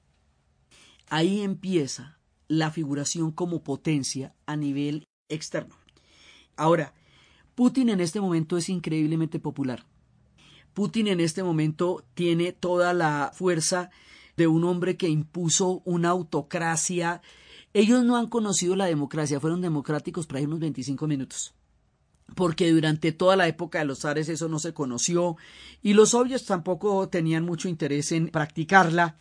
ahí 1.09 1.41
empieza 1.41 2.19
la 2.49 2.71
figuración 2.71 3.33
como 3.33 3.65
potencia 3.65 4.35
a 4.47 4.57
nivel 4.57 5.09
externo. 5.29 5.75
Ahora, 6.57 6.95
Putin 7.55 7.89
en 7.89 8.01
este 8.01 8.21
momento 8.21 8.57
es 8.57 8.69
increíblemente 8.69 9.41
popular. 9.41 9.87
Putin 10.75 11.09
en 11.09 11.21
este 11.21 11.43
momento 11.43 12.05
tiene 12.15 12.53
toda 12.53 12.93
la 12.93 13.33
fuerza 13.35 13.91
de 14.37 14.47
un 14.47 14.65
hombre 14.65 14.99
que 14.99 15.09
impuso 15.09 15.81
una 15.87 16.11
autocracia. 16.11 17.23
Ellos 17.73 18.05
no 18.05 18.17
han 18.17 18.29
conocido 18.29 18.77
la 18.77 18.85
democracia, 18.85 19.41
fueron 19.41 19.63
democráticos 19.63 20.27
por 20.27 20.37
ahí 20.37 20.45
unos 20.45 20.61
25 20.61 21.07
minutos 21.07 21.56
porque 22.35 22.71
durante 22.73 23.13
toda 23.13 23.37
la 23.37 23.47
época 23.47 23.79
de 23.79 23.85
los 23.85 24.01
zares 24.01 24.29
eso 24.29 24.49
no 24.49 24.59
se 24.59 24.75
conoció 24.75 25.37
y 25.83 25.95
los 25.95 26.11
soviets 26.11 26.45
tampoco 26.45 27.09
tenían 27.09 27.45
mucho 27.45 27.69
interés 27.69 28.13
en 28.13 28.29
practicarla. 28.29 29.21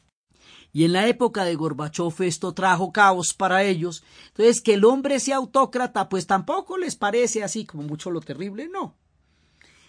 Y 0.74 0.84
en 0.84 0.92
la 0.92 1.08
época 1.08 1.46
de 1.46 1.56
Gorbachev 1.56 2.22
esto 2.24 2.54
trajo 2.54 2.92
caos 2.92 3.34
para 3.34 3.64
ellos. 3.64 4.04
Entonces, 4.28 4.60
que 4.60 4.74
el 4.74 4.84
hombre 4.84 5.22
sea 5.22 5.38
autócrata, 5.38 6.10
pues 6.10 6.28
tampoco 6.28 6.78
les 6.78 6.98
parece 6.98 7.44
así 7.44 7.66
como 7.66 7.84
mucho 7.84 8.12
lo 8.12 8.20
terrible, 8.20 8.68
no. 8.68 8.98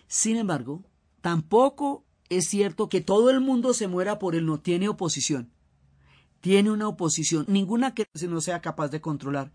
Sin 0.06 0.36
embargo, 0.36 0.84
tampoco 1.22 2.04
es 2.28 2.46
cierto 2.46 2.88
que 2.88 3.00
todo 3.00 3.30
el 3.30 3.40
mundo 3.40 3.74
se 3.74 3.88
muera 3.88 4.20
por 4.20 4.36
él, 4.36 4.46
no 4.46 4.60
tiene 4.60 4.88
oposición. 4.88 5.50
Tiene 6.40 6.70
una 6.70 6.86
oposición, 6.86 7.46
ninguna 7.48 7.92
que 7.92 8.06
no 8.28 8.40
sea 8.40 8.60
capaz 8.60 8.88
de 8.88 9.00
controlar, 9.00 9.50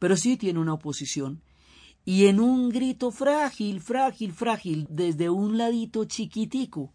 pero 0.00 0.16
sí 0.16 0.36
tiene 0.36 0.58
una 0.58 0.72
oposición 0.72 1.40
y 2.04 2.26
en 2.26 2.40
un 2.40 2.70
grito 2.70 3.10
frágil, 3.10 3.80
frágil, 3.80 4.32
frágil, 4.32 4.86
desde 4.90 5.30
un 5.30 5.56
ladito 5.58 6.04
chiquitico, 6.04 6.92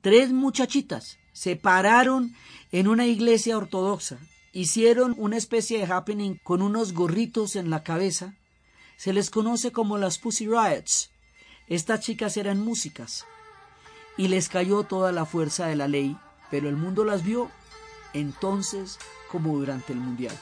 tres 0.00 0.32
muchachitas 0.32 1.18
se 1.32 1.56
pararon 1.56 2.34
en 2.72 2.88
una 2.88 3.06
iglesia 3.06 3.58
ortodoxa, 3.58 4.18
hicieron 4.52 5.14
una 5.18 5.36
especie 5.36 5.78
de 5.78 5.92
happening 5.92 6.36
con 6.42 6.62
unos 6.62 6.92
gorritos 6.92 7.56
en 7.56 7.70
la 7.70 7.82
cabeza, 7.82 8.34
se 8.96 9.12
les 9.12 9.30
conoce 9.30 9.72
como 9.72 9.98
las 9.98 10.18
Pussy 10.18 10.46
Riots. 10.46 11.10
Estas 11.68 12.00
chicas 12.00 12.36
eran 12.36 12.60
músicas 12.60 13.26
y 14.16 14.28
les 14.28 14.48
cayó 14.48 14.84
toda 14.84 15.12
la 15.12 15.26
fuerza 15.26 15.66
de 15.66 15.76
la 15.76 15.88
ley 15.88 16.16
pero 16.50 16.68
el 16.68 16.76
mundo 16.76 17.04
las 17.04 17.24
vio 17.24 17.50
entonces 18.12 18.98
como 19.30 19.56
durante 19.58 19.92
el 19.92 19.98
Mundial. 19.98 20.36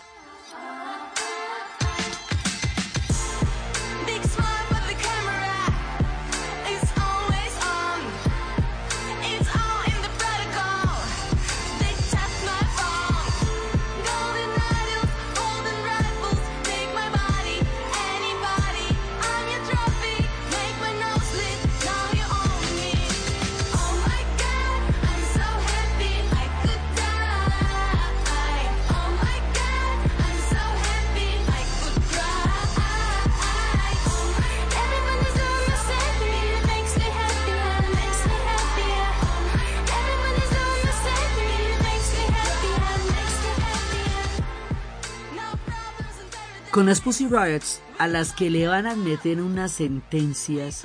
Con 46.75 46.87
las 46.87 47.01
Pussy 47.01 47.29
Riots, 47.29 47.81
a 48.01 48.09
las 48.09 48.33
que 48.33 48.51
le 48.51 48.67
van 48.67 48.89
a 48.89 48.97
meter 48.97 49.41
unas 49.41 49.71
sentencias 49.71 50.83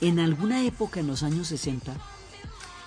en 0.00 0.20
alguna 0.20 0.64
época 0.64 1.00
en 1.00 1.06
los 1.06 1.22
años 1.22 1.48
60, 1.48 1.94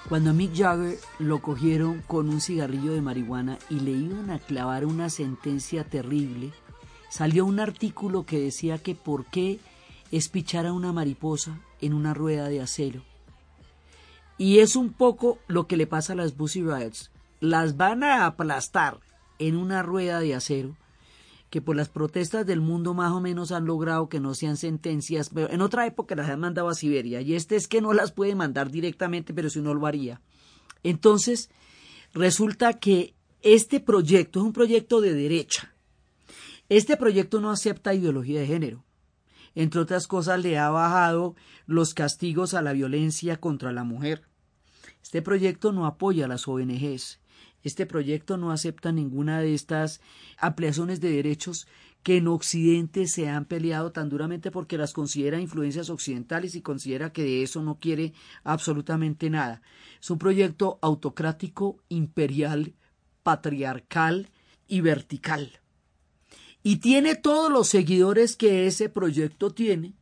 cuando 0.09 0.31
a 0.31 0.33
Mick 0.33 0.55
Jagger 0.55 0.97
lo 1.19 1.39
cogieron 1.39 2.01
con 2.07 2.29
un 2.29 2.41
cigarrillo 2.41 2.93
de 2.93 3.01
marihuana 3.03 3.59
y 3.69 3.81
le 3.81 3.91
iban 3.91 4.31
a 4.31 4.39
clavar 4.39 4.87
una 4.87 5.11
sentencia 5.11 5.83
terrible, 5.83 6.51
salió 7.11 7.45
un 7.45 7.59
artículo 7.59 8.25
que 8.25 8.39
decía 8.39 8.79
que 8.79 8.95
por 8.95 9.25
qué 9.25 9.59
espichar 10.11 10.65
a 10.65 10.73
una 10.73 10.91
mariposa 10.91 11.59
en 11.79 11.93
una 11.93 12.15
rueda 12.15 12.49
de 12.49 12.59
acero. 12.59 13.03
Y 14.39 14.61
es 14.61 14.75
un 14.75 14.93
poco 14.93 15.37
lo 15.45 15.67
que 15.67 15.77
le 15.77 15.85
pasa 15.85 16.13
a 16.13 16.15
las 16.15 16.31
Pussy 16.31 16.63
Riots. 16.63 17.11
Las 17.39 17.77
van 17.77 18.03
a 18.03 18.25
aplastar 18.25 18.99
en 19.37 19.57
una 19.57 19.83
rueda 19.83 20.19
de 20.19 20.33
acero 20.33 20.75
que 21.51 21.61
por 21.61 21.75
las 21.75 21.89
protestas 21.89 22.45
del 22.47 22.61
mundo 22.61 22.93
más 22.93 23.11
o 23.11 23.19
menos 23.19 23.51
han 23.51 23.65
logrado 23.65 24.07
que 24.07 24.21
no 24.21 24.33
sean 24.33 24.55
sentencias, 24.55 25.29
pero 25.29 25.51
en 25.51 25.61
otra 25.61 25.85
época 25.85 26.15
las 26.15 26.29
han 26.29 26.39
mandado 26.39 26.69
a 26.69 26.73
Siberia 26.73 27.19
y 27.19 27.35
este 27.35 27.57
es 27.57 27.67
que 27.67 27.81
no 27.81 27.91
las 27.91 28.13
puede 28.13 28.35
mandar 28.35 28.71
directamente, 28.71 29.33
pero 29.33 29.49
si 29.49 29.59
no 29.61 29.73
lo 29.73 29.85
haría. 29.85 30.21
Entonces, 30.81 31.49
resulta 32.13 32.79
que 32.79 33.15
este 33.41 33.81
proyecto 33.81 34.39
es 34.39 34.45
un 34.45 34.53
proyecto 34.53 35.01
de 35.01 35.13
derecha. 35.13 35.75
Este 36.69 36.95
proyecto 36.95 37.41
no 37.41 37.51
acepta 37.51 37.93
ideología 37.93 38.39
de 38.39 38.47
género. 38.47 38.85
Entre 39.53 39.81
otras 39.81 40.07
cosas, 40.07 40.41
le 40.41 40.57
ha 40.57 40.69
bajado 40.69 41.35
los 41.65 41.93
castigos 41.93 42.53
a 42.53 42.61
la 42.61 42.71
violencia 42.71 43.41
contra 43.41 43.73
la 43.73 43.83
mujer. 43.83 44.23
Este 45.03 45.21
proyecto 45.21 45.73
no 45.73 45.85
apoya 45.85 46.25
a 46.25 46.27
las 46.29 46.47
ONGs. 46.47 47.19
Este 47.63 47.85
proyecto 47.85 48.37
no 48.37 48.51
acepta 48.51 48.91
ninguna 48.91 49.39
de 49.39 49.53
estas 49.53 50.01
ampliaciones 50.37 50.99
de 51.01 51.11
derechos 51.11 51.67
que 52.03 52.17
en 52.17 52.27
Occidente 52.27 53.07
se 53.07 53.29
han 53.29 53.45
peleado 53.45 53.91
tan 53.91 54.09
duramente 54.09 54.49
porque 54.49 54.77
las 54.77 54.93
considera 54.93 55.39
influencias 55.39 55.89
occidentales 55.89 56.55
y 56.55 56.61
considera 56.61 57.11
que 57.11 57.23
de 57.23 57.43
eso 57.43 57.61
no 57.61 57.79
quiere 57.79 58.13
absolutamente 58.43 59.29
nada. 59.29 59.61
Es 60.01 60.09
un 60.09 60.17
proyecto 60.17 60.79
autocrático, 60.81 61.77
imperial, 61.89 62.73
patriarcal 63.21 64.29
y 64.67 64.81
vertical. 64.81 65.59
Y 66.63 66.77
tiene 66.77 67.15
todos 67.15 67.51
los 67.51 67.67
seguidores 67.67 68.35
que 68.35 68.65
ese 68.65 68.89
proyecto 68.89 69.51
tiene 69.51 69.93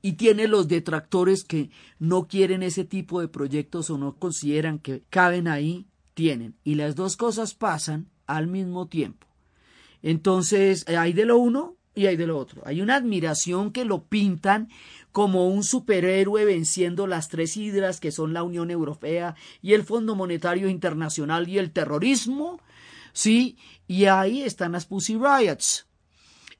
y 0.00 0.12
tiene 0.12 0.46
los 0.46 0.68
detractores 0.68 1.44
que 1.44 1.70
no 1.98 2.28
quieren 2.28 2.62
ese 2.62 2.84
tipo 2.84 3.20
de 3.20 3.28
proyectos 3.28 3.90
o 3.90 3.98
no 3.98 4.16
consideran 4.16 4.78
que 4.78 5.02
caben 5.10 5.48
ahí 5.48 5.86
tienen. 6.18 6.56
Y 6.64 6.74
las 6.74 6.96
dos 6.96 7.16
cosas 7.16 7.54
pasan 7.54 8.08
al 8.26 8.48
mismo 8.48 8.88
tiempo. 8.88 9.28
Entonces, 10.02 10.84
hay 10.88 11.12
de 11.12 11.24
lo 11.24 11.38
uno 11.38 11.76
y 11.94 12.06
hay 12.06 12.16
de 12.16 12.26
lo 12.26 12.36
otro. 12.36 12.60
Hay 12.66 12.80
una 12.80 12.96
admiración 12.96 13.70
que 13.70 13.84
lo 13.84 14.02
pintan 14.02 14.68
como 15.12 15.46
un 15.46 15.62
superhéroe 15.62 16.44
venciendo 16.44 17.06
las 17.06 17.28
tres 17.28 17.56
hidras 17.56 18.00
que 18.00 18.10
son 18.10 18.32
la 18.32 18.42
Unión 18.42 18.72
Europea 18.72 19.36
y 19.62 19.74
el 19.74 19.84
Fondo 19.84 20.16
Monetario 20.16 20.68
Internacional 20.68 21.48
y 21.48 21.58
el 21.58 21.70
terrorismo. 21.70 22.60
Sí, 23.12 23.56
y 23.86 24.06
ahí 24.06 24.42
están 24.42 24.72
las 24.72 24.86
Pussy 24.86 25.14
Riots. 25.14 25.86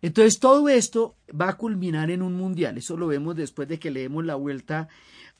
Entonces 0.02 0.38
todo 0.38 0.68
esto 0.68 1.16
va 1.28 1.48
a 1.48 1.56
culminar 1.56 2.12
en 2.12 2.22
un 2.22 2.36
mundial. 2.36 2.78
Eso 2.78 2.96
lo 2.96 3.08
vemos 3.08 3.34
después 3.34 3.66
de 3.66 3.80
que 3.80 3.90
le 3.90 4.02
demos 4.02 4.24
la 4.24 4.36
vuelta 4.36 4.86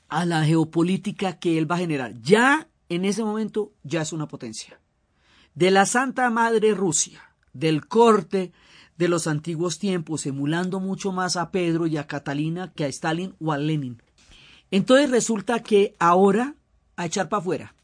a 0.09 0.25
la 0.25 0.45
geopolítica 0.45 1.39
que 1.39 1.57
él 1.57 1.71
va 1.71 1.77
a 1.77 1.85
generar. 1.87 2.21
Ya 2.21 2.69
en 2.89 3.05
ese 3.05 3.25
momento 3.25 3.73
ya 3.83 4.03
es 4.03 4.13
una 4.13 4.29
potencia. 4.29 4.81
De 5.55 5.71
la 5.71 5.87
Santa 5.87 6.31
Madre 6.31 6.75
Rusia, 6.75 7.35
del 7.53 7.87
corte 7.87 8.53
de 8.97 9.09
los 9.09 9.27
antiguos 9.27 9.79
tiempos, 9.79 10.27
emulando 10.27 10.81
mucho 10.81 11.13
más 11.13 11.37
a 11.37 11.51
Pedro 11.51 11.87
y 11.87 11.97
a 11.97 12.07
Catalina 12.07 12.73
que 12.73 12.85
a 12.85 12.89
Stalin 12.89 13.35
o 13.41 13.53
a 13.53 13.59
Lenin. 13.59 14.03
Entonces 14.71 15.11
resulta 15.11 15.63
que 15.63 15.95
ahora 15.99 16.55
a 16.97 17.07
echar 17.07 17.29
para 17.29 17.41
afuera. 17.41 17.75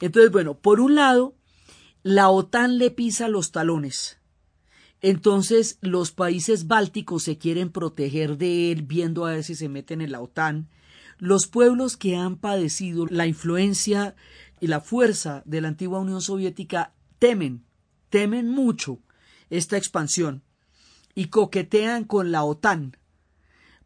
Entonces, 0.00 0.30
bueno, 0.30 0.54
por 0.54 0.80
un 0.80 0.94
lado, 0.94 1.34
la 2.02 2.30
OTAN 2.30 2.78
le 2.78 2.90
pisa 2.90 3.28
los 3.28 3.52
talones. 3.52 4.18
Entonces 5.02 5.78
los 5.80 6.12
países 6.12 6.66
bálticos 6.66 7.22
se 7.22 7.38
quieren 7.38 7.70
proteger 7.70 8.38
de 8.38 8.72
él, 8.72 8.82
viendo 8.82 9.26
a 9.26 9.32
ver 9.32 9.44
si 9.44 9.54
se 9.54 9.68
meten 9.68 10.00
en 10.00 10.12
la 10.12 10.20
OTAN. 10.20 10.68
Los 11.20 11.46
pueblos 11.46 11.98
que 11.98 12.16
han 12.16 12.36
padecido 12.36 13.06
la 13.06 13.26
influencia 13.26 14.16
y 14.58 14.68
la 14.68 14.80
fuerza 14.80 15.42
de 15.44 15.60
la 15.60 15.68
antigua 15.68 16.00
Unión 16.00 16.22
Soviética 16.22 16.94
temen, 17.18 17.62
temen 18.08 18.48
mucho 18.48 18.98
esta 19.50 19.76
expansión 19.76 20.42
y 21.14 21.26
coquetean 21.26 22.04
con 22.04 22.32
la 22.32 22.42
OTAN, 22.44 22.96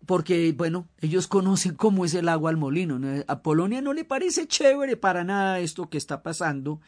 porque, 0.07 0.53
bueno, 0.57 0.87
ellos 1.01 1.27
conocen 1.29 1.75
cómo 1.75 2.05
es 2.05 2.15
el 2.15 2.29
agua 2.29 2.51
al 2.51 2.57
molino. 2.57 3.01
¿no? 3.01 3.25
A 3.27 3.43
Polonia 3.43 3.81
no 3.81 3.93
le 3.93 4.05
parece 4.05 4.47
chévere 4.47 4.97
para 4.97 5.25
nada 5.25 5.59
esto 5.59 5.91
que 5.91 5.99
está 5.99 6.23
pasando. 6.23 6.81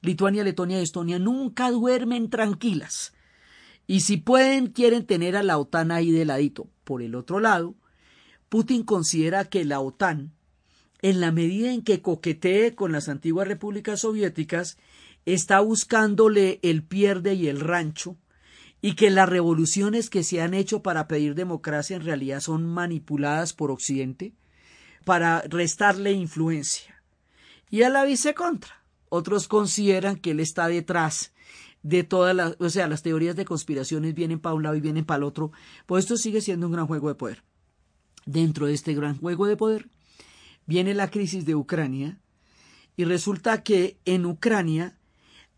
Lituania, 0.00 0.42
Letonia 0.42 0.80
y 0.80 0.82
Estonia 0.82 1.20
nunca 1.20 1.70
duermen 1.70 2.28
tranquilas. 2.28 3.12
Y 3.86 4.00
si 4.00 4.16
pueden, 4.16 4.68
quieren 4.68 5.06
tener 5.06 5.36
a 5.36 5.44
la 5.44 5.58
OTAN 5.58 5.92
ahí 5.92 6.10
de 6.10 6.24
ladito. 6.24 6.68
Por 6.82 7.02
el 7.02 7.14
otro 7.14 7.38
lado, 7.38 7.76
Putin 8.52 8.82
considera 8.82 9.46
que 9.46 9.64
la 9.64 9.80
OTAN, 9.80 10.34
en 11.00 11.22
la 11.22 11.32
medida 11.32 11.72
en 11.72 11.80
que 11.80 12.02
coquetee 12.02 12.74
con 12.74 12.92
las 12.92 13.08
antiguas 13.08 13.48
repúblicas 13.48 14.00
soviéticas, 14.00 14.76
está 15.24 15.60
buscándole 15.60 16.60
el 16.62 16.82
pierde 16.82 17.32
y 17.32 17.48
el 17.48 17.60
rancho, 17.60 18.18
y 18.82 18.94
que 18.94 19.08
las 19.08 19.26
revoluciones 19.26 20.10
que 20.10 20.22
se 20.22 20.42
han 20.42 20.52
hecho 20.52 20.82
para 20.82 21.08
pedir 21.08 21.34
democracia 21.34 21.96
en 21.96 22.04
realidad 22.04 22.40
son 22.40 22.66
manipuladas 22.66 23.54
por 23.54 23.70
Occidente 23.70 24.34
para 25.06 25.40
restarle 25.48 26.12
influencia. 26.12 27.02
Y 27.70 27.84
a 27.84 27.88
la 27.88 28.04
vice 28.04 28.34
contra. 28.34 28.84
Otros 29.08 29.48
consideran 29.48 30.16
que 30.16 30.32
él 30.32 30.40
está 30.40 30.68
detrás 30.68 31.32
de 31.82 32.04
todas 32.04 32.36
las, 32.36 32.56
o 32.58 32.68
sea, 32.68 32.86
las 32.86 33.02
teorías 33.02 33.34
de 33.34 33.46
conspiraciones 33.46 34.12
vienen 34.14 34.40
para 34.40 34.54
un 34.54 34.62
lado 34.62 34.76
y 34.76 34.82
vienen 34.82 35.06
para 35.06 35.16
el 35.16 35.24
otro, 35.24 35.52
pues 35.86 36.04
esto 36.04 36.18
sigue 36.18 36.42
siendo 36.42 36.66
un 36.66 36.74
gran 36.74 36.86
juego 36.86 37.08
de 37.08 37.14
poder. 37.14 37.42
Dentro 38.26 38.66
de 38.66 38.74
este 38.74 38.94
gran 38.94 39.18
juego 39.18 39.46
de 39.46 39.56
poder 39.56 39.88
viene 40.66 40.94
la 40.94 41.10
crisis 41.10 41.44
de 41.44 41.54
Ucrania 41.54 42.20
y 42.96 43.04
resulta 43.04 43.62
que 43.62 43.98
en 44.04 44.26
Ucrania 44.26 44.98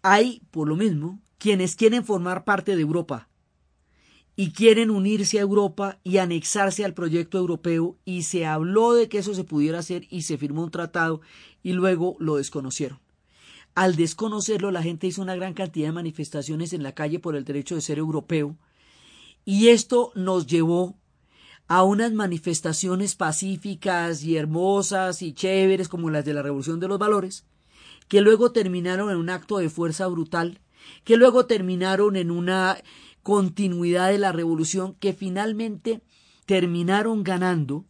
hay, 0.03 0.43
por 0.51 0.69
lo 0.69 0.77
mismo, 0.77 1.21
quienes 1.39 1.77
quieren 1.77 2.05
formar 2.05 2.45
parte 2.45 2.75
de 2.77 2.83
Europa 2.83 3.29
y 4.37 4.51
quieren 4.51 4.91
unirse 4.91 5.39
a 5.39 5.43
Europa 5.43 5.99
y 6.03 6.19
anexarse 6.19 6.85
al 6.85 6.95
proyecto 6.95 7.39
europeo 7.39 7.97
y 8.05 8.23
se 8.23 8.47
habló 8.47 8.95
de 8.95 9.09
que 9.09 9.19
eso 9.19 9.35
se 9.35 9.45
pudiera 9.45 9.79
hacer 9.79 10.07
y 10.11 10.23
se 10.23 10.39
firmó 10.39 10.65
un 10.65 10.71
tratado 10.71 11.21
y 11.63 11.73
luego 11.73 12.17
lo 12.19 12.37
desconocieron. 12.37 12.99
Al 13.75 13.97
desconocerlo, 13.97 14.71
la 14.71 14.83
gente 14.83 15.07
hizo 15.07 15.23
una 15.23 15.35
gran 15.35 15.55
cantidad 15.55 15.89
de 15.89 15.93
manifestaciones 15.93 16.73
en 16.73 16.83
la 16.83 16.93
calle 16.93 17.19
por 17.19 17.37
el 17.37 17.45
derecho 17.45 17.75
de 17.75 17.81
ser 17.81 17.99
europeo 17.99 18.57
y 19.45 19.69
esto 19.69 20.13
nos 20.15 20.47
llevó 20.47 20.97
a 21.67 21.83
unas 21.83 22.13
manifestaciones 22.13 23.15
pacíficas 23.15 24.23
y 24.23 24.37
hermosas 24.37 25.23
y 25.23 25.33
chéveres 25.33 25.89
como 25.89 26.11
las 26.11 26.25
de 26.25 26.35
la 26.35 26.43
Revolución 26.43 26.81
de 26.81 26.89
los 26.89 26.99
Valores, 26.99 27.47
que 28.09 28.21
luego 28.21 28.53
terminaron 28.53 29.11
en 29.11 29.17
un 29.17 29.31
acto 29.31 29.59
de 29.59 29.71
fuerza 29.71 30.07
brutal, 30.07 30.61
que 31.05 31.17
luego 31.17 31.47
terminaron 31.47 32.17
en 32.17 32.31
una 32.31 32.77
continuidad 33.23 34.11
de 34.11 34.19
la 34.19 34.33
revolución 34.33 34.95
que 34.95 35.15
finalmente 35.15 36.03
terminaron 36.45 37.25
ganando. 37.25 37.87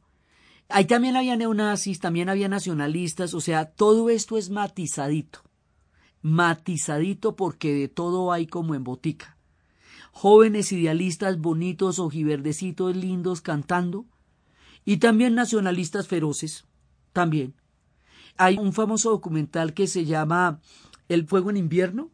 Ahí 0.69 0.85
también 0.85 1.17
había 1.17 1.37
neonazis, 1.37 1.99
también 1.99 2.29
había 2.29 2.49
nacionalistas, 2.49 3.35
o 3.35 3.41
sea, 3.41 3.67
todo 3.67 4.09
esto 4.09 4.39
es 4.39 4.51
matizadito. 4.51 5.41
matizadito 6.23 7.37
porque 7.37 7.75
de 7.75 7.89
todo 7.89 8.33
hay 8.33 8.47
como 8.47 8.75
en 8.75 8.85
botica. 8.85 9.34
Jóvenes 10.17 10.71
idealistas 10.71 11.41
bonitos, 11.41 11.99
ojiverdecitos, 11.99 12.95
lindos, 12.95 13.41
cantando. 13.41 14.07
Y 14.85 14.99
también 14.99 15.35
nacionalistas 15.35 16.07
feroces. 16.07 16.67
También. 17.13 17.57
Hay 18.37 18.57
un 18.57 18.73
famoso 18.73 19.11
documental 19.11 19.75
que 19.75 19.89
se 19.89 20.05
llama 20.05 20.61
El 21.09 21.27
fuego 21.27 21.51
en 21.51 21.57
invierno, 21.57 22.11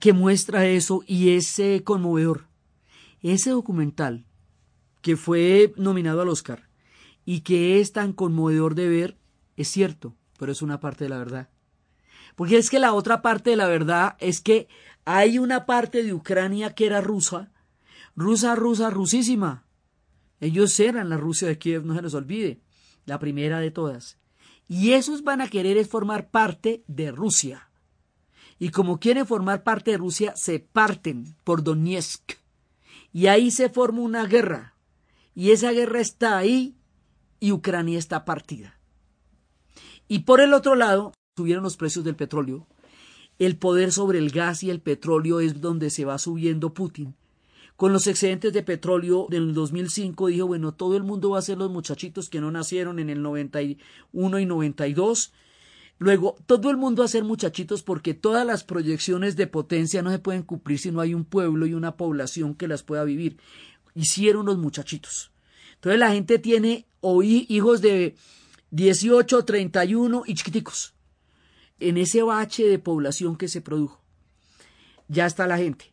que 0.00 0.12
muestra 0.12 0.66
eso 0.66 1.04
y 1.06 1.30
es 1.30 1.56
eh, 1.60 1.82
conmovedor. 1.84 2.48
Ese 3.22 3.50
documental, 3.50 4.26
que 5.00 5.16
fue 5.16 5.72
nominado 5.76 6.22
al 6.22 6.28
Oscar 6.28 6.68
y 7.24 7.42
que 7.42 7.80
es 7.80 7.92
tan 7.92 8.14
conmovedor 8.14 8.74
de 8.74 8.88
ver, 8.88 9.18
es 9.56 9.68
cierto, 9.68 10.16
pero 10.40 10.50
es 10.50 10.60
una 10.60 10.80
parte 10.80 11.04
de 11.04 11.10
la 11.10 11.18
verdad. 11.18 11.50
Porque 12.34 12.58
es 12.58 12.70
que 12.70 12.78
la 12.78 12.92
otra 12.92 13.22
parte 13.22 13.50
de 13.50 13.56
la 13.56 13.68
verdad 13.68 14.16
es 14.18 14.40
que 14.40 14.68
hay 15.04 15.38
una 15.38 15.66
parte 15.66 16.02
de 16.02 16.12
Ucrania 16.12 16.74
que 16.74 16.86
era 16.86 17.00
rusa, 17.00 17.52
rusa, 18.16 18.54
rusa, 18.54 18.90
rusísima. 18.90 19.64
Ellos 20.40 20.78
eran 20.80 21.08
la 21.08 21.16
Rusia 21.16 21.48
de 21.48 21.58
Kiev, 21.58 21.84
no 21.84 21.94
se 21.94 22.02
les 22.02 22.14
olvide, 22.14 22.60
la 23.06 23.18
primera 23.18 23.60
de 23.60 23.70
todas. 23.70 24.18
Y 24.68 24.92
esos 24.92 25.22
van 25.22 25.40
a 25.40 25.48
querer 25.48 25.76
es 25.76 25.88
formar 25.88 26.30
parte 26.30 26.82
de 26.88 27.12
Rusia. 27.12 27.70
Y 28.58 28.70
como 28.70 28.98
quieren 28.98 29.26
formar 29.26 29.62
parte 29.62 29.92
de 29.92 29.98
Rusia, 29.98 30.34
se 30.36 30.58
parten 30.58 31.36
por 31.44 31.62
Donetsk. 31.62 32.32
Y 33.12 33.28
ahí 33.28 33.50
se 33.50 33.68
forma 33.68 34.00
una 34.00 34.26
guerra. 34.26 34.74
Y 35.34 35.50
esa 35.50 35.70
guerra 35.70 36.00
está 36.00 36.36
ahí 36.36 36.76
y 37.38 37.52
Ucrania 37.52 37.98
está 37.98 38.24
partida. 38.24 38.78
Y 40.08 40.20
por 40.20 40.40
el 40.40 40.54
otro 40.54 40.74
lado, 40.74 41.12
subieron 41.36 41.62
los 41.62 41.76
precios 41.76 42.04
del 42.04 42.16
petróleo. 42.16 42.66
El 43.38 43.56
poder 43.56 43.92
sobre 43.92 44.18
el 44.18 44.30
gas 44.30 44.62
y 44.62 44.70
el 44.70 44.80
petróleo 44.80 45.40
es 45.40 45.60
donde 45.60 45.90
se 45.90 46.06
va 46.06 46.18
subiendo 46.18 46.72
Putin. 46.72 47.14
Con 47.76 47.92
los 47.92 48.06
excedentes 48.06 48.54
de 48.54 48.62
petróleo 48.62 49.26
del 49.28 49.52
2005 49.52 50.28
dijo, 50.28 50.46
bueno, 50.46 50.72
todo 50.72 50.96
el 50.96 51.02
mundo 51.02 51.30
va 51.30 51.38
a 51.38 51.42
ser 51.42 51.58
los 51.58 51.70
muchachitos 51.70 52.30
que 52.30 52.40
no 52.40 52.50
nacieron 52.50 52.98
en 52.98 53.10
el 53.10 53.20
91 53.20 54.38
y 54.38 54.46
92. 54.46 55.34
Luego, 55.98 56.36
todo 56.46 56.70
el 56.70 56.78
mundo 56.78 57.02
va 57.02 57.04
a 57.06 57.08
ser 57.08 57.24
muchachitos 57.24 57.82
porque 57.82 58.14
todas 58.14 58.46
las 58.46 58.64
proyecciones 58.64 59.36
de 59.36 59.46
potencia 59.46 60.00
no 60.00 60.10
se 60.10 60.18
pueden 60.18 60.42
cumplir 60.42 60.78
si 60.78 60.90
no 60.90 61.02
hay 61.02 61.12
un 61.12 61.26
pueblo 61.26 61.66
y 61.66 61.74
una 61.74 61.98
población 61.98 62.54
que 62.54 62.66
las 62.68 62.82
pueda 62.82 63.04
vivir. 63.04 63.36
Hicieron 63.94 64.46
los 64.46 64.56
muchachitos. 64.56 65.32
Entonces 65.74 66.00
la 66.00 66.12
gente 66.12 66.38
tiene 66.38 66.86
hoy 67.02 67.44
hijos 67.50 67.82
de 67.82 68.14
18, 68.70 69.44
31 69.44 70.22
y 70.26 70.34
chiquiticos. 70.34 70.95
En 71.78 71.96
ese 71.98 72.22
bache 72.22 72.66
de 72.66 72.78
población 72.78 73.36
que 73.36 73.48
se 73.48 73.60
produjo. 73.60 74.02
Ya 75.08 75.26
está 75.26 75.46
la 75.46 75.58
gente. 75.58 75.92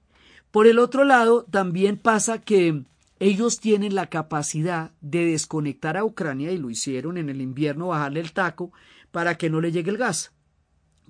Por 0.51 0.67
el 0.67 0.79
otro 0.79 1.03
lado, 1.03 1.45
también 1.49 1.97
pasa 1.97 2.39
que 2.41 2.83
ellos 3.19 3.59
tienen 3.59 3.95
la 3.95 4.07
capacidad 4.09 4.91
de 5.01 5.25
desconectar 5.25 5.97
a 5.97 6.03
Ucrania 6.03 6.51
y 6.51 6.57
lo 6.57 6.69
hicieron 6.69 7.17
en 7.17 7.29
el 7.29 7.41
invierno, 7.41 7.87
bajarle 7.87 8.19
el 8.19 8.33
taco 8.33 8.71
para 9.11 9.37
que 9.37 9.49
no 9.49 9.61
le 9.61 9.71
llegue 9.71 9.91
el 9.91 9.97
gas. 9.97 10.31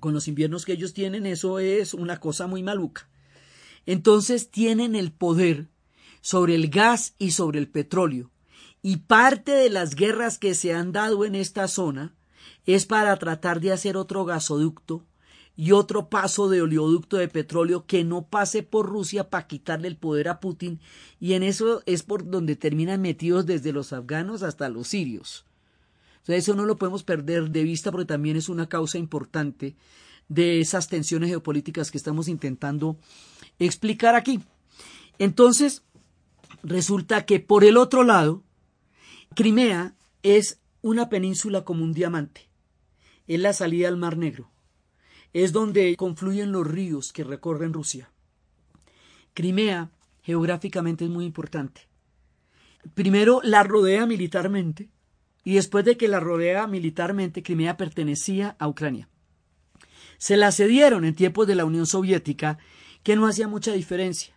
Con 0.00 0.14
los 0.14 0.28
inviernos 0.28 0.64
que 0.64 0.72
ellos 0.72 0.94
tienen, 0.94 1.26
eso 1.26 1.58
es 1.58 1.94
una 1.94 2.20
cosa 2.20 2.46
muy 2.46 2.62
maluca. 2.62 3.08
Entonces 3.86 4.50
tienen 4.50 4.94
el 4.94 5.12
poder 5.12 5.68
sobre 6.20 6.54
el 6.54 6.68
gas 6.68 7.14
y 7.18 7.32
sobre 7.32 7.58
el 7.58 7.68
petróleo. 7.68 8.30
Y 8.80 8.98
parte 8.98 9.52
de 9.52 9.70
las 9.70 9.94
guerras 9.94 10.38
que 10.38 10.54
se 10.54 10.72
han 10.72 10.92
dado 10.92 11.24
en 11.24 11.34
esta 11.34 11.68
zona 11.68 12.14
es 12.66 12.86
para 12.86 13.16
tratar 13.16 13.60
de 13.60 13.72
hacer 13.72 13.96
otro 13.96 14.24
gasoducto 14.24 15.04
y 15.56 15.72
otro 15.72 16.08
paso 16.08 16.48
de 16.48 16.62
oleoducto 16.62 17.16
de 17.16 17.28
petróleo 17.28 17.86
que 17.86 18.02
no 18.04 18.26
pase 18.26 18.62
por 18.62 18.86
Rusia 18.86 19.30
para 19.30 19.46
quitarle 19.46 19.88
el 19.88 19.96
poder 19.96 20.28
a 20.28 20.40
Putin 20.40 20.80
y 21.20 21.34
en 21.34 21.42
eso 21.42 21.82
es 21.86 22.02
por 22.02 22.28
donde 22.28 22.56
terminan 22.56 23.00
metidos 23.00 23.46
desde 23.46 23.72
los 23.72 23.92
afganos 23.92 24.42
hasta 24.42 24.68
los 24.68 24.88
sirios. 24.88 25.44
Sea, 26.22 26.36
eso 26.36 26.54
no 26.54 26.64
lo 26.64 26.76
podemos 26.76 27.02
perder 27.02 27.50
de 27.50 27.62
vista 27.62 27.92
porque 27.92 28.06
también 28.06 28.36
es 28.36 28.48
una 28.48 28.68
causa 28.68 28.98
importante 28.98 29.76
de 30.28 30.60
esas 30.60 30.88
tensiones 30.88 31.28
geopolíticas 31.28 31.90
que 31.90 31.98
estamos 31.98 32.28
intentando 32.28 32.96
explicar 33.58 34.14
aquí. 34.14 34.40
Entonces, 35.18 35.82
resulta 36.62 37.26
que 37.26 37.40
por 37.40 37.62
el 37.62 37.76
otro 37.76 38.04
lado, 38.04 38.42
Crimea 39.34 39.94
es 40.22 40.60
una 40.80 41.10
península 41.10 41.62
como 41.64 41.84
un 41.84 41.92
diamante. 41.92 42.48
Es 43.26 43.40
la 43.40 43.52
salida 43.52 43.88
al 43.88 43.96
Mar 43.96 44.16
Negro. 44.16 44.50
Es 45.32 45.52
donde 45.52 45.96
confluyen 45.96 46.52
los 46.52 46.66
ríos 46.66 47.12
que 47.12 47.24
recorren 47.24 47.72
Rusia. 47.72 48.10
Crimea 49.32 49.90
geográficamente 50.22 51.04
es 51.04 51.10
muy 51.10 51.24
importante. 51.24 51.88
Primero 52.94 53.40
la 53.42 53.62
rodea 53.62 54.06
militarmente 54.06 54.90
y 55.42 55.54
después 55.54 55.84
de 55.84 55.96
que 55.96 56.08
la 56.08 56.20
rodea 56.20 56.66
militarmente, 56.66 57.42
Crimea 57.42 57.76
pertenecía 57.76 58.56
a 58.58 58.68
Ucrania. 58.68 59.08
Se 60.18 60.36
la 60.36 60.52
cedieron 60.52 61.04
en 61.04 61.14
tiempos 61.14 61.46
de 61.46 61.54
la 61.54 61.64
Unión 61.64 61.86
Soviética, 61.86 62.58
que 63.02 63.16
no 63.16 63.26
hacía 63.26 63.48
mucha 63.48 63.72
diferencia. 63.72 64.34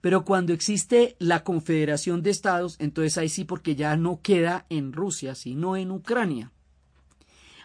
Pero 0.00 0.24
cuando 0.24 0.52
existe 0.52 1.16
la 1.18 1.44
Confederación 1.44 2.22
de 2.22 2.30
Estados, 2.30 2.76
entonces 2.78 3.18
ahí 3.18 3.28
sí 3.28 3.44
porque 3.44 3.74
ya 3.74 3.96
no 3.96 4.20
queda 4.22 4.66
en 4.70 4.92
Rusia, 4.92 5.34
sino 5.34 5.76
en 5.76 5.90
Ucrania. 5.90 6.52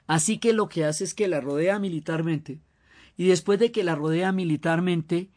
Así 0.07 0.37
que 0.37 0.53
lo 0.53 0.69
que 0.69 0.85
hace 0.85 1.03
es 1.03 1.13
que 1.13 1.27
la 1.27 1.41
rodea 1.41 1.79
militarmente 1.79 2.59
y 3.17 3.27
después 3.27 3.59
de 3.59 3.71
que 3.71 3.83
la 3.83 3.95
rodea 3.95 4.31
militarmente 4.31 5.29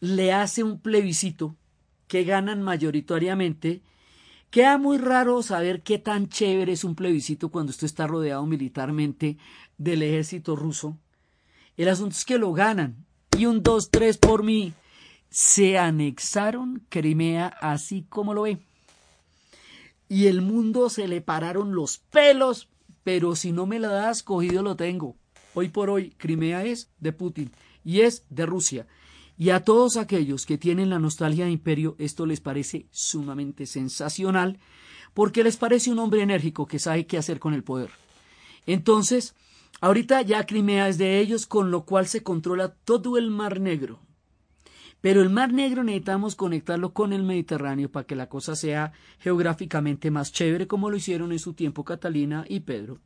le 0.00 0.32
hace 0.32 0.62
un 0.62 0.80
plebiscito 0.80 1.56
que 2.08 2.24
ganan 2.24 2.62
mayoritariamente. 2.62 3.82
Queda 4.50 4.78
muy 4.78 4.98
raro 4.98 5.42
saber 5.42 5.82
qué 5.82 5.98
tan 5.98 6.28
chévere 6.28 6.72
es 6.72 6.82
un 6.82 6.96
plebiscito 6.96 7.50
cuando 7.50 7.70
usted 7.70 7.84
está 7.84 8.06
rodeado 8.06 8.44
militarmente 8.46 9.36
del 9.78 10.02
ejército 10.02 10.56
ruso. 10.56 10.98
El 11.76 11.88
asunto 11.88 12.16
es 12.16 12.24
que 12.24 12.38
lo 12.38 12.52
ganan. 12.52 13.06
Y 13.38 13.46
un 13.46 13.62
2-3 13.62 14.18
por 14.18 14.42
mí. 14.42 14.72
Se 15.28 15.78
anexaron 15.78 16.82
Crimea 16.88 17.46
así 17.46 18.04
como 18.08 18.34
lo 18.34 18.42
ve. 18.42 18.58
Y 20.08 20.26
el 20.26 20.42
mundo 20.42 20.90
se 20.90 21.06
le 21.06 21.20
pararon 21.20 21.76
los 21.76 21.98
pelos, 21.98 22.68
pero 23.02 23.36
si 23.36 23.52
no 23.52 23.66
me 23.66 23.78
la 23.78 23.88
das, 23.88 24.22
cogido 24.22 24.62
lo 24.62 24.76
tengo. 24.76 25.16
Hoy 25.54 25.68
por 25.68 25.90
hoy, 25.90 26.10
Crimea 26.10 26.64
es 26.64 26.90
de 26.98 27.12
Putin 27.12 27.50
y 27.84 28.00
es 28.00 28.24
de 28.30 28.46
Rusia. 28.46 28.86
Y 29.36 29.50
a 29.50 29.64
todos 29.64 29.96
aquellos 29.96 30.44
que 30.44 30.58
tienen 30.58 30.90
la 30.90 30.98
nostalgia 30.98 31.46
de 31.46 31.50
imperio, 31.50 31.96
esto 31.98 32.26
les 32.26 32.40
parece 32.40 32.86
sumamente 32.90 33.66
sensacional, 33.66 34.58
porque 35.14 35.42
les 35.42 35.56
parece 35.56 35.90
un 35.90 35.98
hombre 35.98 36.22
enérgico 36.22 36.66
que 36.66 36.78
sabe 36.78 37.06
qué 37.06 37.16
hacer 37.16 37.40
con 37.40 37.54
el 37.54 37.64
poder. 37.64 37.90
Entonces, 38.66 39.34
ahorita 39.80 40.22
ya 40.22 40.44
Crimea 40.44 40.88
es 40.88 40.98
de 40.98 41.20
ellos, 41.20 41.46
con 41.46 41.70
lo 41.70 41.84
cual 41.84 42.06
se 42.06 42.22
controla 42.22 42.74
todo 42.84 43.16
el 43.16 43.30
Mar 43.30 43.60
Negro. 43.60 44.00
Pero 45.00 45.22
el 45.22 45.30
Mar 45.30 45.52
Negro 45.52 45.82
necesitamos 45.82 46.36
conectarlo 46.36 46.92
con 46.92 47.12
el 47.12 47.22
Mediterráneo 47.22 47.90
para 47.90 48.06
que 48.06 48.16
la 48.16 48.28
cosa 48.28 48.54
sea 48.54 48.92
geográficamente 49.18 50.10
más 50.10 50.32
chévere, 50.32 50.66
como 50.66 50.90
lo 50.90 50.96
hicieron 50.96 51.32
en 51.32 51.38
su 51.38 51.54
tiempo 51.54 51.84
Catalina 51.84 52.44
y 52.48 52.60
Pedro. 52.60 53.00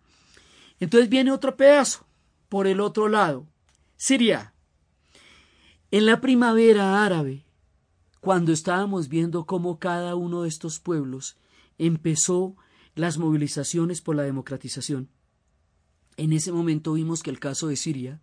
Entonces 0.80 1.08
viene 1.08 1.30
otro 1.30 1.56
pedazo, 1.56 2.06
por 2.48 2.66
el 2.66 2.80
otro 2.80 3.08
lado, 3.08 3.46
Siria. 3.96 4.54
En 5.92 6.06
la 6.06 6.20
primavera 6.20 7.04
árabe, 7.04 7.46
cuando 8.20 8.52
estábamos 8.52 9.08
viendo 9.08 9.46
cómo 9.46 9.78
cada 9.78 10.16
uno 10.16 10.42
de 10.42 10.48
estos 10.48 10.80
pueblos 10.80 11.36
empezó 11.78 12.56
las 12.96 13.18
movilizaciones 13.18 14.00
por 14.00 14.16
la 14.16 14.24
democratización, 14.24 15.10
en 16.16 16.32
ese 16.32 16.50
momento 16.50 16.92
vimos 16.92 17.22
que 17.22 17.30
el 17.30 17.38
caso 17.38 17.68
de 17.68 17.76
Siria 17.76 18.20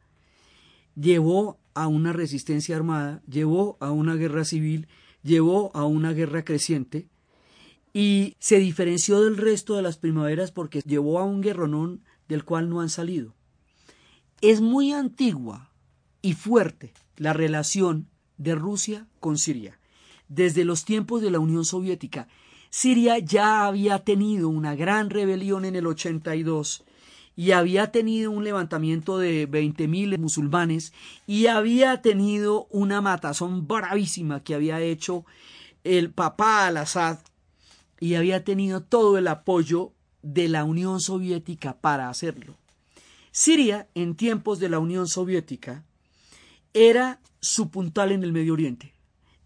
llevó 0.96 1.60
a 1.74 1.88
una 1.88 2.14
resistencia 2.14 2.76
armada, 2.76 3.22
llevó 3.28 3.78
a 3.80 3.92
una 3.92 4.16
guerra 4.16 4.46
civil, 4.46 4.88
llevó 5.24 5.72
a 5.74 5.86
una 5.86 6.14
guerra 6.14 6.44
creciente 6.44 7.08
y 7.94 8.36
se 8.40 8.60
diferenció 8.60 9.22
del 9.22 9.38
resto 9.38 9.76
de 9.76 9.82
las 9.82 9.98
primaveras 9.98 10.52
porque 10.52 10.82
llevó 10.82 11.20
a 11.20 11.26
un 11.26 11.42
guerronón 11.42 12.04
del 12.28 12.46
cual 12.46 12.70
no 12.70 12.82
han 12.82 12.90
salido. 12.90 13.36
Es 14.42 14.62
muy 14.62 14.92
antigua 14.92 15.72
y 16.22 16.34
fuerte 16.34 16.94
la 17.18 17.34
relación 17.34 18.08
de 18.38 18.56
Rusia 18.56 19.08
con 19.20 19.38
Siria. 19.38 19.80
Desde 20.30 20.66
los 20.66 20.86
tiempos 20.86 21.22
de 21.22 21.32
la 21.32 21.40
Unión 21.40 21.66
Soviética, 21.66 22.28
Siria 22.70 23.20
ya 23.20 23.68
había 23.68 24.00
tenido 24.00 24.48
una 24.48 24.76
gran 24.76 25.10
rebelión 25.10 25.66
en 25.66 25.76
el 25.76 25.86
82 25.86 26.86
y 27.42 27.54
había 27.54 27.92
tenido 27.92 28.30
un 28.30 28.44
levantamiento 28.44 29.18
de 29.18 29.50
20.000 29.50 30.20
musulmanes 30.20 30.94
y 31.26 31.48
había 31.48 32.00
tenido 32.04 32.68
una 32.70 33.02
matazón 33.02 33.68
bravísima 33.68 34.44
que 34.44 34.54
había 34.54 34.80
hecho 34.80 35.26
el 35.84 36.12
papá 36.12 36.68
al-Assad 36.68 37.18
y 38.00 38.14
había 38.14 38.44
tenido 38.44 38.84
todo 38.84 39.18
el 39.18 39.28
apoyo 39.28 39.92
de 40.22 40.50
la 40.50 40.66
Unión 40.66 41.00
Soviética 41.00 41.82
para 41.82 42.10
hacerlo. 42.10 42.60
Siria, 43.32 43.90
en 43.96 44.14
tiempos 44.14 44.60
de 44.60 44.70
la 44.70 44.78
Unión 44.78 45.08
Soviética, 45.08 45.84
era 46.76 47.22
su 47.40 47.72
puntal 47.72 48.12
en 48.12 48.22
el 48.22 48.34
Medio 48.34 48.54
Oriente. 48.54 48.94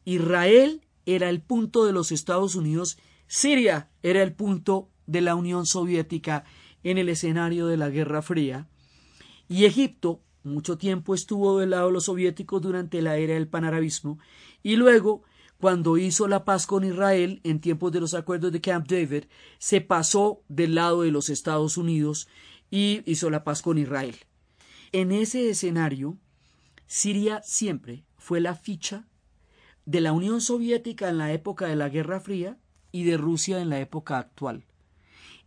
Israel 0.04 0.82
era 1.06 1.30
el 1.30 1.40
punto 1.40 1.86
de 1.86 1.94
los 1.94 2.12
Estados 2.12 2.56
Unidos, 2.56 2.98
Siria 3.28 3.88
era 4.04 4.22
el 4.22 4.34
punto 4.34 4.90
de 5.08 5.22
la 5.22 5.36
Unión 5.36 5.66
Soviética 5.66 6.44
en 6.86 7.00
el 7.00 7.10
escenario 7.10 7.66
de 7.68 7.78
la 7.78 7.90
Guerra 7.90 8.22
Fría, 8.22 8.68
y 9.50 9.66
Egipto 9.66 10.22
mucho 10.44 10.78
tiempo 10.78 11.16
estuvo 11.16 11.60
del 11.60 11.72
lado 11.72 11.88
de 11.88 11.94
los 11.94 12.06
soviéticos 12.06 12.62
durante 12.62 13.02
la 13.02 13.18
era 13.18 13.34
del 13.34 13.48
panarabismo, 13.48 14.20
y 14.62 14.76
luego, 14.76 15.24
cuando 15.60 15.98
hizo 15.98 16.28
la 16.28 16.46
paz 16.46 16.68
con 16.68 16.84
Israel 16.84 17.42
en 17.44 17.60
tiempos 17.60 17.92
de 17.92 18.02
los 18.02 18.14
acuerdos 18.14 18.52
de 18.52 18.62
Camp 18.62 18.88
David, 18.88 19.24
se 19.58 19.82
pasó 19.82 20.44
del 20.48 20.76
lado 20.76 21.02
de 21.02 21.12
los 21.12 21.30
Estados 21.30 21.78
Unidos 21.78 22.28
y 22.70 23.02
hizo 23.06 23.32
la 23.32 23.44
paz 23.44 23.64
con 23.64 23.80
Israel. 23.80 24.16
En 24.92 25.12
ese 25.12 25.50
escenario, 25.50 26.18
Siria 26.86 27.42
siempre 27.42 28.06
fue 28.18 28.40
la 28.40 28.54
ficha 28.54 29.08
de 29.86 30.02
la 30.02 30.14
Unión 30.14 30.42
Soviética 30.42 31.10
en 31.10 31.18
la 31.18 31.34
época 31.34 31.66
de 31.66 31.76
la 31.76 31.90
Guerra 31.90 32.20
Fría 32.20 32.60
y 32.92 33.04
de 33.04 33.18
Rusia 33.18 33.60
en 33.62 33.70
la 33.70 33.80
época 33.80 34.20
actual. 34.20 34.64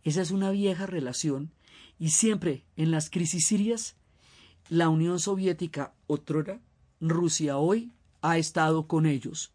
Esa 0.09 0.23
es 0.23 0.31
una 0.31 0.49
vieja 0.49 0.87
relación 0.87 1.51
y 1.99 2.09
siempre 2.09 2.63
en 2.75 2.89
las 2.89 3.11
crisis 3.11 3.45
sirias 3.45 3.95
la 4.67 4.89
Unión 4.89 5.19
Soviética 5.19 5.93
otrora, 6.07 6.61
Rusia 6.99 7.59
hoy 7.59 7.91
ha 8.23 8.39
estado 8.39 8.87
con 8.87 9.05
ellos. 9.05 9.53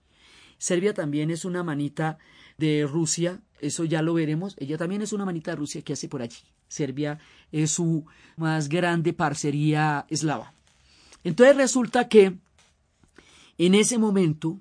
Serbia 0.58 0.94
también 0.94 1.32
es 1.32 1.44
una 1.44 1.64
manita 1.64 2.18
de 2.56 2.86
Rusia, 2.88 3.42
eso 3.60 3.82
ya 3.82 4.00
lo 4.00 4.14
veremos. 4.14 4.54
Ella 4.56 4.78
también 4.78 5.02
es 5.02 5.12
una 5.12 5.24
manita 5.24 5.50
de 5.50 5.56
Rusia 5.56 5.82
que 5.82 5.94
hace 5.94 6.08
por 6.08 6.22
allí. 6.22 6.44
Serbia 6.68 7.18
es 7.50 7.72
su 7.72 8.06
más 8.36 8.68
grande 8.68 9.12
parcería 9.12 10.06
eslava. 10.08 10.54
Entonces 11.24 11.56
resulta 11.56 12.08
que 12.08 12.38
en 13.58 13.74
ese 13.74 13.98
momento 13.98 14.60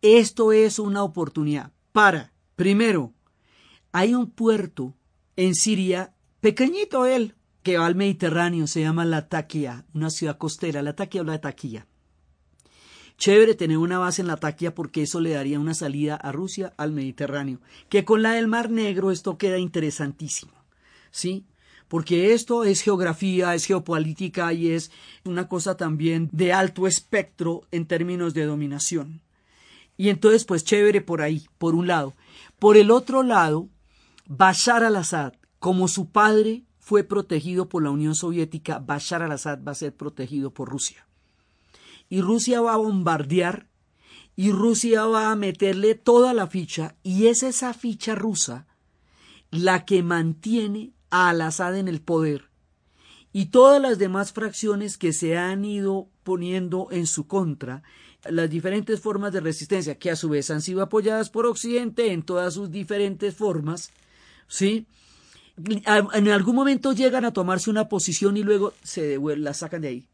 esto 0.00 0.52
es 0.52 0.78
una 0.78 1.02
oportunidad 1.02 1.70
para, 1.92 2.32
primero, 2.56 3.12
hay 3.92 4.14
un 4.14 4.30
puerto 4.30 4.94
en 5.38 5.54
Siria, 5.54 6.14
pequeñito 6.40 7.06
él, 7.06 7.36
que 7.62 7.78
va 7.78 7.86
al 7.86 7.94
Mediterráneo, 7.94 8.66
se 8.66 8.80
llama 8.80 9.04
Latakia, 9.04 9.84
una 9.94 10.10
ciudad 10.10 10.36
costera, 10.36 10.82
Latakia 10.82 11.20
o 11.20 11.24
Latakia. 11.24 11.86
Chévere 13.18 13.54
tener 13.54 13.78
una 13.78 14.00
base 14.00 14.20
en 14.20 14.26
Latakia 14.26 14.74
porque 14.74 15.02
eso 15.02 15.20
le 15.20 15.30
daría 15.30 15.60
una 15.60 15.74
salida 15.74 16.16
a 16.16 16.32
Rusia 16.32 16.74
al 16.76 16.90
Mediterráneo, 16.90 17.60
que 17.88 18.04
con 18.04 18.22
la 18.22 18.32
del 18.32 18.48
Mar 18.48 18.68
Negro 18.68 19.12
esto 19.12 19.38
queda 19.38 19.58
interesantísimo, 19.58 20.54
¿sí? 21.12 21.46
Porque 21.86 22.32
esto 22.32 22.64
es 22.64 22.80
geografía, 22.80 23.54
es 23.54 23.64
geopolítica 23.64 24.52
y 24.52 24.72
es 24.72 24.90
una 25.24 25.46
cosa 25.46 25.76
también 25.76 26.28
de 26.32 26.52
alto 26.52 26.88
espectro 26.88 27.62
en 27.70 27.86
términos 27.86 28.34
de 28.34 28.44
dominación. 28.44 29.22
Y 29.96 30.08
entonces, 30.08 30.44
pues 30.44 30.64
chévere 30.64 31.00
por 31.00 31.22
ahí, 31.22 31.46
por 31.58 31.76
un 31.76 31.86
lado. 31.86 32.14
Por 32.58 32.76
el 32.76 32.90
otro 32.90 33.22
lado, 33.22 33.68
Bashar 34.30 34.84
al-Assad, 34.84 35.32
como 35.58 35.88
su 35.88 36.10
padre 36.10 36.64
fue 36.78 37.02
protegido 37.02 37.70
por 37.70 37.82
la 37.82 37.90
Unión 37.90 38.14
Soviética, 38.14 38.78
Bashar 38.78 39.22
al-Assad 39.22 39.60
va 39.66 39.72
a 39.72 39.74
ser 39.74 39.96
protegido 39.96 40.52
por 40.52 40.68
Rusia. 40.68 41.06
Y 42.10 42.20
Rusia 42.20 42.60
va 42.60 42.74
a 42.74 42.76
bombardear 42.76 43.68
y 44.36 44.52
Rusia 44.52 45.06
va 45.06 45.30
a 45.30 45.36
meterle 45.36 45.94
toda 45.94 46.34
la 46.34 46.46
ficha 46.46 46.94
y 47.02 47.28
es 47.28 47.42
esa 47.42 47.72
ficha 47.72 48.14
rusa 48.14 48.66
la 49.50 49.86
que 49.86 50.02
mantiene 50.02 50.92
a 51.08 51.30
al-Assad 51.30 51.78
en 51.78 51.88
el 51.88 52.02
poder 52.02 52.50
y 53.32 53.46
todas 53.46 53.80
las 53.80 53.98
demás 53.98 54.32
fracciones 54.32 54.98
que 54.98 55.14
se 55.14 55.38
han 55.38 55.64
ido 55.64 56.08
poniendo 56.22 56.88
en 56.90 57.06
su 57.06 57.26
contra, 57.26 57.82
las 58.28 58.50
diferentes 58.50 59.00
formas 59.00 59.32
de 59.32 59.40
resistencia 59.40 59.98
que 59.98 60.10
a 60.10 60.16
su 60.16 60.28
vez 60.28 60.50
han 60.50 60.60
sido 60.60 60.82
apoyadas 60.82 61.30
por 61.30 61.46
Occidente 61.46 62.12
en 62.12 62.22
todas 62.22 62.52
sus 62.54 62.70
diferentes 62.70 63.34
formas, 63.34 63.90
¿sí? 64.48 64.86
En 65.56 66.28
algún 66.28 66.56
momento 66.56 66.92
llegan 66.92 67.24
a 67.24 67.32
tomarse 67.32 67.70
una 67.70 67.88
posición 67.88 68.36
y 68.36 68.42
luego 68.42 68.74
se 68.82 69.18
la 69.18 69.54
sacan 69.54 69.82
de 69.82 69.88
ahí. 69.88 70.08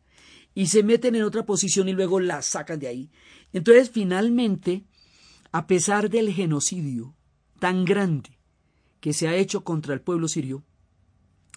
Y 0.55 0.67
se 0.67 0.83
meten 0.83 1.15
en 1.15 1.23
otra 1.23 1.45
posición 1.45 1.89
y 1.89 1.93
luego 1.93 2.21
la 2.21 2.43
sacan 2.43 2.79
de 2.79 2.89
ahí. 2.89 3.11
Entonces, 3.53 3.91
finalmente, 3.91 4.85
a 5.53 5.67
pesar 5.67 6.11
del 6.11 6.33
genocidio 6.33 7.15
tan 7.59 7.85
grande 7.85 8.39
que 9.01 9.13
se 9.13 9.29
ha 9.29 9.35
hecho 9.35 9.65
contra 9.65 9.95
el 9.95 10.01
pueblo 10.01 10.29
sirio, 10.29 10.65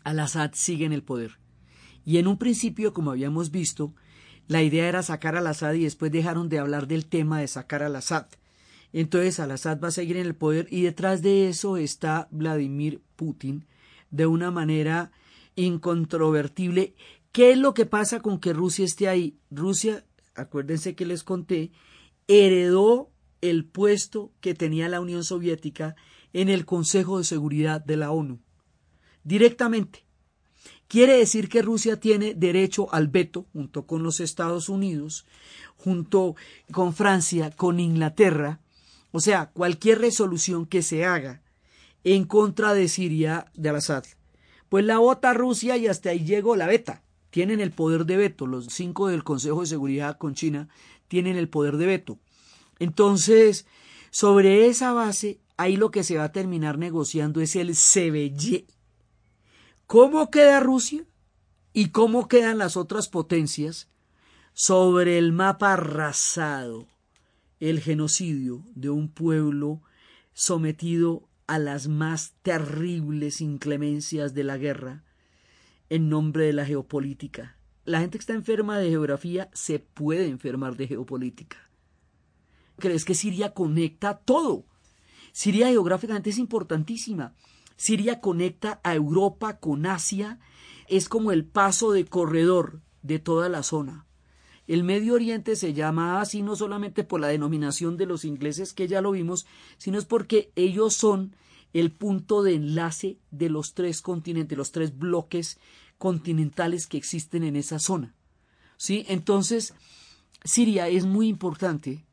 Al-Assad 0.03 0.51
sigue 0.53 0.86
en 0.86 0.93
el 0.93 1.03
poder. 1.03 1.39
Y 2.05 2.17
en 2.17 2.28
un 2.28 2.38
principio, 2.38 2.93
como 2.93 3.11
habíamos 3.11 3.51
visto, 3.51 3.93
la 4.47 4.63
idea 4.63 4.88
era 4.88 5.03
sacar 5.03 5.36
al 5.36 5.47
Assad 5.47 5.73
y 5.73 5.84
después 5.84 6.11
dejaron 6.11 6.49
de 6.49 6.59
hablar 6.59 6.88
del 6.88 7.05
tema 7.05 7.39
de 7.39 7.47
sacar 7.47 7.84
al 7.84 7.95
Assad. 7.95 8.28
Entonces 8.93 9.39
al-Assad 9.39 9.79
va 9.81 9.89
a 9.89 9.91
seguir 9.91 10.17
en 10.17 10.25
el 10.25 10.35
poder 10.35 10.67
y 10.71 10.83
detrás 10.83 11.21
de 11.21 11.49
eso 11.49 11.77
está 11.77 12.27
Vladimir 12.31 13.01
Putin 13.15 13.65
de 14.09 14.25
una 14.25 14.51
manera 14.51 15.11
incontrovertible. 15.55 16.95
¿Qué 17.31 17.51
es 17.51 17.57
lo 17.57 17.73
que 17.73 17.85
pasa 17.85 18.21
con 18.21 18.39
que 18.39 18.53
Rusia 18.53 18.85
esté 18.85 19.07
ahí? 19.07 19.38
Rusia, 19.51 20.05
acuérdense 20.35 20.95
que 20.95 21.05
les 21.05 21.23
conté, 21.23 21.71
heredó 22.27 23.11
el 23.41 23.65
puesto 23.65 24.31
que 24.41 24.53
tenía 24.53 24.89
la 24.89 25.01
Unión 25.01 25.23
Soviética 25.23 25.95
en 26.33 26.49
el 26.49 26.65
Consejo 26.65 27.17
de 27.17 27.23
Seguridad 27.23 27.83
de 27.83 27.97
la 27.97 28.11
ONU. 28.11 28.39
Directamente. 29.23 30.05
Quiere 30.88 31.17
decir 31.17 31.49
que 31.49 31.61
Rusia 31.61 31.99
tiene 31.99 32.33
derecho 32.33 32.93
al 32.93 33.09
veto 33.09 33.45
junto 33.51 33.85
con 33.85 34.03
los 34.03 34.21
Estados 34.21 34.69
Unidos, 34.69 35.25
junto 35.75 36.35
con 36.71 36.93
Francia, 36.93 37.51
con 37.51 37.81
Inglaterra, 37.81 38.61
o 39.18 39.20
sea, 39.20 39.49
cualquier 39.49 39.97
resolución 39.97 40.68
que 40.68 40.84
se 40.84 41.03
haga 41.03 41.41
en 42.03 42.26
contra 42.26 42.76
de 42.76 42.88
Siria 42.88 43.51
de 43.55 43.70
Al-Assad, 43.70 44.03
pues 44.70 44.86
la 44.86 44.99
vota 44.99 45.34
Rusia 45.34 45.76
y 45.76 45.88
hasta 45.88 46.11
ahí 46.11 46.24
llegó 46.24 46.55
la 46.55 46.68
beta. 46.68 47.01
Tienen 47.32 47.59
el 47.59 47.72
poder 47.72 48.05
de 48.05 48.15
veto, 48.15 48.45
los 48.45 48.68
cinco 48.68 49.07
del 49.07 49.24
Consejo 49.24 49.61
de 49.61 49.65
Seguridad 49.65 50.20
con 50.20 50.36
China 50.36 50.70
tienen 51.07 51.36
el 51.36 51.49
poder 51.49 51.78
de 51.78 51.88
veto. 51.88 52.20
Entonces, 52.78 53.65
sobre 54.11 54.68
esa 54.68 54.93
base, 54.93 55.39
ahí 55.57 55.78
lo 55.78 55.89
que 55.89 56.03
se 56.03 56.18
va 56.18 56.26
a 56.26 56.32
terminar 56.32 56.78
negociando 56.78 57.41
es 57.41 57.55
el 57.55 57.74
CBY. 57.74 58.68
¿Cómo 59.88 60.30
queda 60.30 60.59
Rusia? 60.59 61.05
¿Y 61.74 61.89
cómo 61.89 62.28
quedan 62.28 62.59
las 62.59 62.78
otras 62.78 63.07
potencias 63.07 63.88
sobre 64.53 65.18
el 65.18 65.32
mapa 65.32 65.74
arrasado? 65.74 66.86
El 67.60 67.80
genocidio 67.80 68.64
de 68.76 68.89
un 68.89 69.10
pueblo 69.10 69.82
sometido 70.34 71.28
a 71.47 71.60
las 71.60 71.88
más 71.88 72.36
terribles 72.43 73.41
inclemencias 73.41 74.34
de 74.34 74.43
la 74.43 74.58
guerra 74.58 75.03
en 75.89 76.10
nombre 76.10 76.45
de 76.45 76.53
la 76.53 76.66
geopolítica. 76.66 77.58
La 77.86 78.01
gente 78.01 78.18
que 78.18 78.22
está 78.22 78.34
enferma 78.34 78.78
de 78.78 78.89
geografía 78.89 79.49
se 79.53 79.80
puede 79.80 80.28
enfermar 80.28 80.76
de 80.76 80.88
geopolítica. 80.88 81.58
¿Crees 82.78 83.05
que 83.05 83.16
Siria 83.16 83.53
conecta 83.53 84.18
todo? 84.18 84.66
Siria 85.32 85.70
geográficamente 85.70 86.30
es 86.30 86.38
importantísima. 86.38 87.34
Siria 87.76 88.20
conecta 88.20 88.82
a 88.84 88.93
Europa 88.95 89.60
con 89.60 89.86
Asia, 89.86 90.39
es 90.88 91.10
como 91.10 91.32
el 91.32 91.45
paso 91.45 91.91
de 91.91 92.05
corredor 92.05 92.82
de 93.03 93.20
toda 93.20 93.49
la 93.49 93.64
zona. 93.64 94.07
El 94.68 94.84
Medio 94.84 95.13
Oriente 95.13 95.55
se 95.55 95.74
llama 95.74 96.20
así 96.20 96.41
no 96.41 96.55
solamente 96.55 97.05
por 97.05 97.22
la 97.22 97.30
denominación 97.30 97.95
de 97.95 98.05
los 98.05 98.26
ingleses, 98.26 98.74
que 98.74 98.88
ya 98.88 99.01
lo 99.01 99.11
vimos, 99.11 99.47
sino 99.78 99.97
es 99.97 100.05
porque 100.05 100.51
ellos 100.55 100.93
son 100.93 101.36
el 101.74 101.91
punto 101.91 102.43
de 102.43 102.55
enlace 102.55 103.18
de 103.32 103.49
los 103.49 103.74
tres 103.74 104.01
continentes, 104.01 104.57
los 104.57 104.72
tres 104.72 104.97
bloques 104.97 105.57
continentales 105.97 106.88
que 106.88 106.97
existen 106.97 107.43
en 107.43 107.55
esa 107.55 107.80
zona. 107.80 108.13
¿Sí? 108.76 109.05
Entonces, 109.07 109.74
Siria 110.43 110.89
es 110.89 111.05
muy 111.05 111.28
importante 111.28 112.05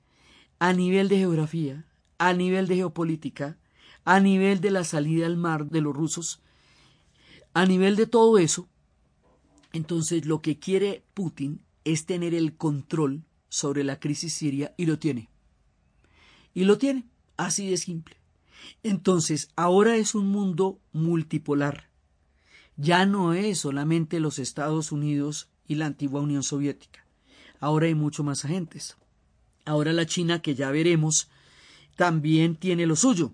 a 0.58 0.72
nivel 0.72 1.08
de 1.08 1.18
geografía, 1.18 1.84
a 2.18 2.32
nivel 2.32 2.68
de 2.68 2.76
geopolítica, 2.76 3.58
a 4.04 4.20
nivel 4.20 4.60
de 4.60 4.70
la 4.70 4.84
salida 4.84 5.26
al 5.26 5.36
mar 5.36 5.66
de 5.66 5.80
los 5.80 5.94
rusos, 5.94 6.40
a 7.52 7.66
nivel 7.66 7.96
de 7.96 8.06
todo 8.06 8.38
eso. 8.38 8.68
Entonces, 9.72 10.24
lo 10.24 10.40
que 10.40 10.58
quiere 10.58 11.04
Putin 11.14 11.60
es 11.84 12.06
tener 12.06 12.34
el 12.34 12.56
control 12.56 13.24
sobre 13.48 13.84
la 13.84 14.00
crisis 14.00 14.34
siria 14.34 14.74
y 14.76 14.86
lo 14.86 14.98
tiene. 14.98 15.28
Y 16.54 16.64
lo 16.64 16.78
tiene, 16.78 17.04
así 17.36 17.68
de 17.70 17.76
simple. 17.76 18.16
Entonces, 18.82 19.50
ahora 19.56 19.96
es 19.96 20.14
un 20.14 20.28
mundo 20.28 20.80
multipolar. 20.92 21.90
Ya 22.76 23.06
no 23.06 23.34
es 23.34 23.58
solamente 23.58 24.20
los 24.20 24.38
Estados 24.38 24.92
Unidos 24.92 25.48
y 25.66 25.76
la 25.76 25.86
antigua 25.86 26.20
Unión 26.20 26.42
Soviética. 26.42 27.06
Ahora 27.60 27.86
hay 27.86 27.94
mucho 27.94 28.24
más 28.24 28.44
agentes. 28.44 28.96
Ahora 29.64 29.92
la 29.92 30.06
China, 30.06 30.42
que 30.42 30.54
ya 30.54 30.70
veremos, 30.70 31.28
también 31.96 32.56
tiene 32.56 32.86
lo 32.86 32.96
suyo. 32.96 33.32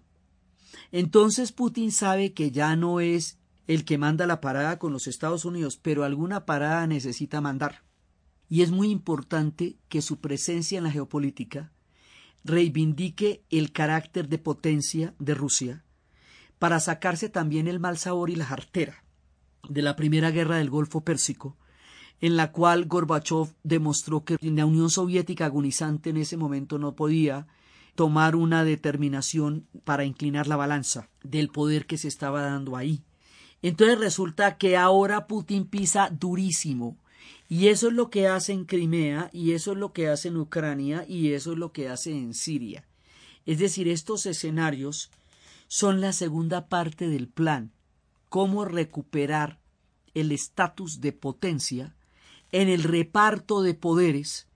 Entonces 0.92 1.52
Putin 1.52 1.92
sabe 1.92 2.32
que 2.32 2.50
ya 2.50 2.76
no 2.76 3.00
es 3.00 3.38
el 3.66 3.84
que 3.84 3.98
manda 3.98 4.26
la 4.26 4.40
parada 4.40 4.78
con 4.78 4.92
los 4.92 5.06
Estados 5.06 5.44
Unidos, 5.44 5.78
pero 5.80 6.04
alguna 6.04 6.44
parada 6.44 6.86
necesita 6.86 7.40
mandar. 7.40 7.82
Y 8.50 8.62
es 8.62 8.72
muy 8.72 8.90
importante 8.90 9.76
que 9.88 10.02
su 10.02 10.18
presencia 10.18 10.76
en 10.76 10.84
la 10.84 10.90
geopolítica 10.90 11.70
reivindique 12.44 13.44
el 13.48 13.72
carácter 13.72 14.28
de 14.28 14.38
potencia 14.38 15.14
de 15.20 15.34
Rusia 15.34 15.84
para 16.58 16.80
sacarse 16.80 17.28
también 17.28 17.68
el 17.68 17.78
mal 17.78 17.96
sabor 17.96 18.28
y 18.28 18.34
la 18.34 18.44
jartera 18.44 19.04
de 19.68 19.82
la 19.82 19.94
Primera 19.94 20.32
Guerra 20.32 20.56
del 20.56 20.68
Golfo 20.68 21.02
Pérsico, 21.02 21.56
en 22.20 22.36
la 22.36 22.50
cual 22.50 22.86
Gorbachev 22.86 23.54
demostró 23.62 24.24
que 24.24 24.36
la 24.40 24.66
Unión 24.66 24.90
Soviética 24.90 25.46
agonizante 25.46 26.10
en 26.10 26.16
ese 26.16 26.36
momento 26.36 26.78
no 26.78 26.96
podía 26.96 27.46
tomar 27.94 28.34
una 28.34 28.64
determinación 28.64 29.68
para 29.84 30.04
inclinar 30.04 30.48
la 30.48 30.56
balanza 30.56 31.08
del 31.22 31.50
poder 31.50 31.86
que 31.86 31.98
se 31.98 32.08
estaba 32.08 32.42
dando 32.42 32.76
ahí. 32.76 33.04
Entonces 33.62 33.98
resulta 33.98 34.58
que 34.58 34.76
ahora 34.76 35.26
Putin 35.26 35.66
pisa 35.66 36.10
durísimo 36.10 36.96
y 37.50 37.66
eso 37.66 37.88
es 37.88 37.94
lo 37.94 38.10
que 38.10 38.28
hace 38.28 38.52
en 38.52 38.64
Crimea 38.64 39.28
y 39.32 39.54
eso 39.54 39.72
es 39.72 39.78
lo 39.78 39.92
que 39.92 40.08
hace 40.08 40.28
en 40.28 40.36
Ucrania 40.36 41.04
y 41.08 41.32
eso 41.32 41.50
es 41.50 41.58
lo 41.58 41.72
que 41.72 41.88
hace 41.88 42.12
en 42.12 42.32
Siria. 42.32 42.86
Es 43.44 43.58
decir, 43.58 43.88
estos 43.88 44.24
escenarios 44.24 45.10
son 45.66 46.00
la 46.00 46.12
segunda 46.12 46.68
parte 46.68 47.08
del 47.08 47.26
plan, 47.26 47.72
cómo 48.28 48.64
recuperar 48.64 49.58
el 50.14 50.30
estatus 50.30 51.00
de 51.00 51.10
potencia 51.10 51.96
en 52.52 52.68
el 52.68 52.84
reparto 52.84 53.62
de 53.62 53.74
poderes 53.74 54.46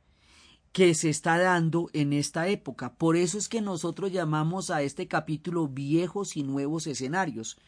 que 0.70 0.94
se 0.94 1.10
está 1.10 1.36
dando 1.36 1.90
en 1.94 2.12
esta 2.12 2.46
época. 2.46 2.94
Por 2.94 3.16
eso 3.16 3.38
es 3.38 3.48
que 3.48 3.60
nosotros 3.60 4.12
llamamos 4.12 4.70
a 4.70 4.82
este 4.82 5.08
capítulo 5.08 5.66
viejos 5.66 6.36
y 6.36 6.44
nuevos 6.44 6.86
escenarios, 6.86 7.58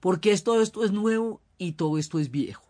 porque 0.00 0.36
todo 0.36 0.60
esto 0.60 0.84
es 0.84 0.92
nuevo 0.92 1.40
y 1.56 1.72
todo 1.72 1.96
esto 1.96 2.18
es 2.18 2.30
viejo. 2.30 2.65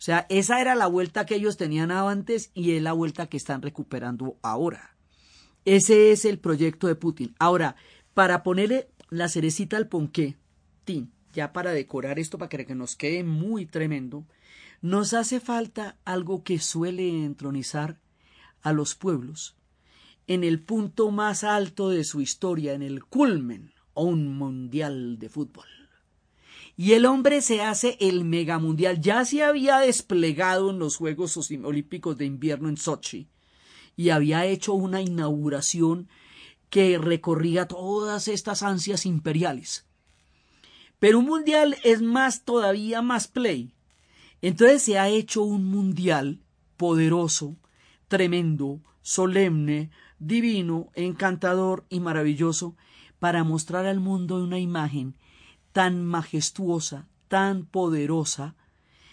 O 0.00 0.02
sea, 0.02 0.24
esa 0.30 0.62
era 0.62 0.74
la 0.76 0.86
vuelta 0.86 1.26
que 1.26 1.34
ellos 1.34 1.58
tenían 1.58 1.90
antes 1.90 2.52
y 2.54 2.72
es 2.72 2.82
la 2.82 2.94
vuelta 2.94 3.26
que 3.26 3.36
están 3.36 3.60
recuperando 3.60 4.38
ahora. 4.40 4.96
Ese 5.66 6.10
es 6.10 6.24
el 6.24 6.38
proyecto 6.38 6.86
de 6.86 6.94
Putin. 6.94 7.34
Ahora, 7.38 7.76
para 8.14 8.42
ponerle 8.42 8.88
la 9.10 9.28
cerecita 9.28 9.76
al 9.76 9.88
ponqué, 9.88 10.38
tin, 10.86 11.12
ya 11.34 11.52
para 11.52 11.72
decorar 11.72 12.18
esto, 12.18 12.38
para 12.38 12.64
que 12.64 12.74
nos 12.74 12.96
quede 12.96 13.24
muy 13.24 13.66
tremendo, 13.66 14.24
nos 14.80 15.12
hace 15.12 15.38
falta 15.38 15.98
algo 16.06 16.44
que 16.44 16.60
suele 16.60 17.06
entronizar 17.22 18.00
a 18.62 18.72
los 18.72 18.94
pueblos 18.94 19.54
en 20.26 20.44
el 20.44 20.62
punto 20.62 21.10
más 21.10 21.44
alto 21.44 21.90
de 21.90 22.04
su 22.04 22.22
historia, 22.22 22.72
en 22.72 22.80
el 22.80 23.04
culmen 23.04 23.74
o 23.92 24.04
un 24.04 24.34
mundial 24.38 25.18
de 25.18 25.28
fútbol. 25.28 25.79
Y 26.80 26.94
el 26.94 27.04
hombre 27.04 27.42
se 27.42 27.60
hace 27.60 27.98
el 28.00 28.24
megamundial. 28.24 29.02
Ya 29.02 29.22
se 29.26 29.42
había 29.42 29.80
desplegado 29.80 30.70
en 30.70 30.78
los 30.78 30.96
Juegos 30.96 31.36
Olímpicos 31.62 32.16
de 32.16 32.24
Invierno 32.24 32.70
en 32.70 32.78
Sochi 32.78 33.28
y 33.98 34.08
había 34.08 34.46
hecho 34.46 34.72
una 34.72 35.02
inauguración 35.02 36.08
que 36.70 36.96
recorría 36.96 37.68
todas 37.68 38.28
estas 38.28 38.62
ansias 38.62 39.04
imperiales. 39.04 39.84
Pero 40.98 41.18
un 41.18 41.26
mundial 41.26 41.76
es 41.84 42.00
más 42.00 42.46
todavía 42.46 43.02
más 43.02 43.28
play. 43.28 43.74
Entonces 44.40 44.82
se 44.82 44.98
ha 44.98 45.10
hecho 45.10 45.42
un 45.42 45.66
mundial 45.66 46.40
poderoso, 46.78 47.58
tremendo, 48.08 48.80
solemne, 49.02 49.90
divino, 50.18 50.88
encantador 50.94 51.84
y 51.90 52.00
maravilloso 52.00 52.74
para 53.18 53.44
mostrar 53.44 53.84
al 53.84 54.00
mundo 54.00 54.42
una 54.42 54.58
imagen 54.58 55.14
tan 55.80 56.04
majestuosa, 56.04 57.08
tan 57.28 57.64
poderosa, 57.64 58.54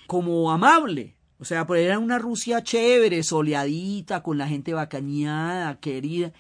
como 0.05 0.51
amable. 0.51 1.15
O 1.39 1.45
sea, 1.45 1.65
pues 1.65 1.86
era 1.86 1.97
una 1.97 2.20
Rusia 2.20 2.61
chévere, 2.61 3.24
soleadita, 3.24 4.22
con 4.22 4.38
la 4.38 4.49
gente 4.49 4.74
bacaneada, 4.74 5.80
querida. 5.80 6.34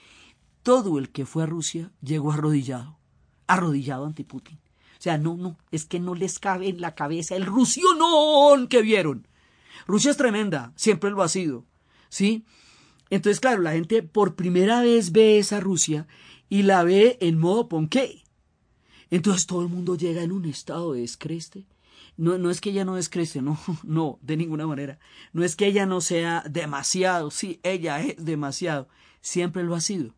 Todo 0.63 0.99
el 0.99 1.11
que 1.11 1.25
fue 1.25 1.43
a 1.43 1.45
Rusia 1.45 1.93
llegó 2.01 2.33
arrodillado, 2.33 2.99
arrodillado 3.47 4.05
ante 4.05 4.25
Putin. 4.25 4.59
O 4.99 5.01
sea, 5.01 5.17
no, 5.17 5.37
no, 5.37 5.57
es 5.71 5.85
que 5.85 6.01
no 6.01 6.13
les 6.13 6.39
cabe 6.39 6.67
en 6.67 6.81
la 6.81 6.93
cabeza 6.93 7.37
el 7.37 7.45
rusionón 7.45 8.67
que 8.67 8.81
vieron. 8.81 9.29
Rusia 9.87 10.11
es 10.11 10.17
tremenda, 10.17 10.73
siempre 10.75 11.09
lo 11.09 11.23
ha 11.23 11.29
sido, 11.29 11.63
¿sí? 12.09 12.43
Entonces, 13.09 13.39
claro, 13.39 13.61
la 13.61 13.71
gente 13.71 14.03
por 14.03 14.35
primera 14.35 14.81
vez 14.81 15.13
ve 15.13 15.39
esa 15.39 15.61
Rusia 15.61 16.05
y 16.49 16.63
la 16.63 16.83
ve 16.83 17.17
en 17.21 17.37
modo 17.39 17.69
ponqué. 17.69 18.26
Entonces 19.09 19.47
todo 19.47 19.61
el 19.61 19.69
mundo 19.69 19.95
llega 19.95 20.23
en 20.23 20.31
un 20.31 20.45
estado 20.45 20.93
de 20.93 21.01
descreste. 21.01 21.65
No, 22.17 22.37
no 22.37 22.49
es 22.49 22.61
que 22.61 22.71
ella 22.71 22.85
no 22.85 22.95
descreste, 22.95 23.41
no, 23.41 23.59
no, 23.83 24.19
de 24.21 24.37
ninguna 24.37 24.67
manera. 24.67 24.99
No 25.33 25.43
es 25.43 25.55
que 25.55 25.67
ella 25.67 25.85
no 25.85 26.01
sea 26.01 26.43
demasiado, 26.49 27.31
sí, 27.31 27.59
ella 27.63 28.01
es 28.01 28.23
demasiado, 28.23 28.87
siempre 29.21 29.63
lo 29.63 29.75
ha 29.75 29.81
sido. 29.81 30.15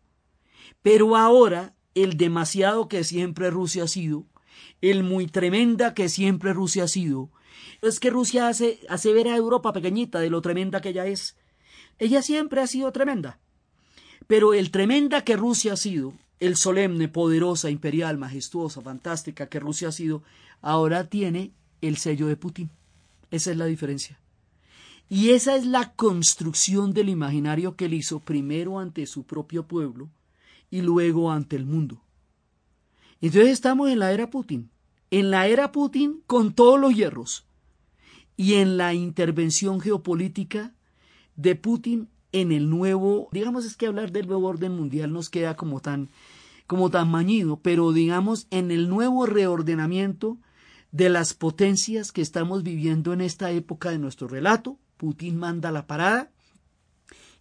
Pero 0.82 1.16
ahora 1.16 1.76
el 1.96 2.18
demasiado 2.18 2.88
que 2.88 3.04
siempre 3.04 3.50
Rusia 3.50 3.84
ha 3.84 3.88
sido, 3.88 4.26
el 4.82 5.04
muy 5.04 5.28
tremenda 5.28 5.94
que 5.94 6.10
siempre 6.10 6.54
Rusia 6.54 6.86
ha 6.86 6.88
sido, 6.88 7.32
es 7.82 8.00
que 8.00 8.10
Rusia 8.10 8.48
hace, 8.48 8.80
hace 8.90 9.14
ver 9.14 9.28
a 9.28 9.36
Europa 9.36 9.74
pequeñita 9.74 10.20
de 10.20 10.30
lo 10.30 10.42
tremenda 10.42 10.82
que 10.82 10.90
ella 10.90 11.06
es. 11.06 11.38
Ella 11.98 12.22
siempre 12.22 12.62
ha 12.62 12.68
sido 12.68 12.92
tremenda. 12.92 13.40
Pero 14.28 14.54
el 14.54 14.72
tremenda 14.72 15.24
que 15.24 15.36
Rusia 15.36 15.74
ha 15.74 15.78
sido, 15.78 16.14
el 16.40 16.56
solemne, 16.56 17.08
poderosa, 17.08 17.70
imperial, 17.70 18.18
majestuosa, 18.18 18.82
fantástica 18.82 19.48
que 19.48 19.60
Rusia 19.60 19.90
ha 19.90 19.92
sido, 19.92 20.24
ahora 20.62 21.10
tiene 21.10 21.52
el 21.82 21.98
sello 21.98 22.28
de 22.28 22.38
Putin. 22.38 22.70
Esa 23.32 23.52
es 23.52 23.58
la 23.58 23.66
diferencia. 23.66 24.20
Y 25.10 25.32
esa 25.32 25.56
es 25.56 25.66
la 25.66 25.94
construcción 25.94 26.94
del 26.94 27.10
imaginario 27.10 27.76
que 27.76 27.86
él 27.86 27.96
hizo 27.96 28.20
primero 28.20 28.80
ante 28.80 29.06
su 29.08 29.24
propio 29.24 29.64
pueblo 29.64 30.10
y 30.70 30.82
luego 30.82 31.32
ante 31.32 31.56
el 31.56 31.66
mundo. 31.66 32.02
Entonces 33.22 33.52
estamos 33.52 33.90
en 33.90 34.00
la 34.00 34.12
era 34.12 34.30
Putin. 34.30 34.70
En 35.12 35.32
la 35.32 35.48
era 35.48 35.72
Putin 35.72 36.22
con 36.28 36.54
todos 36.54 36.80
los 36.80 36.94
hierros. 36.94 37.46
Y 38.38 38.56
en 38.56 38.78
la 38.78 38.94
intervención 38.94 39.82
geopolítica 39.82 40.74
de 41.36 41.56
Putin 41.56 42.08
en 42.32 42.52
el 42.52 42.70
nuevo, 42.70 43.28
digamos 43.32 43.66
es 43.66 43.76
que 43.76 43.88
hablar 43.88 44.12
del 44.12 44.28
nuevo 44.28 44.48
orden 44.48 44.76
mundial 44.76 45.12
nos 45.12 45.30
queda 45.30 45.56
como 45.56 45.80
tan 45.80 46.10
como 46.70 46.92
tan 46.92 47.10
mañido, 47.10 47.60
pero 47.64 47.92
digamos 47.94 48.46
en 48.52 48.70
el 48.70 48.90
nuevo 48.90 49.26
reordenamiento 49.26 50.38
de 50.92 51.10
las 51.10 51.34
potencias 51.34 52.12
que 52.12 52.22
estamos 52.22 52.62
viviendo 52.62 53.12
en 53.12 53.22
esta 53.22 53.50
época 53.50 53.90
de 53.90 53.98
nuestro 53.98 54.28
relato, 54.28 54.78
Putin 54.98 55.36
manda 55.36 55.72
la 55.72 55.88
parada 55.88 56.30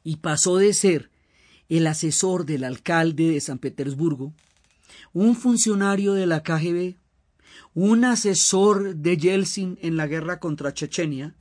y 0.02 0.16
pasó 0.16 0.56
de 0.56 0.72
ser 0.72 1.10
el 1.68 1.86
asesor 1.86 2.46
del 2.46 2.64
alcalde 2.64 3.28
de 3.28 3.42
San 3.42 3.58
Petersburgo, 3.58 4.32
un 5.12 5.36
funcionario 5.36 6.14
de 6.14 6.24
la 6.24 6.42
KGB, 6.42 6.96
un 7.74 8.06
asesor 8.06 8.96
de 8.96 9.18
Yeltsin 9.18 9.78
en 9.82 9.98
la 9.98 10.06
guerra 10.06 10.40
contra 10.40 10.72
Chechenia, 10.72 11.34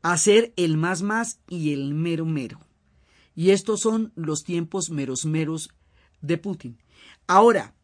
a 0.00 0.16
ser 0.16 0.54
el 0.56 0.78
más 0.78 1.02
más 1.02 1.40
y 1.46 1.74
el 1.74 1.92
mero 1.92 2.24
mero. 2.24 2.58
Y 3.34 3.50
estos 3.50 3.80
son 3.80 4.12
los 4.16 4.44
tiempos 4.44 4.88
meros 4.88 5.26
meros 5.26 5.68
de 6.22 6.38
Putin. 6.38 6.78
Ahora, 7.26 7.74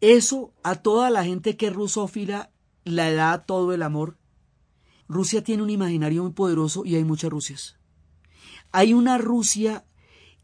eso 0.00 0.52
a 0.62 0.76
toda 0.76 1.10
la 1.10 1.24
gente 1.24 1.56
que 1.56 1.66
es 1.66 1.74
rusófila 1.74 2.50
la 2.84 3.12
da 3.12 3.44
todo 3.44 3.72
el 3.74 3.82
amor. 3.82 4.16
Rusia 5.08 5.44
tiene 5.44 5.62
un 5.62 5.70
imaginario 5.70 6.22
muy 6.22 6.32
poderoso 6.32 6.84
y 6.84 6.94
hay 6.94 7.04
muchas 7.04 7.30
Rusias. 7.30 7.78
Hay 8.72 8.94
una 8.94 9.18
Rusia 9.18 9.84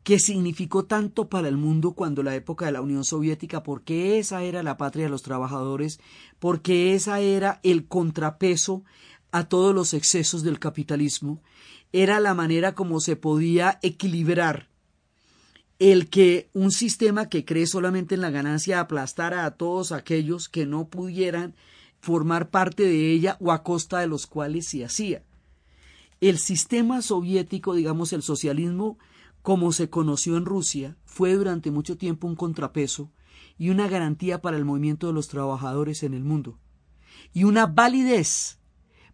que 0.02 0.18
significó 0.18 0.84
tanto 0.84 1.28
para 1.28 1.48
el 1.48 1.56
mundo 1.56 1.92
cuando 1.92 2.22
la 2.22 2.34
época 2.34 2.66
de 2.66 2.72
la 2.72 2.80
Unión 2.80 3.04
Soviética, 3.04 3.62
porque 3.62 4.18
esa 4.18 4.42
era 4.44 4.62
la 4.62 4.76
patria 4.76 5.06
de 5.06 5.10
los 5.10 5.22
trabajadores, 5.22 5.98
porque 6.38 6.94
esa 6.94 7.20
era 7.20 7.58
el 7.62 7.88
contrapeso 7.88 8.84
a 9.32 9.48
todos 9.48 9.74
los 9.74 9.94
excesos 9.94 10.42
del 10.42 10.58
capitalismo, 10.58 11.42
era 11.92 12.20
la 12.20 12.34
manera 12.34 12.74
como 12.74 13.00
se 13.00 13.16
podía 13.16 13.80
equilibrar 13.82 14.68
el 15.78 16.08
que 16.08 16.48
un 16.54 16.70
sistema 16.70 17.28
que 17.28 17.44
cree 17.44 17.66
solamente 17.66 18.14
en 18.14 18.22
la 18.22 18.30
ganancia 18.30 18.80
aplastara 18.80 19.44
a 19.44 19.52
todos 19.52 19.92
aquellos 19.92 20.48
que 20.48 20.66
no 20.66 20.88
pudieran 20.88 21.54
formar 22.00 22.50
parte 22.50 22.84
de 22.84 23.12
ella 23.12 23.36
o 23.40 23.52
a 23.52 23.62
costa 23.62 24.00
de 24.00 24.06
los 24.06 24.26
cuales 24.26 24.68
se 24.68 24.84
hacía. 24.84 25.22
El 26.20 26.38
sistema 26.38 27.02
soviético, 27.02 27.74
digamos 27.74 28.12
el 28.12 28.22
socialismo, 28.22 28.98
como 29.42 29.72
se 29.72 29.90
conoció 29.90 30.36
en 30.36 30.46
Rusia, 30.46 30.96
fue 31.04 31.34
durante 31.34 31.70
mucho 31.70 31.96
tiempo 31.98 32.26
un 32.26 32.36
contrapeso 32.36 33.10
y 33.58 33.70
una 33.70 33.86
garantía 33.86 34.40
para 34.40 34.56
el 34.56 34.64
movimiento 34.64 35.06
de 35.06 35.12
los 35.12 35.28
trabajadores 35.28 36.02
en 36.02 36.14
el 36.14 36.24
mundo, 36.24 36.58
y 37.32 37.44
una 37.44 37.66
validez 37.66 38.58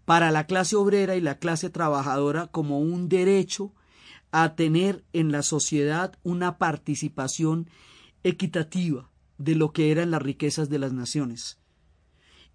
para 0.05 0.31
la 0.31 0.47
clase 0.47 0.77
obrera 0.77 1.17
y 1.17 1.21
la 1.21 1.39
clase 1.39 1.71
trabajadora 1.71 2.47
como 2.49 2.81
un 2.81 3.09
derecho 3.09 3.73
a 4.33 4.57
tener 4.57 5.05
en 5.13 5.31
la 5.31 5.43
sociedad 5.43 6.19
una 6.25 6.59
participación 6.59 7.69
equitativa 8.25 9.11
de 9.39 9.55
lo 9.55 9.73
que 9.73 9.91
eran 9.91 10.11
las 10.11 10.23
riquezas 10.23 10.69
de 10.69 10.79
las 10.79 10.93
naciones. 10.93 11.59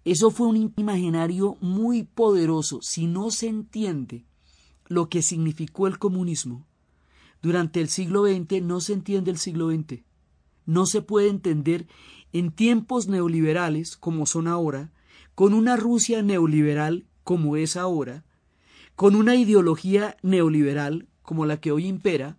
Eso 0.04 0.30
fue 0.30 0.48
un 0.48 0.72
imaginario 0.76 1.56
muy 1.60 2.02
poderoso. 2.02 2.80
Si 2.82 3.06
no 3.06 3.30
se 3.30 3.48
entiende 3.48 4.26
lo 4.86 5.08
que 5.08 5.22
significó 5.22 5.86
el 5.86 5.98
comunismo 5.98 6.68
durante 7.40 7.80
el 7.80 7.88
siglo 7.88 8.26
XX 8.26 8.62
no 8.62 8.80
se 8.80 8.92
entiende 8.92 9.30
el 9.30 9.38
siglo 9.38 9.70
XX. 9.70 10.02
No 10.66 10.86
se 10.86 11.02
puede 11.02 11.28
entender 11.28 11.86
en 12.32 12.50
tiempos 12.50 13.06
neoliberales 13.06 13.96
como 13.96 14.26
son 14.26 14.48
ahora, 14.48 14.92
con 15.34 15.54
una 15.54 15.76
Rusia 15.76 16.22
neoliberal 16.22 17.06
como 17.22 17.56
es 17.56 17.76
ahora, 17.76 18.24
con 18.96 19.14
una 19.14 19.36
ideología 19.36 20.16
neoliberal 20.22 21.06
como 21.28 21.44
la 21.44 21.60
que 21.60 21.72
hoy 21.72 21.84
impera, 21.84 22.38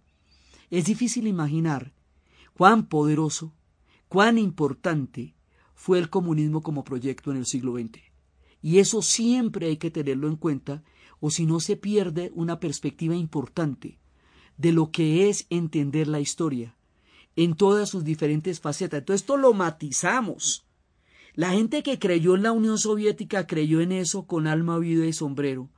es 0.72 0.86
difícil 0.86 1.28
imaginar 1.28 1.94
cuán 2.56 2.88
poderoso, 2.88 3.54
cuán 4.08 4.40
importante 4.40 5.36
fue 5.76 6.00
el 6.00 6.10
comunismo 6.10 6.64
como 6.64 6.84
proyecto 6.84 7.30
en 7.30 7.38
el 7.38 7.46
siglo 7.46 7.74
XX. 7.74 8.00
Y 8.64 8.80
eso 8.80 9.04
siempre 9.04 9.68
hay 9.68 9.78
que 9.78 9.92
tenerlo 9.92 10.28
en 10.28 10.38
cuenta, 10.38 10.82
o 11.20 11.30
si 11.30 11.46
no 11.46 11.60
se 11.60 11.78
pierde 11.78 12.32
una 12.34 12.60
perspectiva 12.60 13.16
importante 13.16 14.00
de 14.58 14.72
lo 14.72 14.90
que 14.90 15.30
es 15.30 15.46
entender 15.52 16.08
la 16.08 16.20
historia 16.20 16.76
en 17.36 17.54
todas 17.54 17.90
sus 17.90 18.04
diferentes 18.04 18.60
facetas. 18.60 19.02
Entonces 19.02 19.22
esto 19.22 19.38
lo 19.38 19.54
matizamos. 19.54 20.66
La 21.36 21.52
gente 21.52 21.84
que 21.84 22.00
creyó 22.00 22.34
en 22.34 22.42
la 22.42 22.54
Unión 22.54 22.80
Soviética 22.80 23.46
creyó 23.46 23.82
en 23.82 23.92
eso 23.92 24.26
con 24.26 24.48
alma, 24.48 24.80
vida 24.80 25.06
y 25.06 25.14
sombrero, 25.14 25.70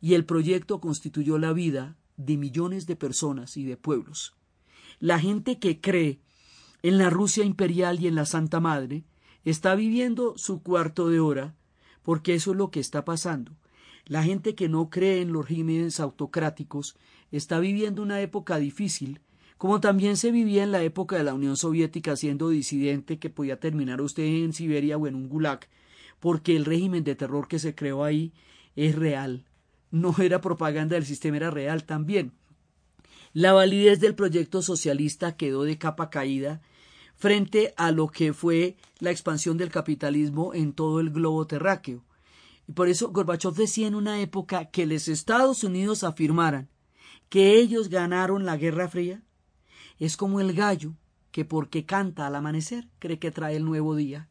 y 0.00 0.14
el 0.14 0.24
proyecto 0.24 0.80
constituyó 0.80 1.38
la 1.38 1.52
vida 1.52 1.96
de 2.16 2.36
millones 2.36 2.86
de 2.86 2.96
personas 2.96 3.56
y 3.56 3.64
de 3.64 3.76
pueblos. 3.76 4.34
La 4.98 5.18
gente 5.18 5.58
que 5.58 5.80
cree 5.80 6.20
en 6.82 6.98
la 6.98 7.10
Rusia 7.10 7.44
imperial 7.44 8.00
y 8.00 8.06
en 8.06 8.14
la 8.14 8.26
Santa 8.26 8.60
Madre 8.60 9.04
está 9.44 9.74
viviendo 9.74 10.36
su 10.36 10.62
cuarto 10.62 11.08
de 11.08 11.20
hora, 11.20 11.54
porque 12.02 12.34
eso 12.34 12.52
es 12.52 12.56
lo 12.56 12.70
que 12.70 12.80
está 12.80 13.04
pasando. 13.04 13.52
La 14.04 14.22
gente 14.22 14.54
que 14.54 14.68
no 14.68 14.90
cree 14.90 15.20
en 15.20 15.32
los 15.32 15.48
regímenes 15.48 15.98
autocráticos 16.00 16.96
está 17.32 17.58
viviendo 17.58 18.02
una 18.02 18.20
época 18.20 18.58
difícil, 18.58 19.20
como 19.58 19.80
también 19.80 20.16
se 20.16 20.30
vivía 20.30 20.62
en 20.62 20.72
la 20.72 20.82
época 20.82 21.16
de 21.16 21.24
la 21.24 21.34
Unión 21.34 21.56
Soviética 21.56 22.14
siendo 22.14 22.50
disidente 22.50 23.18
que 23.18 23.30
podía 23.30 23.58
terminar 23.58 24.00
usted 24.00 24.22
en 24.22 24.52
Siberia 24.52 24.96
o 24.98 25.06
en 25.06 25.14
un 25.14 25.28
gulag, 25.28 25.68
porque 26.20 26.56
el 26.56 26.64
régimen 26.64 27.04
de 27.04 27.14
terror 27.14 27.48
que 27.48 27.58
se 27.58 27.74
creó 27.74 28.04
ahí 28.04 28.32
es 28.76 28.94
real. 28.94 29.45
No 29.90 30.14
era 30.18 30.40
propaganda 30.40 30.94
del 30.94 31.06
sistema, 31.06 31.36
era 31.36 31.50
real 31.50 31.84
también. 31.84 32.32
La 33.32 33.52
validez 33.52 34.00
del 34.00 34.14
proyecto 34.14 34.62
socialista 34.62 35.36
quedó 35.36 35.64
de 35.64 35.78
capa 35.78 36.10
caída 36.10 36.62
frente 37.16 37.74
a 37.76 37.90
lo 37.90 38.08
que 38.08 38.32
fue 38.32 38.76
la 38.98 39.10
expansión 39.10 39.56
del 39.56 39.70
capitalismo 39.70 40.54
en 40.54 40.72
todo 40.72 41.00
el 41.00 41.10
globo 41.10 41.46
terráqueo. 41.46 42.02
Y 42.68 42.72
por 42.72 42.88
eso 42.88 43.10
Gorbachev 43.10 43.54
decía 43.54 43.86
en 43.86 43.94
una 43.94 44.20
época 44.20 44.66
que 44.66 44.86
los 44.86 45.08
Estados 45.08 45.64
Unidos 45.64 46.04
afirmaran 46.04 46.68
que 47.28 47.58
ellos 47.58 47.88
ganaron 47.88 48.44
la 48.44 48.56
Guerra 48.56 48.88
Fría 48.88 49.22
es 49.98 50.16
como 50.16 50.40
el 50.40 50.52
gallo 50.52 50.94
que 51.30 51.44
porque 51.44 51.84
canta 51.84 52.26
al 52.26 52.34
amanecer 52.34 52.88
cree 52.98 53.18
que 53.18 53.30
trae 53.30 53.56
el 53.56 53.64
nuevo 53.64 53.94
día. 53.94 54.28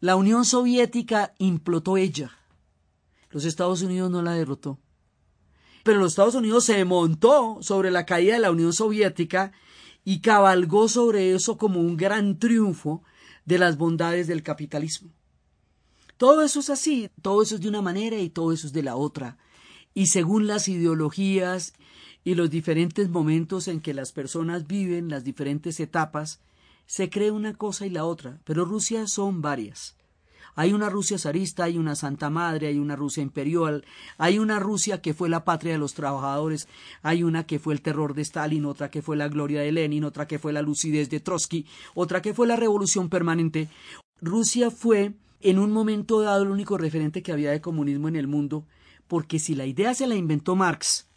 La 0.00 0.16
Unión 0.16 0.44
Soviética 0.44 1.34
implotó 1.38 1.96
ella. 1.96 2.38
Los 3.34 3.44
Estados 3.44 3.82
Unidos 3.82 4.12
no 4.12 4.22
la 4.22 4.30
derrotó. 4.30 4.78
Pero 5.82 5.98
los 5.98 6.12
Estados 6.12 6.36
Unidos 6.36 6.64
se 6.64 6.84
montó 6.84 7.58
sobre 7.62 7.90
la 7.90 8.06
caída 8.06 8.34
de 8.34 8.38
la 8.38 8.52
Unión 8.52 8.72
Soviética 8.72 9.50
y 10.04 10.20
cabalgó 10.20 10.88
sobre 10.88 11.34
eso 11.34 11.58
como 11.58 11.80
un 11.80 11.96
gran 11.96 12.38
triunfo 12.38 13.02
de 13.44 13.58
las 13.58 13.76
bondades 13.76 14.28
del 14.28 14.44
capitalismo. 14.44 15.10
Todo 16.16 16.44
eso 16.44 16.60
es 16.60 16.70
así, 16.70 17.10
todo 17.22 17.42
eso 17.42 17.56
es 17.56 17.60
de 17.60 17.68
una 17.68 17.82
manera 17.82 18.20
y 18.20 18.30
todo 18.30 18.52
eso 18.52 18.68
es 18.68 18.72
de 18.72 18.84
la 18.84 18.94
otra. 18.94 19.36
Y 19.94 20.06
según 20.06 20.46
las 20.46 20.68
ideologías 20.68 21.74
y 22.22 22.36
los 22.36 22.50
diferentes 22.50 23.08
momentos 23.08 23.66
en 23.66 23.80
que 23.80 23.94
las 23.94 24.12
personas 24.12 24.68
viven, 24.68 25.08
las 25.08 25.24
diferentes 25.24 25.80
etapas, 25.80 26.40
se 26.86 27.10
cree 27.10 27.32
una 27.32 27.54
cosa 27.54 27.84
y 27.84 27.90
la 27.90 28.04
otra, 28.04 28.38
pero 28.44 28.64
Rusia 28.64 29.08
son 29.08 29.42
varias. 29.42 29.96
Hay 30.54 30.72
una 30.72 30.88
Rusia 30.88 31.18
zarista, 31.18 31.64
hay 31.64 31.78
una 31.78 31.96
Santa 31.96 32.30
Madre, 32.30 32.68
hay 32.68 32.78
una 32.78 32.96
Rusia 32.96 33.22
imperial, 33.22 33.84
hay 34.18 34.38
una 34.38 34.58
Rusia 34.58 35.02
que 35.02 35.14
fue 35.14 35.28
la 35.28 35.44
patria 35.44 35.72
de 35.72 35.78
los 35.78 35.94
trabajadores, 35.94 36.68
hay 37.02 37.22
una 37.22 37.46
que 37.46 37.58
fue 37.58 37.74
el 37.74 37.82
terror 37.82 38.14
de 38.14 38.22
Stalin, 38.22 38.64
otra 38.64 38.90
que 38.90 39.02
fue 39.02 39.16
la 39.16 39.28
gloria 39.28 39.62
de 39.62 39.72
Lenin, 39.72 40.04
otra 40.04 40.26
que 40.26 40.38
fue 40.38 40.52
la 40.52 40.62
lucidez 40.62 41.10
de 41.10 41.20
Trotsky, 41.20 41.66
otra 41.94 42.22
que 42.22 42.34
fue 42.34 42.46
la 42.46 42.56
revolución 42.56 43.08
permanente. 43.08 43.68
Rusia 44.20 44.70
fue 44.70 45.14
en 45.40 45.58
un 45.58 45.72
momento 45.72 46.20
dado 46.20 46.44
el 46.44 46.50
único 46.50 46.78
referente 46.78 47.22
que 47.22 47.32
había 47.32 47.50
de 47.50 47.60
comunismo 47.60 48.08
en 48.08 48.16
el 48.16 48.28
mundo, 48.28 48.66
porque 49.08 49.38
si 49.38 49.54
la 49.54 49.66
idea 49.66 49.94
se 49.94 50.06
la 50.06 50.14
inventó 50.14 50.56
Marx, 50.56 51.08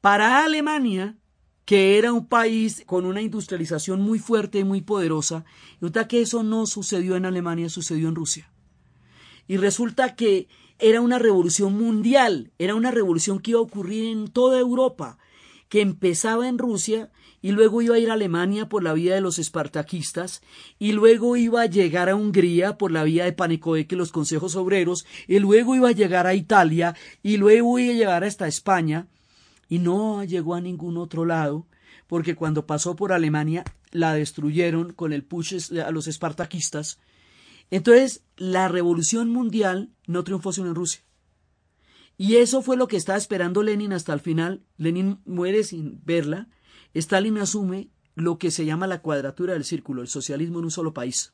para 0.00 0.44
Alemania, 0.44 1.16
que 1.64 1.98
era 1.98 2.12
un 2.12 2.26
país 2.26 2.82
con 2.86 3.06
una 3.06 3.22
industrialización 3.22 4.00
muy 4.00 4.18
fuerte 4.18 4.58
y 4.58 4.64
muy 4.64 4.80
poderosa, 4.80 5.44
resulta 5.74 6.08
que 6.08 6.20
eso 6.20 6.42
no 6.42 6.66
sucedió 6.66 7.16
en 7.16 7.24
Alemania, 7.24 7.68
sucedió 7.68 8.08
en 8.08 8.14
Rusia. 8.14 8.51
Y 9.52 9.58
resulta 9.58 10.16
que 10.16 10.48
era 10.78 11.02
una 11.02 11.18
revolución 11.18 11.74
mundial, 11.74 12.52
era 12.58 12.74
una 12.74 12.90
revolución 12.90 13.38
que 13.38 13.50
iba 13.50 13.60
a 13.60 13.64
ocurrir 13.64 14.06
en 14.06 14.28
toda 14.28 14.58
Europa, 14.58 15.18
que 15.68 15.82
empezaba 15.82 16.48
en 16.48 16.56
Rusia 16.56 17.10
y 17.42 17.50
luego 17.50 17.82
iba 17.82 17.96
a 17.96 17.98
ir 17.98 18.08
a 18.08 18.14
Alemania 18.14 18.70
por 18.70 18.82
la 18.82 18.94
vía 18.94 19.14
de 19.14 19.20
los 19.20 19.38
espartaquistas 19.38 20.40
y 20.78 20.92
luego 20.92 21.36
iba 21.36 21.60
a 21.60 21.66
llegar 21.66 22.08
a 22.08 22.16
Hungría 22.16 22.78
por 22.78 22.92
la 22.92 23.04
vía 23.04 23.26
de 23.26 23.34
Panicoeque, 23.34 23.94
los 23.94 24.10
consejos 24.10 24.56
obreros, 24.56 25.04
y 25.28 25.38
luego 25.38 25.76
iba 25.76 25.90
a 25.90 25.92
llegar 25.92 26.26
a 26.26 26.34
Italia 26.34 26.96
y 27.22 27.36
luego 27.36 27.78
iba 27.78 27.92
a 27.92 27.96
llegar 27.96 28.24
hasta 28.24 28.48
España 28.48 29.06
y 29.68 29.80
no 29.80 30.24
llegó 30.24 30.54
a 30.54 30.62
ningún 30.62 30.96
otro 30.96 31.26
lado 31.26 31.66
porque 32.06 32.36
cuando 32.36 32.64
pasó 32.66 32.96
por 32.96 33.12
Alemania 33.12 33.64
la 33.90 34.14
destruyeron 34.14 34.94
con 34.94 35.12
el 35.12 35.24
push 35.24 35.78
a 35.78 35.90
los 35.90 36.06
espartaquistas. 36.06 36.98
Entonces, 37.72 38.22
la 38.36 38.68
revolución 38.68 39.30
mundial 39.30 39.94
no 40.06 40.24
triunfó 40.24 40.52
sino 40.52 40.68
en 40.68 40.74
Rusia. 40.74 41.00
Y 42.18 42.36
eso 42.36 42.60
fue 42.60 42.76
lo 42.76 42.86
que 42.86 42.98
estaba 42.98 43.16
esperando 43.16 43.62
Lenin 43.62 43.94
hasta 43.94 44.12
el 44.12 44.20
final. 44.20 44.62
Lenin 44.76 45.22
muere 45.24 45.64
sin 45.64 45.98
verla. 46.04 46.50
Stalin 46.92 47.38
asume 47.38 47.88
lo 48.14 48.36
que 48.36 48.50
se 48.50 48.66
llama 48.66 48.86
la 48.86 49.00
cuadratura 49.00 49.54
del 49.54 49.64
círculo, 49.64 50.02
el 50.02 50.08
socialismo 50.08 50.58
en 50.58 50.66
un 50.66 50.70
solo 50.70 50.92
país. 50.92 51.32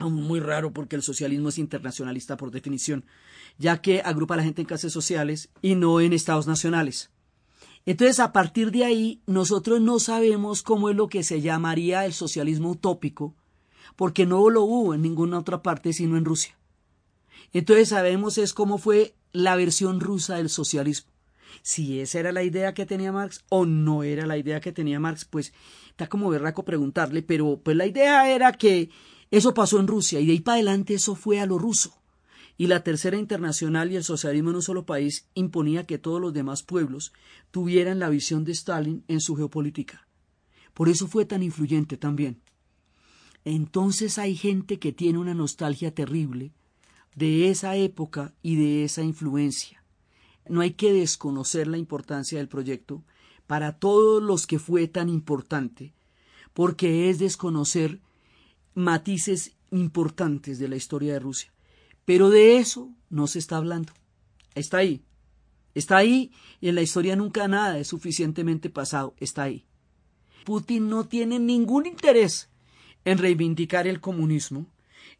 Muy 0.00 0.40
raro 0.40 0.72
porque 0.72 0.96
el 0.96 1.02
socialismo 1.02 1.50
es 1.50 1.58
internacionalista 1.58 2.36
por 2.36 2.50
definición, 2.50 3.04
ya 3.56 3.80
que 3.80 4.00
agrupa 4.00 4.34
a 4.34 4.38
la 4.38 4.42
gente 4.42 4.62
en 4.62 4.66
clases 4.66 4.92
sociales 4.92 5.50
y 5.62 5.76
no 5.76 6.00
en 6.00 6.12
estados 6.12 6.48
nacionales. 6.48 7.12
Entonces, 7.86 8.18
a 8.18 8.32
partir 8.32 8.72
de 8.72 8.84
ahí, 8.84 9.22
nosotros 9.28 9.80
no 9.80 10.00
sabemos 10.00 10.64
cómo 10.64 10.90
es 10.90 10.96
lo 10.96 11.06
que 11.06 11.22
se 11.22 11.42
llamaría 11.42 12.04
el 12.06 12.12
socialismo 12.12 12.72
utópico, 12.72 13.36
porque 13.96 14.26
no 14.26 14.48
lo 14.50 14.62
hubo 14.62 14.94
en 14.94 15.02
ninguna 15.02 15.38
otra 15.38 15.62
parte 15.62 15.92
sino 15.92 16.16
en 16.16 16.24
Rusia. 16.24 16.56
Entonces, 17.52 17.90
sabemos 17.90 18.38
es 18.38 18.52
cómo 18.52 18.78
fue 18.78 19.14
la 19.32 19.56
versión 19.56 20.00
rusa 20.00 20.36
del 20.36 20.48
socialismo. 20.48 21.10
Si 21.62 22.00
esa 22.00 22.18
era 22.18 22.32
la 22.32 22.42
idea 22.42 22.74
que 22.74 22.86
tenía 22.86 23.12
Marx 23.12 23.44
o 23.48 23.64
no 23.64 24.02
era 24.02 24.26
la 24.26 24.36
idea 24.36 24.60
que 24.60 24.72
tenía 24.72 24.98
Marx, 24.98 25.24
pues 25.24 25.52
está 25.90 26.08
como 26.08 26.28
berraco 26.28 26.64
preguntarle, 26.64 27.22
pero 27.22 27.60
pues 27.62 27.76
la 27.76 27.86
idea 27.86 28.28
era 28.28 28.52
que 28.52 28.90
eso 29.30 29.54
pasó 29.54 29.78
en 29.78 29.86
Rusia 29.86 30.20
y 30.20 30.26
de 30.26 30.32
ahí 30.32 30.40
para 30.40 30.56
adelante 30.56 30.94
eso 30.94 31.14
fue 31.14 31.40
a 31.40 31.46
lo 31.46 31.58
ruso 31.58 31.94
y 32.56 32.66
la 32.66 32.84
Tercera 32.84 33.16
Internacional 33.16 33.90
y 33.90 33.96
el 33.96 34.04
socialismo 34.04 34.50
en 34.50 34.56
un 34.56 34.62
solo 34.62 34.86
país 34.86 35.28
imponía 35.34 35.86
que 35.86 35.98
todos 35.98 36.20
los 36.20 36.32
demás 36.32 36.62
pueblos 36.62 37.12
tuvieran 37.50 37.98
la 37.98 38.08
visión 38.08 38.44
de 38.44 38.52
Stalin 38.52 39.04
en 39.08 39.20
su 39.20 39.36
geopolítica. 39.36 40.06
Por 40.72 40.88
eso 40.88 41.06
fue 41.06 41.24
tan 41.24 41.42
influyente 41.42 41.96
también. 41.96 42.40
Entonces 43.44 44.18
hay 44.18 44.36
gente 44.36 44.78
que 44.78 44.92
tiene 44.92 45.18
una 45.18 45.34
nostalgia 45.34 45.94
terrible 45.94 46.52
de 47.14 47.50
esa 47.50 47.76
época 47.76 48.32
y 48.42 48.56
de 48.56 48.84
esa 48.84 49.02
influencia. 49.02 49.82
No 50.48 50.60
hay 50.60 50.72
que 50.72 50.92
desconocer 50.92 51.66
la 51.66 51.78
importancia 51.78 52.38
del 52.38 52.48
proyecto 52.48 53.02
para 53.46 53.78
todos 53.78 54.22
los 54.22 54.46
que 54.46 54.58
fue 54.58 54.88
tan 54.88 55.08
importante, 55.08 55.94
porque 56.54 57.10
es 57.10 57.18
desconocer 57.18 58.00
matices 58.74 59.52
importantes 59.70 60.58
de 60.58 60.68
la 60.68 60.76
historia 60.76 61.12
de 61.12 61.20
Rusia. 61.20 61.52
Pero 62.04 62.30
de 62.30 62.58
eso 62.58 62.90
no 63.10 63.26
se 63.26 63.38
está 63.38 63.56
hablando. 63.56 63.92
Está 64.54 64.78
ahí. 64.78 65.02
Está 65.74 65.96
ahí 65.98 66.32
y 66.60 66.68
en 66.68 66.76
la 66.76 66.82
historia 66.82 67.16
nunca 67.16 67.48
nada 67.48 67.78
es 67.78 67.88
suficientemente 67.88 68.70
pasado. 68.70 69.14
Está 69.18 69.44
ahí. 69.44 69.66
Putin 70.44 70.88
no 70.88 71.06
tiene 71.06 71.38
ningún 71.38 71.86
interés 71.86 72.50
en 73.04 73.18
reivindicar 73.18 73.86
el 73.86 74.00
comunismo. 74.00 74.66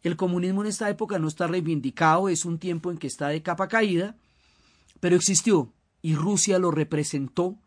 El 0.03 0.17
comunismo 0.17 0.63
en 0.63 0.69
esta 0.69 0.91
época 0.91 1.19
no 1.19 1.29
está 1.29 1.47
reivindicado, 1.47 2.29
es 2.29 2.45
un 2.45 2.59
tiempo 2.59 2.91
en 2.91 2.99
que 2.99 3.07
está 3.07 3.29
de 3.29 3.43
capa 3.43 3.69
caída, 3.69 4.17
pero 5.01 5.17
existió 5.17 5.73
y 6.03 6.15
Rusia 6.15 6.59
lo 6.59 6.71
representó. 6.71 7.59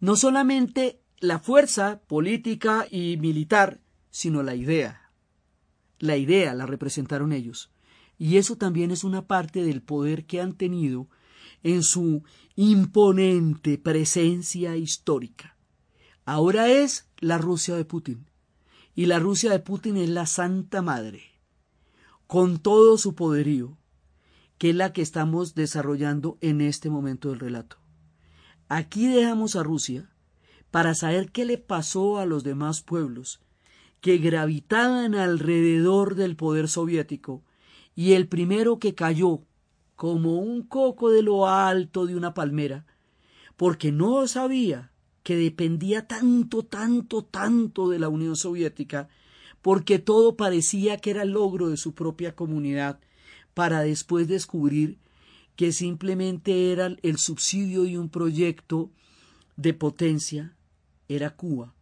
No 0.00 0.16
solamente 0.16 1.00
la 1.18 1.38
fuerza 1.38 2.00
política 2.06 2.86
y 2.90 3.16
militar, 3.18 3.80
sino 4.10 4.42
la 4.42 4.54
idea. 4.54 5.10
La 5.98 6.16
idea 6.16 6.54
la 6.54 6.66
representaron 6.66 7.32
ellos. 7.32 7.70
Y 8.18 8.38
eso 8.38 8.56
también 8.56 8.90
es 8.90 9.04
una 9.04 9.26
parte 9.26 9.62
del 9.62 9.82
poder 9.82 10.24
que 10.24 10.40
han 10.40 10.54
tenido 10.54 11.08
en 11.62 11.82
su 11.82 12.22
imponente 12.54 13.76
presencia 13.76 14.76
histórica. 14.76 15.56
Ahora 16.24 16.68
es 16.68 17.08
la 17.18 17.38
Rusia 17.38 17.76
de 17.76 17.84
Putin. 17.84 18.26
Y 18.96 19.06
la 19.06 19.18
Rusia 19.18 19.50
de 19.50 19.58
Putin 19.58 19.98
es 19.98 20.08
la 20.08 20.24
Santa 20.24 20.80
Madre, 20.80 21.20
con 22.26 22.58
todo 22.58 22.96
su 22.96 23.14
poderío, 23.14 23.76
que 24.56 24.70
es 24.70 24.74
la 24.74 24.94
que 24.94 25.02
estamos 25.02 25.54
desarrollando 25.54 26.38
en 26.40 26.62
este 26.62 26.88
momento 26.88 27.28
del 27.28 27.38
relato. 27.38 27.76
Aquí 28.68 29.06
dejamos 29.06 29.54
a 29.54 29.62
Rusia 29.62 30.10
para 30.70 30.94
saber 30.94 31.30
qué 31.30 31.44
le 31.44 31.58
pasó 31.58 32.18
a 32.18 32.24
los 32.24 32.42
demás 32.42 32.80
pueblos 32.80 33.40
que 34.00 34.16
gravitaban 34.16 35.14
alrededor 35.14 36.14
del 36.14 36.34
poder 36.34 36.66
soviético 36.66 37.44
y 37.94 38.14
el 38.14 38.28
primero 38.28 38.78
que 38.78 38.94
cayó 38.94 39.42
como 39.94 40.38
un 40.38 40.62
coco 40.62 41.10
de 41.10 41.22
lo 41.22 41.46
alto 41.46 42.06
de 42.06 42.16
una 42.16 42.32
palmera, 42.32 42.86
porque 43.56 43.92
no 43.92 44.26
sabía 44.26 44.90
que 45.26 45.34
dependía 45.34 46.06
tanto, 46.06 46.62
tanto, 46.62 47.24
tanto 47.24 47.88
de 47.88 47.98
la 47.98 48.08
Unión 48.08 48.36
Soviética, 48.36 49.08
porque 49.60 49.98
todo 49.98 50.36
parecía 50.36 50.98
que 50.98 51.10
era 51.10 51.24
logro 51.24 51.68
de 51.68 51.76
su 51.76 51.94
propia 51.96 52.36
comunidad, 52.36 53.00
para 53.52 53.80
después 53.80 54.28
descubrir 54.28 54.98
que 55.56 55.72
simplemente 55.72 56.70
era 56.70 56.94
el 57.02 57.18
subsidio 57.18 57.82
de 57.82 57.98
un 57.98 58.08
proyecto 58.08 58.92
de 59.56 59.74
potencia, 59.74 60.54
era 61.08 61.30
Cuba, 61.30 61.74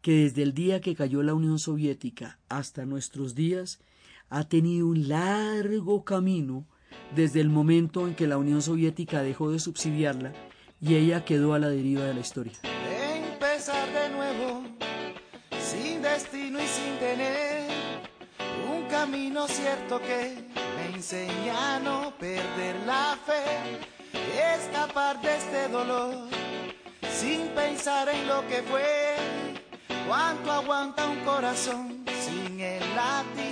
que 0.00 0.12
desde 0.12 0.44
el 0.44 0.54
día 0.54 0.80
que 0.80 0.94
cayó 0.94 1.24
la 1.24 1.34
Unión 1.34 1.58
Soviética 1.58 2.38
hasta 2.48 2.86
nuestros 2.86 3.34
días 3.34 3.80
ha 4.28 4.48
tenido 4.48 4.86
un 4.86 5.08
largo 5.08 6.04
camino 6.04 6.64
desde 7.12 7.40
el 7.40 7.48
momento 7.48 8.06
en 8.06 8.14
que 8.14 8.28
la 8.28 8.38
Unión 8.38 8.62
Soviética 8.62 9.24
dejó 9.24 9.50
de 9.50 9.58
subsidiarla 9.58 10.32
y 10.80 10.94
ella 10.94 11.24
quedó 11.24 11.54
a 11.54 11.58
la 11.58 11.68
deriva 11.68 12.04
de 12.04 12.14
la 12.14 12.20
historia. 12.20 12.52
Empezar 12.62 13.88
de 13.92 14.08
nuevo, 14.10 14.62
sin 15.60 16.02
destino 16.02 16.58
y 16.58 16.66
sin 16.66 16.98
tener 16.98 17.68
un 18.70 18.84
camino 18.88 19.46
cierto 19.48 20.00
que 20.00 20.44
me 20.76 20.96
enseña 20.96 21.76
a 21.76 21.80
no 21.80 22.12
perder 22.18 22.76
la 22.86 23.18
fe, 23.26 23.42
escapar 24.56 25.20
de 25.20 25.36
este 25.36 25.68
dolor, 25.68 26.28
sin 27.12 27.48
pensar 27.48 28.08
en 28.08 28.28
lo 28.28 28.46
que 28.46 28.62
fue, 28.62 29.16
cuánto 30.06 30.52
aguanta 30.52 31.06
un 31.06 31.20
corazón 31.24 32.04
sin 32.06 32.60
el 32.60 32.80
latir 32.94 33.48